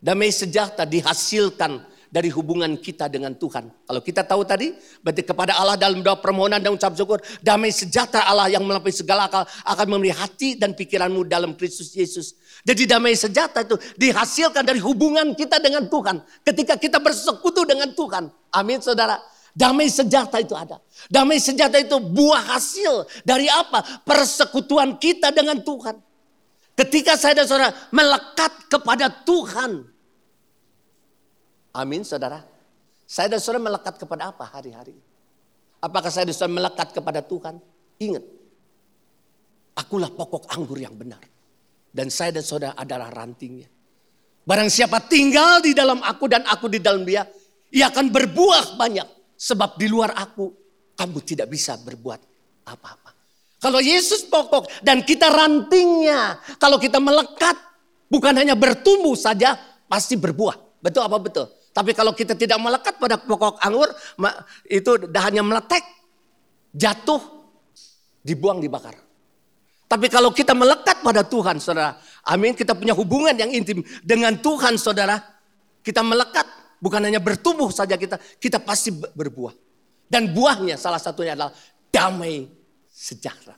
Damai 0.03 0.34
sejahtera 0.36 0.84
dihasilkan 0.84 1.88
dari 2.12 2.28
hubungan 2.28 2.76
kita 2.76 3.07
dengan 3.07 3.32
Tuhan. 3.32 3.72
Kalau 3.88 4.01
kita 4.03 4.28
tahu 4.28 4.43
tadi, 4.43 4.76
berarti 4.99 5.24
kepada 5.24 5.55
Allah 5.55 5.80
dalam 5.80 6.03
doa 6.03 6.20
permohonan 6.20 6.59
dan 6.59 6.76
ucap 6.76 6.91
syukur, 6.91 7.24
damai 7.39 7.72
sejahtera 7.72 8.28
Allah 8.28 8.51
yang 8.51 8.68
melampaui 8.68 8.91
segala 8.91 9.32
akal 9.32 9.47
akan 9.64 9.88
memberi 9.88 10.12
hati 10.12 10.59
dan 10.59 10.76
pikiranmu 10.76 11.24
dalam 11.24 11.55
Kristus 11.55 11.95
Yesus. 11.95 12.36
Jadi 12.62 12.86
damai 12.86 13.18
sejahtera 13.18 13.66
itu 13.66 13.78
dihasilkan 13.97 14.62
dari 14.62 14.78
hubungan 14.78 15.34
kita 15.34 15.57
dengan 15.57 15.89
Tuhan. 15.89 16.22
Ketika 16.45 16.78
kita 16.78 17.01
bersekutu 17.01 17.66
dengan 17.66 17.89
Tuhan. 17.97 18.30
Amin 18.53 18.78
saudara. 18.82 19.18
Damai 19.51 19.89
sejahtera 19.89 20.39
itu 20.39 20.53
ada. 20.55 20.78
Damai 21.09 21.41
sejahtera 21.41 21.82
itu 21.82 21.97
buah 21.97 22.55
hasil 22.55 23.09
dari 23.26 23.49
apa? 23.49 24.05
Persekutuan 24.05 24.95
kita 25.01 25.34
dengan 25.34 25.59
Tuhan. 25.59 25.97
Ketika 26.78 27.18
saya 27.18 27.41
dan 27.41 27.45
saudara 27.49 27.74
melekat 27.89 28.53
kepada 28.70 29.09
Tuhan. 29.09 29.72
Amin 31.76 32.05
saudara. 32.05 32.45
Saya 33.09 33.28
dan 33.28 33.41
saudara 33.43 33.59
melekat 33.59 33.99
kepada 33.99 34.32
apa 34.32 34.47
hari-hari? 34.47 34.95
Apakah 35.82 36.14
saya 36.14 36.30
dan 36.30 36.36
saudara 36.38 36.57
melekat 36.62 36.93
kepada 36.93 37.20
Tuhan? 37.26 37.57
Ingat. 37.99 38.24
Akulah 39.76 40.14
pokok 40.14 40.47
anggur 40.53 40.78
yang 40.78 40.93
benar. 40.95 41.30
Dan 41.91 42.07
saya 42.07 42.39
dan 42.39 42.43
saudara 42.47 42.73
adalah 42.79 43.11
rantingnya. 43.11 43.67
Barang 44.47 44.71
siapa 44.71 45.03
tinggal 45.05 45.61
di 45.61 45.75
dalam 45.75 45.99
aku 46.01 46.25
dan 46.31 46.47
aku 46.47 46.71
di 46.71 46.79
dalam 46.79 47.03
dia. 47.03 47.27
Ia 47.71 47.91
akan 47.91 48.09
berbuah 48.09 48.79
banyak. 48.79 49.07
Sebab 49.35 49.75
di 49.75 49.87
luar 49.91 50.15
aku, 50.15 50.53
kamu 50.95 51.19
tidak 51.25 51.47
bisa 51.51 51.75
berbuat 51.81 52.19
apa-apa. 52.67 53.11
Kalau 53.61 53.77
Yesus 53.77 54.25
pokok 54.25 54.81
dan 54.81 55.05
kita 55.05 55.29
rantingnya. 55.29 56.41
Kalau 56.57 56.81
kita 56.81 56.97
melekat, 56.97 57.53
bukan 58.09 58.33
hanya 58.37 58.57
bertumbuh 58.57 59.13
saja, 59.13 59.57
pasti 59.85 60.17
berbuah. 60.17 60.81
Betul 60.81 61.05
apa 61.05 61.17
betul? 61.21 61.45
Tapi 61.71 61.95
kalau 61.95 62.11
kita 62.11 62.35
tidak 62.35 62.57
melekat 62.59 62.97
pada 62.97 63.21
pokok 63.21 63.61
anggur, 63.61 63.87
itu 64.67 65.07
dahannya 65.07 65.43
meletek, 65.45 65.83
jatuh, 66.73 67.21
dibuang, 68.25 68.59
dibakar. 68.59 68.97
Tapi 69.91 70.07
kalau 70.07 70.31
kita 70.31 70.55
melekat 70.55 71.03
pada 71.03 71.27
Tuhan, 71.27 71.59
saudara, 71.59 71.99
amin, 72.23 72.55
kita 72.55 72.71
punya 72.71 72.95
hubungan 72.95 73.35
yang 73.35 73.51
intim 73.51 73.83
dengan 73.99 74.39
Tuhan, 74.39 74.79
saudara, 74.79 75.19
kita 75.83 75.99
melekat, 75.99 76.47
Bukan 76.81 76.97
hanya 76.97 77.21
bertumbuh 77.21 77.69
saja 77.69 77.93
kita, 77.93 78.17
kita 78.41 78.57
pasti 78.57 78.89
berbuah. 78.89 79.53
Dan 80.09 80.33
buahnya 80.33 80.81
salah 80.81 80.97
satunya 80.97 81.37
adalah 81.37 81.53
damai 81.93 82.49
sejahtera. 82.89 83.53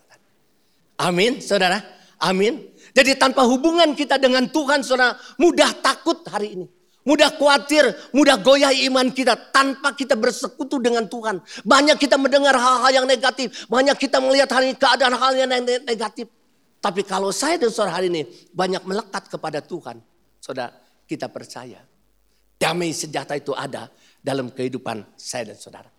Amin, 1.00 1.40
saudara. 1.40 1.80
Amin. 2.20 2.76
Jadi 2.92 3.16
tanpa 3.16 3.48
hubungan 3.48 3.96
kita 3.96 4.20
dengan 4.20 4.52
Tuhan, 4.52 4.84
saudara, 4.84 5.16
mudah 5.40 5.72
takut 5.80 6.20
hari 6.28 6.60
ini. 6.60 6.68
Mudah 7.04 7.36
khawatir, 7.36 7.84
mudah 8.16 8.40
goyah 8.40 8.72
iman 8.88 9.12
kita 9.12 9.36
tanpa 9.52 9.92
kita 9.92 10.16
bersekutu 10.16 10.80
dengan 10.80 11.04
Tuhan. 11.04 11.44
Banyak 11.68 12.00
kita 12.00 12.16
mendengar 12.16 12.56
hal-hal 12.56 13.04
yang 13.04 13.08
negatif. 13.08 13.68
Banyak 13.68 14.00
kita 14.00 14.24
melihat 14.24 14.48
hari 14.56 14.72
ini 14.72 14.76
keadaan 14.80 15.12
hal 15.20 15.36
yang 15.36 15.52
negatif. 15.84 16.32
Tapi 16.80 17.04
kalau 17.04 17.32
saya 17.36 17.60
dan 17.60 17.72
saudara 17.72 18.00
hari 18.00 18.08
ini 18.08 18.24
banyak 18.56 18.88
melekat 18.88 19.28
kepada 19.28 19.60
Tuhan. 19.60 20.00
Saudara, 20.40 20.72
kita 21.04 21.28
percaya. 21.28 21.84
Damai 22.56 22.96
sejahtera 22.96 23.36
itu 23.36 23.52
ada 23.52 23.92
dalam 24.24 24.48
kehidupan 24.48 25.04
saya 25.20 25.52
dan 25.52 25.60
saudara. 25.60 25.92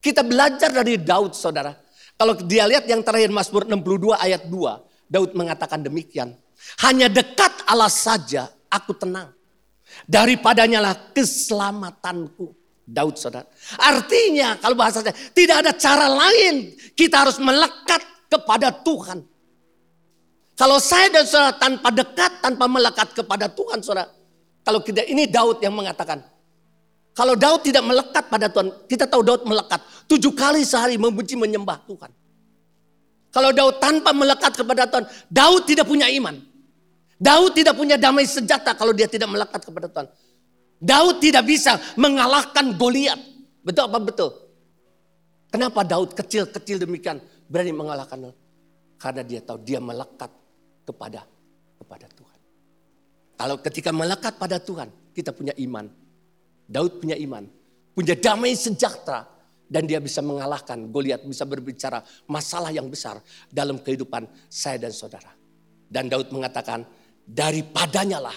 Kita 0.00 0.24
belajar 0.24 0.72
dari 0.72 0.96
Daud 0.96 1.36
saudara. 1.36 1.76
Kalau 2.16 2.32
dia 2.48 2.64
lihat 2.64 2.88
yang 2.88 3.04
terakhir 3.04 3.28
Mazmur 3.28 3.68
62 3.68 4.16
ayat 4.16 4.48
2. 4.48 5.12
Daud 5.12 5.36
mengatakan 5.36 5.84
demikian. 5.84 6.32
Hanya 6.80 7.12
dekat 7.12 7.68
Allah 7.68 7.92
saja 7.92 8.48
aku 8.72 8.96
tenang. 8.96 9.36
Daripadanya 10.04 10.84
lah 10.84 10.94
keselamatanku. 11.16 12.52
Daud 12.86 13.18
saudara. 13.18 13.50
Artinya 13.82 14.54
kalau 14.62 14.78
bahasa 14.78 15.02
saya 15.02 15.16
tidak 15.34 15.66
ada 15.66 15.72
cara 15.74 16.06
lain. 16.06 16.76
Kita 16.94 17.26
harus 17.26 17.40
melekat 17.42 17.98
kepada 18.30 18.70
Tuhan. 18.70 19.26
Kalau 20.56 20.78
saya 20.78 21.10
dan 21.10 21.26
saudara 21.26 21.58
tanpa 21.58 21.90
dekat, 21.90 22.40
tanpa 22.40 22.64
melekat 22.70 23.10
kepada 23.12 23.50
Tuhan 23.50 23.82
saudara. 23.82 24.08
Kalau 24.62 24.80
kita 24.80 25.02
ini 25.02 25.26
Daud 25.26 25.58
yang 25.60 25.74
mengatakan. 25.74 26.22
Kalau 27.16 27.32
Daud 27.32 27.64
tidak 27.64 27.82
melekat 27.82 28.24
pada 28.28 28.46
Tuhan. 28.46 28.70
Kita 28.86 29.08
tahu 29.10 29.24
Daud 29.24 29.42
melekat. 29.48 29.80
Tujuh 30.06 30.36
kali 30.36 30.62
sehari 30.62 30.94
membenci 31.00 31.34
menyembah 31.34 31.80
Tuhan. 31.88 32.12
Kalau 33.34 33.50
Daud 33.52 33.82
tanpa 33.82 34.14
melekat 34.14 34.52
kepada 34.56 34.86
Tuhan. 34.86 35.04
Daud 35.26 35.66
tidak 35.66 35.88
punya 35.88 36.06
iman. 36.12 36.38
Daud 37.16 37.56
tidak 37.56 37.74
punya 37.76 37.96
damai 37.96 38.28
sejahtera 38.28 38.76
kalau 38.76 38.92
dia 38.92 39.08
tidak 39.08 39.32
melekat 39.32 39.64
kepada 39.64 39.88
Tuhan. 39.88 40.08
Daud 40.76 41.16
tidak 41.24 41.48
bisa 41.48 41.80
mengalahkan 41.96 42.76
Goliat. 42.76 43.16
Betul 43.64 43.88
apa 43.88 43.98
betul? 43.98 44.30
Kenapa 45.48 45.80
Daud 45.80 46.12
kecil-kecil 46.12 46.84
demikian 46.84 47.16
berani 47.48 47.72
mengalahkan 47.72 48.28
Karena 49.00 49.24
dia 49.24 49.40
tahu 49.40 49.64
dia 49.64 49.80
melekat 49.80 50.28
kepada 50.84 51.24
kepada 51.80 52.06
Tuhan. 52.12 52.40
Kalau 53.36 53.56
ketika 53.60 53.90
melekat 53.92 54.36
pada 54.36 54.56
Tuhan, 54.60 54.88
kita 55.12 55.32
punya 55.32 55.52
iman. 55.56 55.88
Daud 56.66 56.98
punya 56.98 57.14
iman, 57.16 57.46
punya 57.94 58.18
damai 58.18 58.58
sejahtera 58.58 59.22
dan 59.70 59.86
dia 59.86 60.02
bisa 60.02 60.18
mengalahkan 60.22 60.90
Goliat, 60.90 61.22
bisa 61.22 61.46
berbicara 61.46 62.02
masalah 62.26 62.74
yang 62.74 62.90
besar 62.90 63.22
dalam 63.50 63.78
kehidupan 63.78 64.26
saya 64.50 64.78
dan 64.82 64.90
saudara. 64.90 65.30
Dan 65.86 66.10
Daud 66.10 66.34
mengatakan, 66.34 66.82
daripadanya 67.26 68.22
lah 68.22 68.36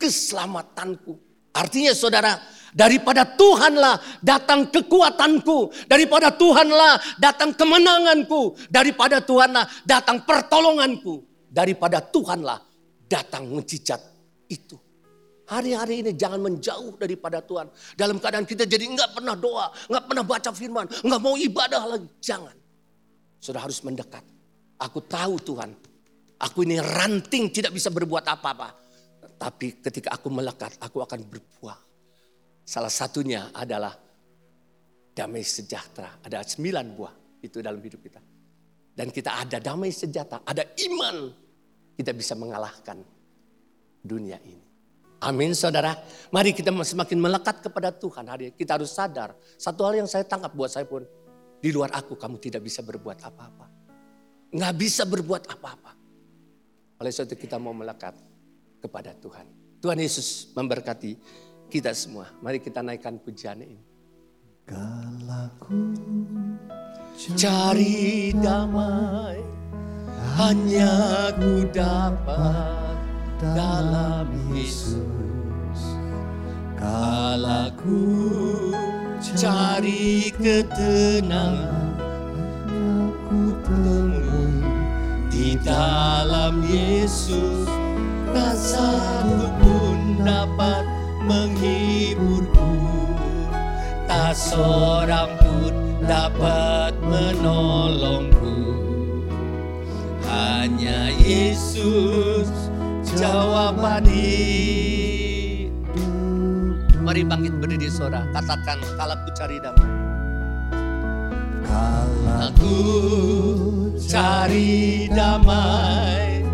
keselamatanku. 0.00 1.14
Artinya 1.52 1.92
saudara, 1.92 2.40
daripada 2.72 3.28
Tuhanlah 3.28 4.00
datang 4.24 4.72
kekuatanku, 4.72 5.84
daripada 5.84 6.32
Tuhanlah 6.32 7.20
datang 7.20 7.52
kemenanganku, 7.52 8.56
daripada 8.72 9.20
Tuhanlah 9.20 9.68
datang 9.84 10.24
pertolonganku, 10.24 11.22
daripada 11.52 12.00
Tuhanlah 12.00 12.58
datang 13.04 13.52
mencicat 13.52 14.00
itu. 14.48 14.80
Hari-hari 15.52 16.00
ini 16.00 16.16
jangan 16.16 16.40
menjauh 16.40 16.96
daripada 16.96 17.44
Tuhan. 17.44 17.68
Dalam 17.92 18.16
keadaan 18.16 18.48
kita 18.48 18.64
jadi 18.64 18.88
nggak 18.88 19.20
pernah 19.20 19.36
doa, 19.36 19.68
nggak 19.92 20.04
pernah 20.08 20.24
baca 20.24 20.50
firman, 20.56 20.88
nggak 20.88 21.20
mau 21.20 21.36
ibadah 21.36 21.84
lagi. 21.84 22.08
Jangan. 22.24 22.56
Sudah 23.36 23.60
harus 23.60 23.84
mendekat. 23.84 24.24
Aku 24.80 25.04
tahu 25.04 25.36
Tuhan, 25.44 25.76
Aku 26.42 26.66
ini 26.66 26.82
ranting 26.82 27.54
tidak 27.54 27.70
bisa 27.70 27.94
berbuat 27.94 28.26
apa-apa. 28.26 28.68
Tapi 29.38 29.78
ketika 29.78 30.14
aku 30.14 30.30
melekat, 30.30 30.74
aku 30.82 31.02
akan 31.02 31.22
berbuah. 31.26 31.78
Salah 32.62 32.90
satunya 32.90 33.50
adalah 33.54 33.94
damai 35.14 35.46
sejahtera. 35.46 36.18
Ada 36.22 36.42
sembilan 36.42 36.86
buah 36.94 37.14
itu 37.42 37.62
dalam 37.62 37.78
hidup 37.78 38.00
kita. 38.02 38.20
Dan 38.92 39.08
kita 39.14 39.38
ada 39.38 39.62
damai 39.62 39.94
sejahtera, 39.94 40.42
ada 40.42 40.66
iman. 40.90 41.16
Kita 41.94 42.10
bisa 42.10 42.34
mengalahkan 42.34 42.98
dunia 44.02 44.38
ini. 44.42 44.66
Amin 45.22 45.54
saudara. 45.54 45.94
Mari 46.34 46.50
kita 46.50 46.74
semakin 46.74 47.18
melekat 47.22 47.62
kepada 47.62 47.94
Tuhan. 47.94 48.26
Hari 48.26 48.58
kita 48.58 48.74
harus 48.74 48.90
sadar. 48.90 49.38
Satu 49.54 49.86
hal 49.86 50.02
yang 50.02 50.10
saya 50.10 50.26
tangkap 50.26 50.50
buat 50.50 50.74
saya 50.74 50.82
pun. 50.82 51.06
Di 51.62 51.70
luar 51.70 51.94
aku 51.94 52.18
kamu 52.18 52.42
tidak 52.42 52.66
bisa 52.66 52.82
berbuat 52.82 53.22
apa-apa. 53.22 53.66
Nggak 54.50 54.74
bisa 54.74 55.06
berbuat 55.06 55.46
apa-apa. 55.46 56.01
Oleh 57.02 57.10
sebab 57.10 57.34
itu 57.34 57.50
kita 57.50 57.58
mau 57.58 57.74
melekat 57.74 58.14
kepada 58.78 59.10
Tuhan. 59.18 59.42
Tuhan 59.82 59.98
Yesus 59.98 60.54
memberkati 60.54 61.18
kita 61.66 61.90
semua. 61.98 62.30
Mari 62.38 62.62
kita 62.62 62.78
naikkan 62.78 63.18
pujian 63.18 63.58
ini. 63.58 63.82
Kalaku 64.62 65.98
cari 67.34 68.30
damai 68.38 69.42
hanya 70.38 70.94
ku 71.34 71.66
dapat 71.74 72.94
dalam 73.42 74.30
Yesus. 74.54 75.80
Kalaku 76.78 77.98
cari 79.34 80.30
ketenangan 80.38 81.81
dalam 85.62 86.62
Yesus 86.66 87.70
tak 88.34 88.54
satu 88.58 89.46
pun 89.62 90.18
dapat 90.22 90.84
menghiburku. 91.26 92.74
Tak 94.10 94.34
seorang 94.34 95.30
pun 95.38 95.74
dapat 96.04 96.92
menolongku. 97.06 98.58
Hanya 100.26 101.12
Yesus 101.20 102.50
jawaban 103.12 104.08
hidup 104.08 105.72
Mari 107.02 107.26
bangkit 107.26 107.52
berdiri 107.60 107.90
suara 107.92 108.24
Katakan 108.32 108.78
kalau 108.96 109.16
ku 109.26 109.30
cari 109.36 109.60
damai 109.60 109.91
Aku 112.52 112.76
cari 113.96 115.08
damai 115.08 116.44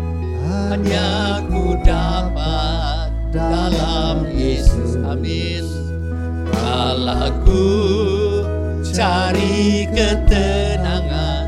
hanya 0.69 1.43
ku 1.51 1.75
dapat 1.83 3.11
dalam 3.35 4.23
Yesus. 4.31 4.95
Amin. 5.03 5.67
Kalau 6.55 7.35
ku 7.43 7.67
cari 8.85 9.89
ketenangan 9.91 11.45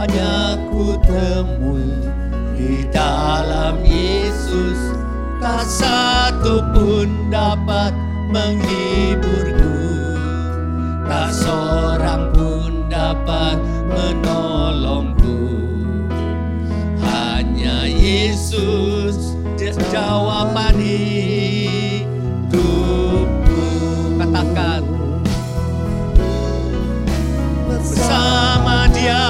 hanya 0.00 0.56
ku 0.72 0.96
temui 1.04 1.92
di 2.56 2.88
dalam 2.88 3.76
Yesus. 3.84 4.96
Tak 5.42 5.66
satu 5.66 6.62
pun 6.70 7.08
dapat 7.28 7.92
menghiburku. 8.30 9.74
Tak 11.04 11.28
seorang 11.34 12.30
pun 12.32 12.51
dapat 13.02 13.58
menolongku 13.90 15.42
Hanya 17.02 17.90
Yesus 17.90 19.34
jawaban 19.92 20.78
hidupku. 20.80 22.08
Katakan. 24.16 24.82
Bersama 27.68 28.88
dia 28.94 29.26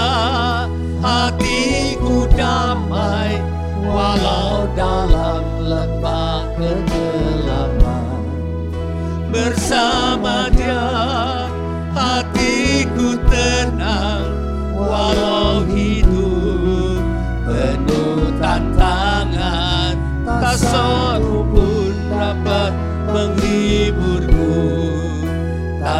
hatiku 1.03 2.31
damai 2.39 3.43
Walau 3.83 4.70
dalam 4.79 5.43
lembah 5.59 6.47
kegelapan. 6.57 8.23
Bersama 9.33 10.49
dia 10.55 10.91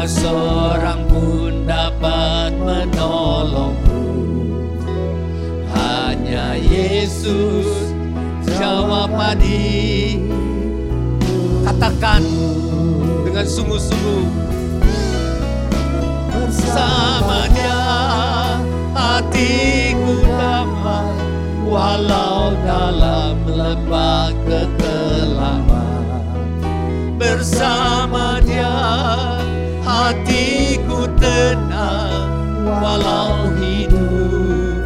seorang 0.07 1.07
pun 1.07 1.67
dapat 1.67 2.51
menolongku. 2.59 4.03
Hanya 5.71 6.59
Yesus 6.59 7.95
jawaban 8.59 9.39
katakan 11.63 12.23
dengan 13.27 13.47
sungguh-sungguh 13.47 14.27
bersama 16.31 17.47
dia 17.55 17.83
hatiku 18.95 20.15
damai 20.27 21.11
Walau 21.73 22.53
dalam 22.69 23.41
lembah 23.49 24.29
kekelaman. 24.45 26.05
Bersama 27.17 28.45
dia 28.45 29.32
hatiku 29.93 31.05
tenang 31.21 32.33
Walau 32.65 33.53
hidup 33.61 34.81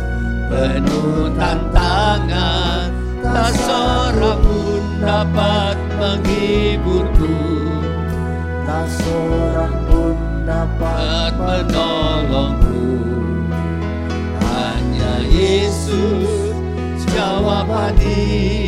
penuh 0.51 1.31
tantangan. 1.37 2.89
Tak 3.21 3.53
seorang 3.53 4.41
pun 4.41 4.83
dapat 4.99 5.77
menghiburku. 6.01 7.37
Tak 8.65 8.87
seorang 8.91 9.77
pun 9.87 10.17
dapat 10.49 11.31
menolongku. 11.37 12.89
Hanya 14.41 15.21
Yesus 15.29 16.57
jawaban 17.13 17.95
hidupku 18.01 18.66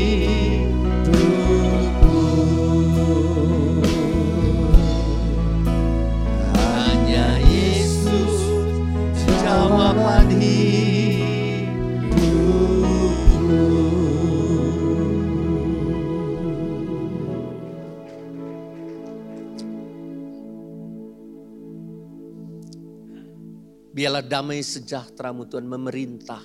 Biarlah 23.99 24.23
damai 24.23 24.63
sejahteramu 24.63 25.51
Tuhan 25.51 25.67
memerintah 25.67 26.39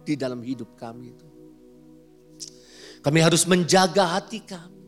di 0.00 0.16
dalam 0.16 0.40
hidup 0.40 0.80
kami 0.80 1.12
itu. 1.12 1.28
Kami 3.04 3.18
harus 3.20 3.44
menjaga 3.44 4.16
hati 4.16 4.40
kami. 4.40 4.80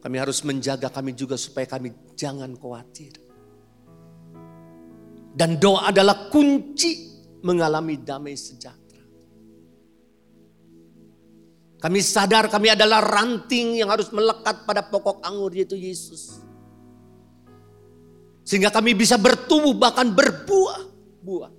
Kami 0.00 0.16
harus 0.16 0.40
menjaga 0.40 0.88
kami 0.88 1.12
juga 1.12 1.36
supaya 1.36 1.68
kami 1.68 1.92
jangan 2.16 2.56
khawatir. 2.56 3.29
Dan 5.30 5.62
doa 5.62 5.94
adalah 5.94 6.26
kunci 6.26 7.10
mengalami 7.46 7.96
damai 8.02 8.34
sejahtera. 8.34 9.04
Kami 11.80 11.98
sadar 12.04 12.52
kami 12.52 12.76
adalah 12.76 13.00
ranting 13.00 13.80
yang 13.80 13.88
harus 13.88 14.12
melekat 14.12 14.68
pada 14.68 14.84
pokok 14.84 15.24
anggur 15.24 15.54
yaitu 15.56 15.80
Yesus. 15.80 16.44
Sehingga 18.44 18.68
kami 18.68 18.92
bisa 18.92 19.16
bertumbuh 19.16 19.72
bahkan 19.72 20.12
berbuah. 20.12 20.80
Buah. 21.24 21.52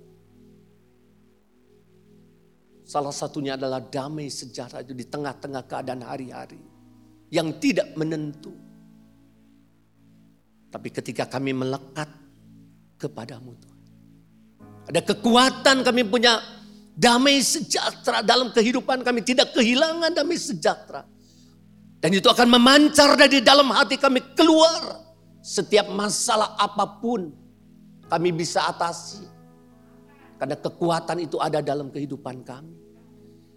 Salah 2.86 3.14
satunya 3.14 3.56
adalah 3.56 3.80
damai 3.80 4.28
sejahtera 4.28 4.84
itu 4.84 4.92
di 4.92 5.08
tengah-tengah 5.08 5.64
keadaan 5.64 6.04
hari-hari. 6.04 6.60
Yang 7.32 7.48
tidak 7.64 7.88
menentu. 7.96 8.52
Tapi 10.68 10.88
ketika 10.92 11.24
kami 11.24 11.56
melekat 11.56 12.21
kepadamu 13.02 13.58
Tuhan. 13.58 13.80
Ada 14.94 15.00
kekuatan 15.02 15.82
kami 15.82 16.02
punya 16.06 16.38
damai 16.94 17.42
sejahtera 17.42 18.22
dalam 18.22 18.54
kehidupan 18.54 19.02
kami. 19.02 19.26
Tidak 19.26 19.50
kehilangan 19.50 20.14
damai 20.14 20.38
sejahtera. 20.38 21.02
Dan 22.02 22.10
itu 22.14 22.26
akan 22.26 22.48
memancar 22.50 23.14
dari 23.14 23.42
dalam 23.42 23.70
hati 23.70 23.98
kami 23.98 24.34
keluar. 24.34 25.02
Setiap 25.42 25.90
masalah 25.90 26.54
apa 26.54 27.02
pun 27.02 27.30
kami 28.06 28.30
bisa 28.30 28.66
atasi. 28.70 29.26
Karena 30.38 30.58
kekuatan 30.58 31.22
itu 31.22 31.38
ada 31.38 31.62
dalam 31.62 31.90
kehidupan 31.90 32.42
kami. 32.42 32.74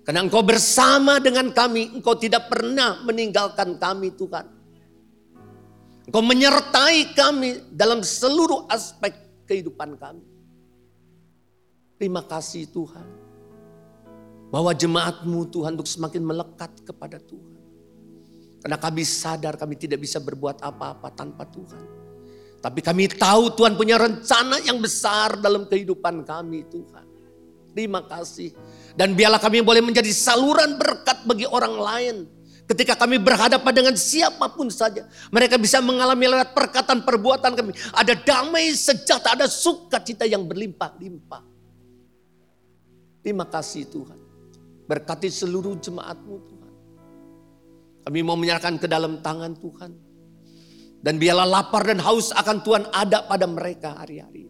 Karena 0.05 0.21
engkau 0.21 0.45
bersama 0.45 1.17
dengan 1.17 1.49
kami, 1.49 1.97
engkau 1.97 2.13
tidak 2.13 2.45
pernah 2.45 3.01
meninggalkan 3.01 3.81
kami 3.81 4.13
Tuhan. 4.13 4.45
Engkau 6.05 6.21
menyertai 6.21 7.17
kami 7.17 7.73
dalam 7.73 8.05
seluruh 8.05 8.69
aspek 8.69 9.24
kehidupan 9.45 9.95
kami. 9.95 10.25
Terima 11.95 12.21
kasih 12.25 12.67
Tuhan. 12.69 13.07
Bahwa 14.51 14.75
jemaatmu 14.75 15.47
Tuhan 15.49 15.79
untuk 15.79 15.87
semakin 15.87 16.21
melekat 16.21 16.71
kepada 16.83 17.17
Tuhan. 17.21 17.55
Karena 18.65 18.81
kami 18.81 19.05
sadar 19.05 19.55
kami 19.55 19.77
tidak 19.77 20.01
bisa 20.01 20.17
berbuat 20.17 20.59
apa-apa 20.59 21.13
tanpa 21.13 21.45
Tuhan. 21.45 21.85
Tapi 22.65 22.81
kami 22.81 23.13
tahu 23.13 23.53
Tuhan 23.53 23.77
punya 23.77 24.01
rencana 24.01 24.57
yang 24.65 24.81
besar 24.81 25.37
dalam 25.37 25.69
kehidupan 25.69 26.25
kami 26.25 26.65
Tuhan. 26.65 27.05
Terima 27.77 28.01
kasih. 28.01 28.57
Dan 28.97 29.13
biarlah 29.13 29.37
kami 29.37 29.61
boleh 29.61 29.85
menjadi 29.85 30.09
saluran 30.09 30.79
berkat 30.79 31.27
bagi 31.29 31.45
orang 31.45 31.75
lain. 31.77 32.15
Ketika 32.65 32.97
kami 32.97 33.21
berhadapan 33.21 33.73
dengan 33.73 33.93
siapa 33.93 34.49
pun 34.49 34.73
saja. 34.73 35.05
Mereka 35.29 35.61
bisa 35.61 35.77
mengalami 35.85 36.25
lewat 36.25 36.57
perkataan 36.57 37.05
perbuatan 37.05 37.53
kami. 37.53 37.77
Ada 37.93 38.17
damai 38.17 38.73
sejahtera, 38.73 39.37
ada 39.37 39.45
sukacita 39.45 40.25
yang 40.25 40.49
berlimpah-limpah. 40.49 41.45
Terima 43.21 43.45
kasih 43.45 43.85
Tuhan. 43.89 44.19
Berkati 44.89 45.29
seluruh 45.29 45.77
jemaatmu 45.77 46.35
Tuhan. 46.45 46.73
Kami 48.05 48.19
mau 48.25 48.37
menyerahkan 48.37 48.81
ke 48.81 48.89
dalam 48.89 49.21
tangan 49.21 49.53
Tuhan. 49.57 49.91
Dan 51.05 51.21
biarlah 51.21 51.45
lapar 51.45 51.85
dan 51.85 52.01
haus 52.01 52.33
akan 52.33 52.65
Tuhan 52.65 52.83
ada 52.89 53.29
pada 53.29 53.45
mereka 53.45 53.93
hari-hari. 53.93 54.49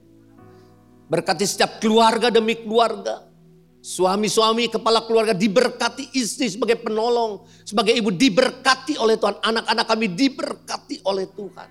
Berkati 1.11 1.43
setiap 1.43 1.83
keluarga 1.83 2.31
demi 2.31 2.55
keluarga. 2.55 3.27
Suami-suami, 3.85 4.65
kepala 4.65 5.05
keluarga 5.05 5.37
diberkati 5.37 6.17
istri 6.17 6.49
sebagai 6.49 6.81
penolong. 6.81 7.45
Sebagai 7.61 7.93
ibu 7.93 8.09
diberkati 8.09 8.97
oleh 8.97 9.13
Tuhan. 9.13 9.37
Anak-anak 9.45 9.85
kami 9.85 10.09
diberkati 10.09 11.05
oleh 11.05 11.29
Tuhan. 11.29 11.69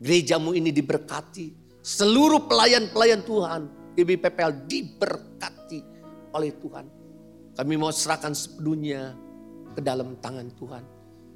Gerejamu 0.00 0.56
ini 0.56 0.72
diberkati. 0.72 1.52
Seluruh 1.84 2.48
pelayan-pelayan 2.48 3.20
Tuhan. 3.28 3.92
GBPPL 3.92 4.64
diberkati 4.64 5.84
oleh 6.32 6.56
Tuhan. 6.56 6.88
Kami 7.60 7.74
mau 7.76 7.92
serahkan 7.92 8.32
sepenuhnya 8.32 9.12
ke 9.76 9.84
dalam 9.84 10.16
tangan 10.16 10.48
Tuhan. 10.56 10.80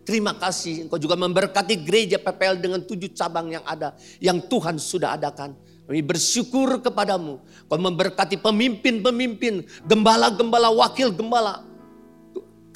Terima 0.08 0.40
kasih 0.40 0.88
engkau 0.88 0.96
juga 0.96 1.20
memberkati 1.20 1.84
gereja 1.84 2.16
PPL 2.16 2.64
dengan 2.64 2.80
tujuh 2.80 3.12
cabang 3.12 3.52
yang 3.52 3.64
ada. 3.68 3.92
Yang 4.24 4.48
Tuhan 4.48 4.80
sudah 4.80 5.20
adakan. 5.20 5.52
Kami 5.88 6.04
bersyukur 6.04 6.84
kepadamu. 6.84 7.40
Kau 7.64 7.80
memberkati 7.80 8.36
pemimpin-pemimpin, 8.36 9.64
gembala-gembala, 9.88 10.68
wakil 10.68 11.08
gembala, 11.08 11.64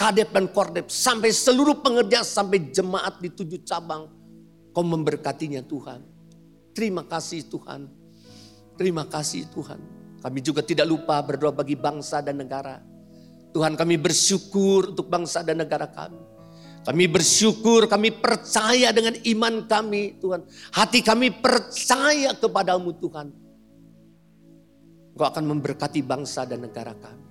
kadep 0.01 0.33
dan 0.33 0.49
kordep. 0.49 0.89
Sampai 0.89 1.29
seluruh 1.29 1.77
pengerja, 1.85 2.25
sampai 2.25 2.73
jemaat 2.73 3.21
di 3.21 3.29
tujuh 3.29 3.61
cabang. 3.69 4.09
Kau 4.73 4.81
memberkatinya 4.81 5.61
Tuhan. 5.61 6.01
Terima 6.73 7.05
kasih 7.05 7.45
Tuhan. 7.53 7.85
Terima 8.81 9.05
kasih 9.05 9.45
Tuhan. 9.53 9.77
Kami 10.25 10.41
juga 10.41 10.65
tidak 10.65 10.89
lupa 10.89 11.21
berdoa 11.21 11.53
bagi 11.53 11.77
bangsa 11.77 12.25
dan 12.25 12.41
negara. 12.41 12.81
Tuhan 13.53 13.77
kami 13.77 14.01
bersyukur 14.01 14.97
untuk 14.97 15.13
bangsa 15.13 15.45
dan 15.45 15.61
negara 15.61 15.85
kami. 15.85 16.32
Kami 16.83 17.07
bersyukur, 17.07 17.87
kami 17.87 18.11
percaya 18.11 18.91
dengan 18.91 19.15
iman 19.15 19.55
kami 19.71 20.19
Tuhan. 20.19 20.43
Hati 20.75 20.99
kami 20.99 21.31
percaya 21.31 22.35
kepadamu 22.35 22.91
Tuhan. 22.99 23.31
Engkau 25.15 25.27
akan 25.31 25.45
memberkati 25.47 26.03
bangsa 26.03 26.43
dan 26.43 26.67
negara 26.67 26.91
kami. 26.99 27.23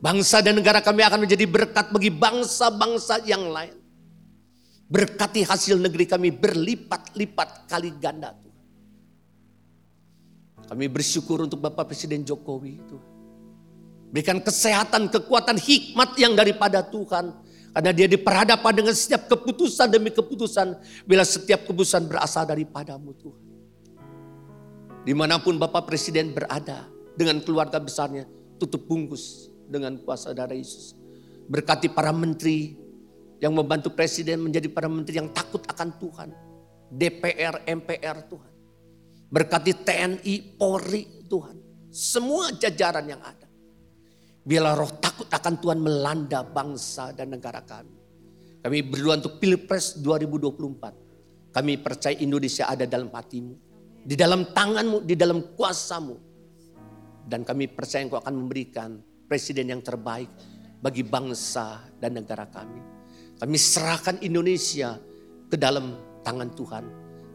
Bangsa 0.00 0.40
dan 0.40 0.56
negara 0.56 0.80
kami 0.80 1.04
akan 1.04 1.28
menjadi 1.28 1.44
berkat 1.44 1.92
bagi 1.92 2.08
bangsa-bangsa 2.08 3.20
yang 3.28 3.52
lain. 3.52 3.76
Berkati 4.88 5.44
hasil 5.44 5.76
negeri 5.76 6.08
kami 6.08 6.32
berlipat-lipat 6.32 7.68
kali 7.68 7.92
ganda 8.00 8.32
Tuhan. 8.32 8.64
Kami 10.64 10.86
bersyukur 10.88 11.44
untuk 11.44 11.60
Bapak 11.60 11.92
Presiden 11.92 12.24
Jokowi 12.24 12.80
Tuhan. 12.88 13.08
Berikan 14.10 14.40
kesehatan, 14.40 15.12
kekuatan, 15.12 15.60
hikmat 15.60 16.16
yang 16.16 16.32
daripada 16.32 16.80
Tuhan. 16.82 17.30
Karena 17.70 17.94
dia 17.94 18.10
diperhadapkan 18.10 18.74
dengan 18.74 18.94
setiap 18.94 19.30
keputusan 19.30 19.86
demi 19.90 20.10
keputusan. 20.10 20.74
Bila 21.06 21.22
setiap 21.22 21.62
keputusan 21.66 22.10
berasal 22.10 22.42
daripadamu 22.46 23.14
Tuhan. 23.14 23.44
Di 25.06 25.14
mana 25.16 25.38
pun 25.40 25.56
Bapak 25.56 25.86
Presiden 25.86 26.34
berada 26.34 26.90
dengan 27.14 27.38
keluarga 27.40 27.78
besarnya. 27.78 28.26
Tutup 28.58 28.84
bungkus 28.84 29.48
dengan 29.70 29.96
kuasa 30.02 30.34
darah 30.34 30.58
Yesus. 30.58 30.98
Berkati 31.46 31.88
para 31.88 32.10
menteri 32.10 32.74
yang 33.40 33.56
membantu 33.56 33.94
Presiden 33.94 34.42
menjadi 34.42 34.68
para 34.68 34.90
menteri 34.90 35.22
yang 35.22 35.30
takut 35.30 35.64
akan 35.64 35.94
Tuhan. 35.96 36.30
DPR, 36.90 37.64
MPR 37.70 38.26
Tuhan. 38.26 38.52
Berkati 39.30 39.72
TNI, 39.78 40.58
Polri 40.58 41.06
Tuhan. 41.30 41.56
Semua 41.94 42.50
jajaran 42.50 43.06
yang 43.06 43.22
ada. 43.22 43.39
Biarlah 44.40 44.72
roh 44.72 44.92
takut 44.96 45.28
akan 45.28 45.54
Tuhan 45.60 45.78
melanda 45.80 46.40
bangsa 46.40 47.12
dan 47.12 47.36
negara 47.36 47.60
kami. 47.60 48.00
Kami 48.60 48.78
berdoa 48.84 49.20
untuk 49.20 49.40
Pilpres 49.40 50.00
2024. 50.00 51.52
Kami 51.52 51.72
percaya 51.80 52.16
Indonesia 52.20 52.68
ada 52.68 52.84
dalam 52.84 53.08
hatimu. 53.12 53.54
Di 54.00 54.16
dalam 54.16 54.48
tanganmu, 54.52 55.04
di 55.04 55.16
dalam 55.16 55.56
kuasamu. 55.56 56.16
Dan 57.24 57.44
kami 57.44 57.68
percaya 57.68 58.04
engkau 58.04 58.20
akan 58.20 58.34
memberikan 58.36 59.00
presiden 59.28 59.72
yang 59.72 59.84
terbaik 59.84 60.28
bagi 60.80 61.04
bangsa 61.04 61.84
dan 62.00 62.16
negara 62.16 62.48
kami. 62.48 62.80
Kami 63.40 63.56
serahkan 63.56 64.20
Indonesia 64.24 64.96
ke 65.48 65.56
dalam 65.56 65.96
tangan 66.20 66.48
Tuhan. 66.52 66.84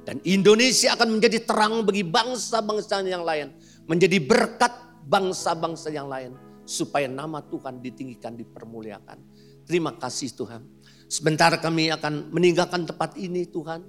Dan 0.06 0.22
Indonesia 0.22 0.94
akan 0.94 1.18
menjadi 1.18 1.42
terang 1.42 1.82
bagi 1.82 2.06
bangsa-bangsa 2.06 3.02
yang 3.02 3.26
lain. 3.26 3.50
Menjadi 3.90 4.22
berkat 4.22 4.74
bangsa-bangsa 5.10 5.90
yang 5.90 6.06
lain. 6.06 6.45
Supaya 6.66 7.06
nama 7.06 7.46
Tuhan 7.46 7.80
ditinggikan, 7.80 8.34
dipermuliakan. 8.34 9.18
Terima 9.66 9.94
kasih 9.98 10.34
Tuhan. 10.34 10.62
Sebentar 11.06 11.54
kami 11.62 11.94
akan 11.94 12.34
meninggalkan 12.34 12.86
tempat 12.90 13.18
ini 13.18 13.46
Tuhan. 13.46 13.82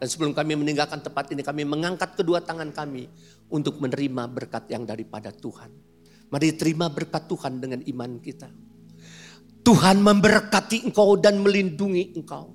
Dan 0.00 0.08
sebelum 0.10 0.32
kami 0.36 0.56
meninggalkan 0.58 1.00
tempat 1.00 1.32
ini 1.32 1.40
kami 1.40 1.64
mengangkat 1.64 2.18
kedua 2.18 2.42
tangan 2.42 2.72
kami 2.74 3.08
untuk 3.48 3.80
menerima 3.80 4.28
berkat 4.28 4.68
yang 4.68 4.84
daripada 4.84 5.32
Tuhan. 5.32 5.70
Mari 6.28 6.56
terima 6.58 6.90
berkat 6.90 7.28
Tuhan 7.28 7.60
dengan 7.62 7.80
iman 7.84 8.18
kita. 8.20 8.48
Tuhan 9.64 10.04
memberkati 10.04 10.92
engkau 10.92 11.16
dan 11.16 11.40
melindungi 11.40 12.16
engkau. 12.20 12.52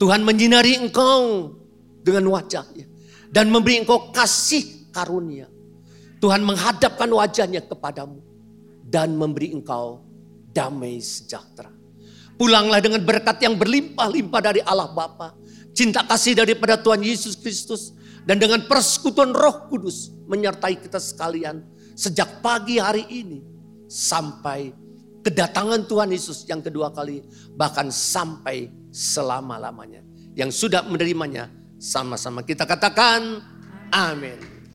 Tuhan 0.00 0.26
menyinari 0.26 0.80
engkau 0.80 1.54
dengan 2.02 2.26
wajahnya. 2.34 2.88
Dan 3.30 3.52
memberi 3.52 3.84
engkau 3.86 4.10
kasih 4.10 4.90
karunia. 4.90 5.46
Tuhan 6.18 6.42
menghadapkan 6.42 7.06
wajahnya 7.06 7.62
kepadamu. 7.62 8.29
Dan 8.90 9.14
memberi 9.14 9.54
engkau 9.54 10.02
damai 10.50 10.98
sejahtera. 10.98 11.70
Pulanglah 12.34 12.82
dengan 12.82 13.04
berkat 13.06 13.38
yang 13.44 13.54
berlimpah-limpah 13.54 14.40
dari 14.42 14.60
Allah 14.66 14.90
Bapa, 14.90 15.38
Cinta 15.70 16.02
kasih 16.02 16.34
daripada 16.34 16.76
Tuhan 16.76 17.00
Yesus 17.00 17.38
Kristus. 17.38 17.94
Dan 18.26 18.36
dengan 18.36 18.60
persekutuan 18.68 19.32
roh 19.32 19.70
kudus 19.72 20.12
menyertai 20.28 20.76
kita 20.76 21.00
sekalian. 21.00 21.64
Sejak 21.96 22.44
pagi 22.44 22.76
hari 22.76 23.08
ini 23.08 23.40
sampai 23.88 24.72
kedatangan 25.24 25.88
Tuhan 25.88 26.12
Yesus 26.12 26.44
yang 26.44 26.60
kedua 26.60 26.92
kali, 26.92 27.24
bahkan 27.56 27.88
sampai 27.88 28.68
selama-lamanya. 28.92 30.04
Yang 30.36 30.66
sudah 30.66 30.84
menerimanya 30.84 31.48
sama-sama 31.80 32.44
kita 32.44 32.68
katakan 32.68 33.40
amin. 33.88 34.49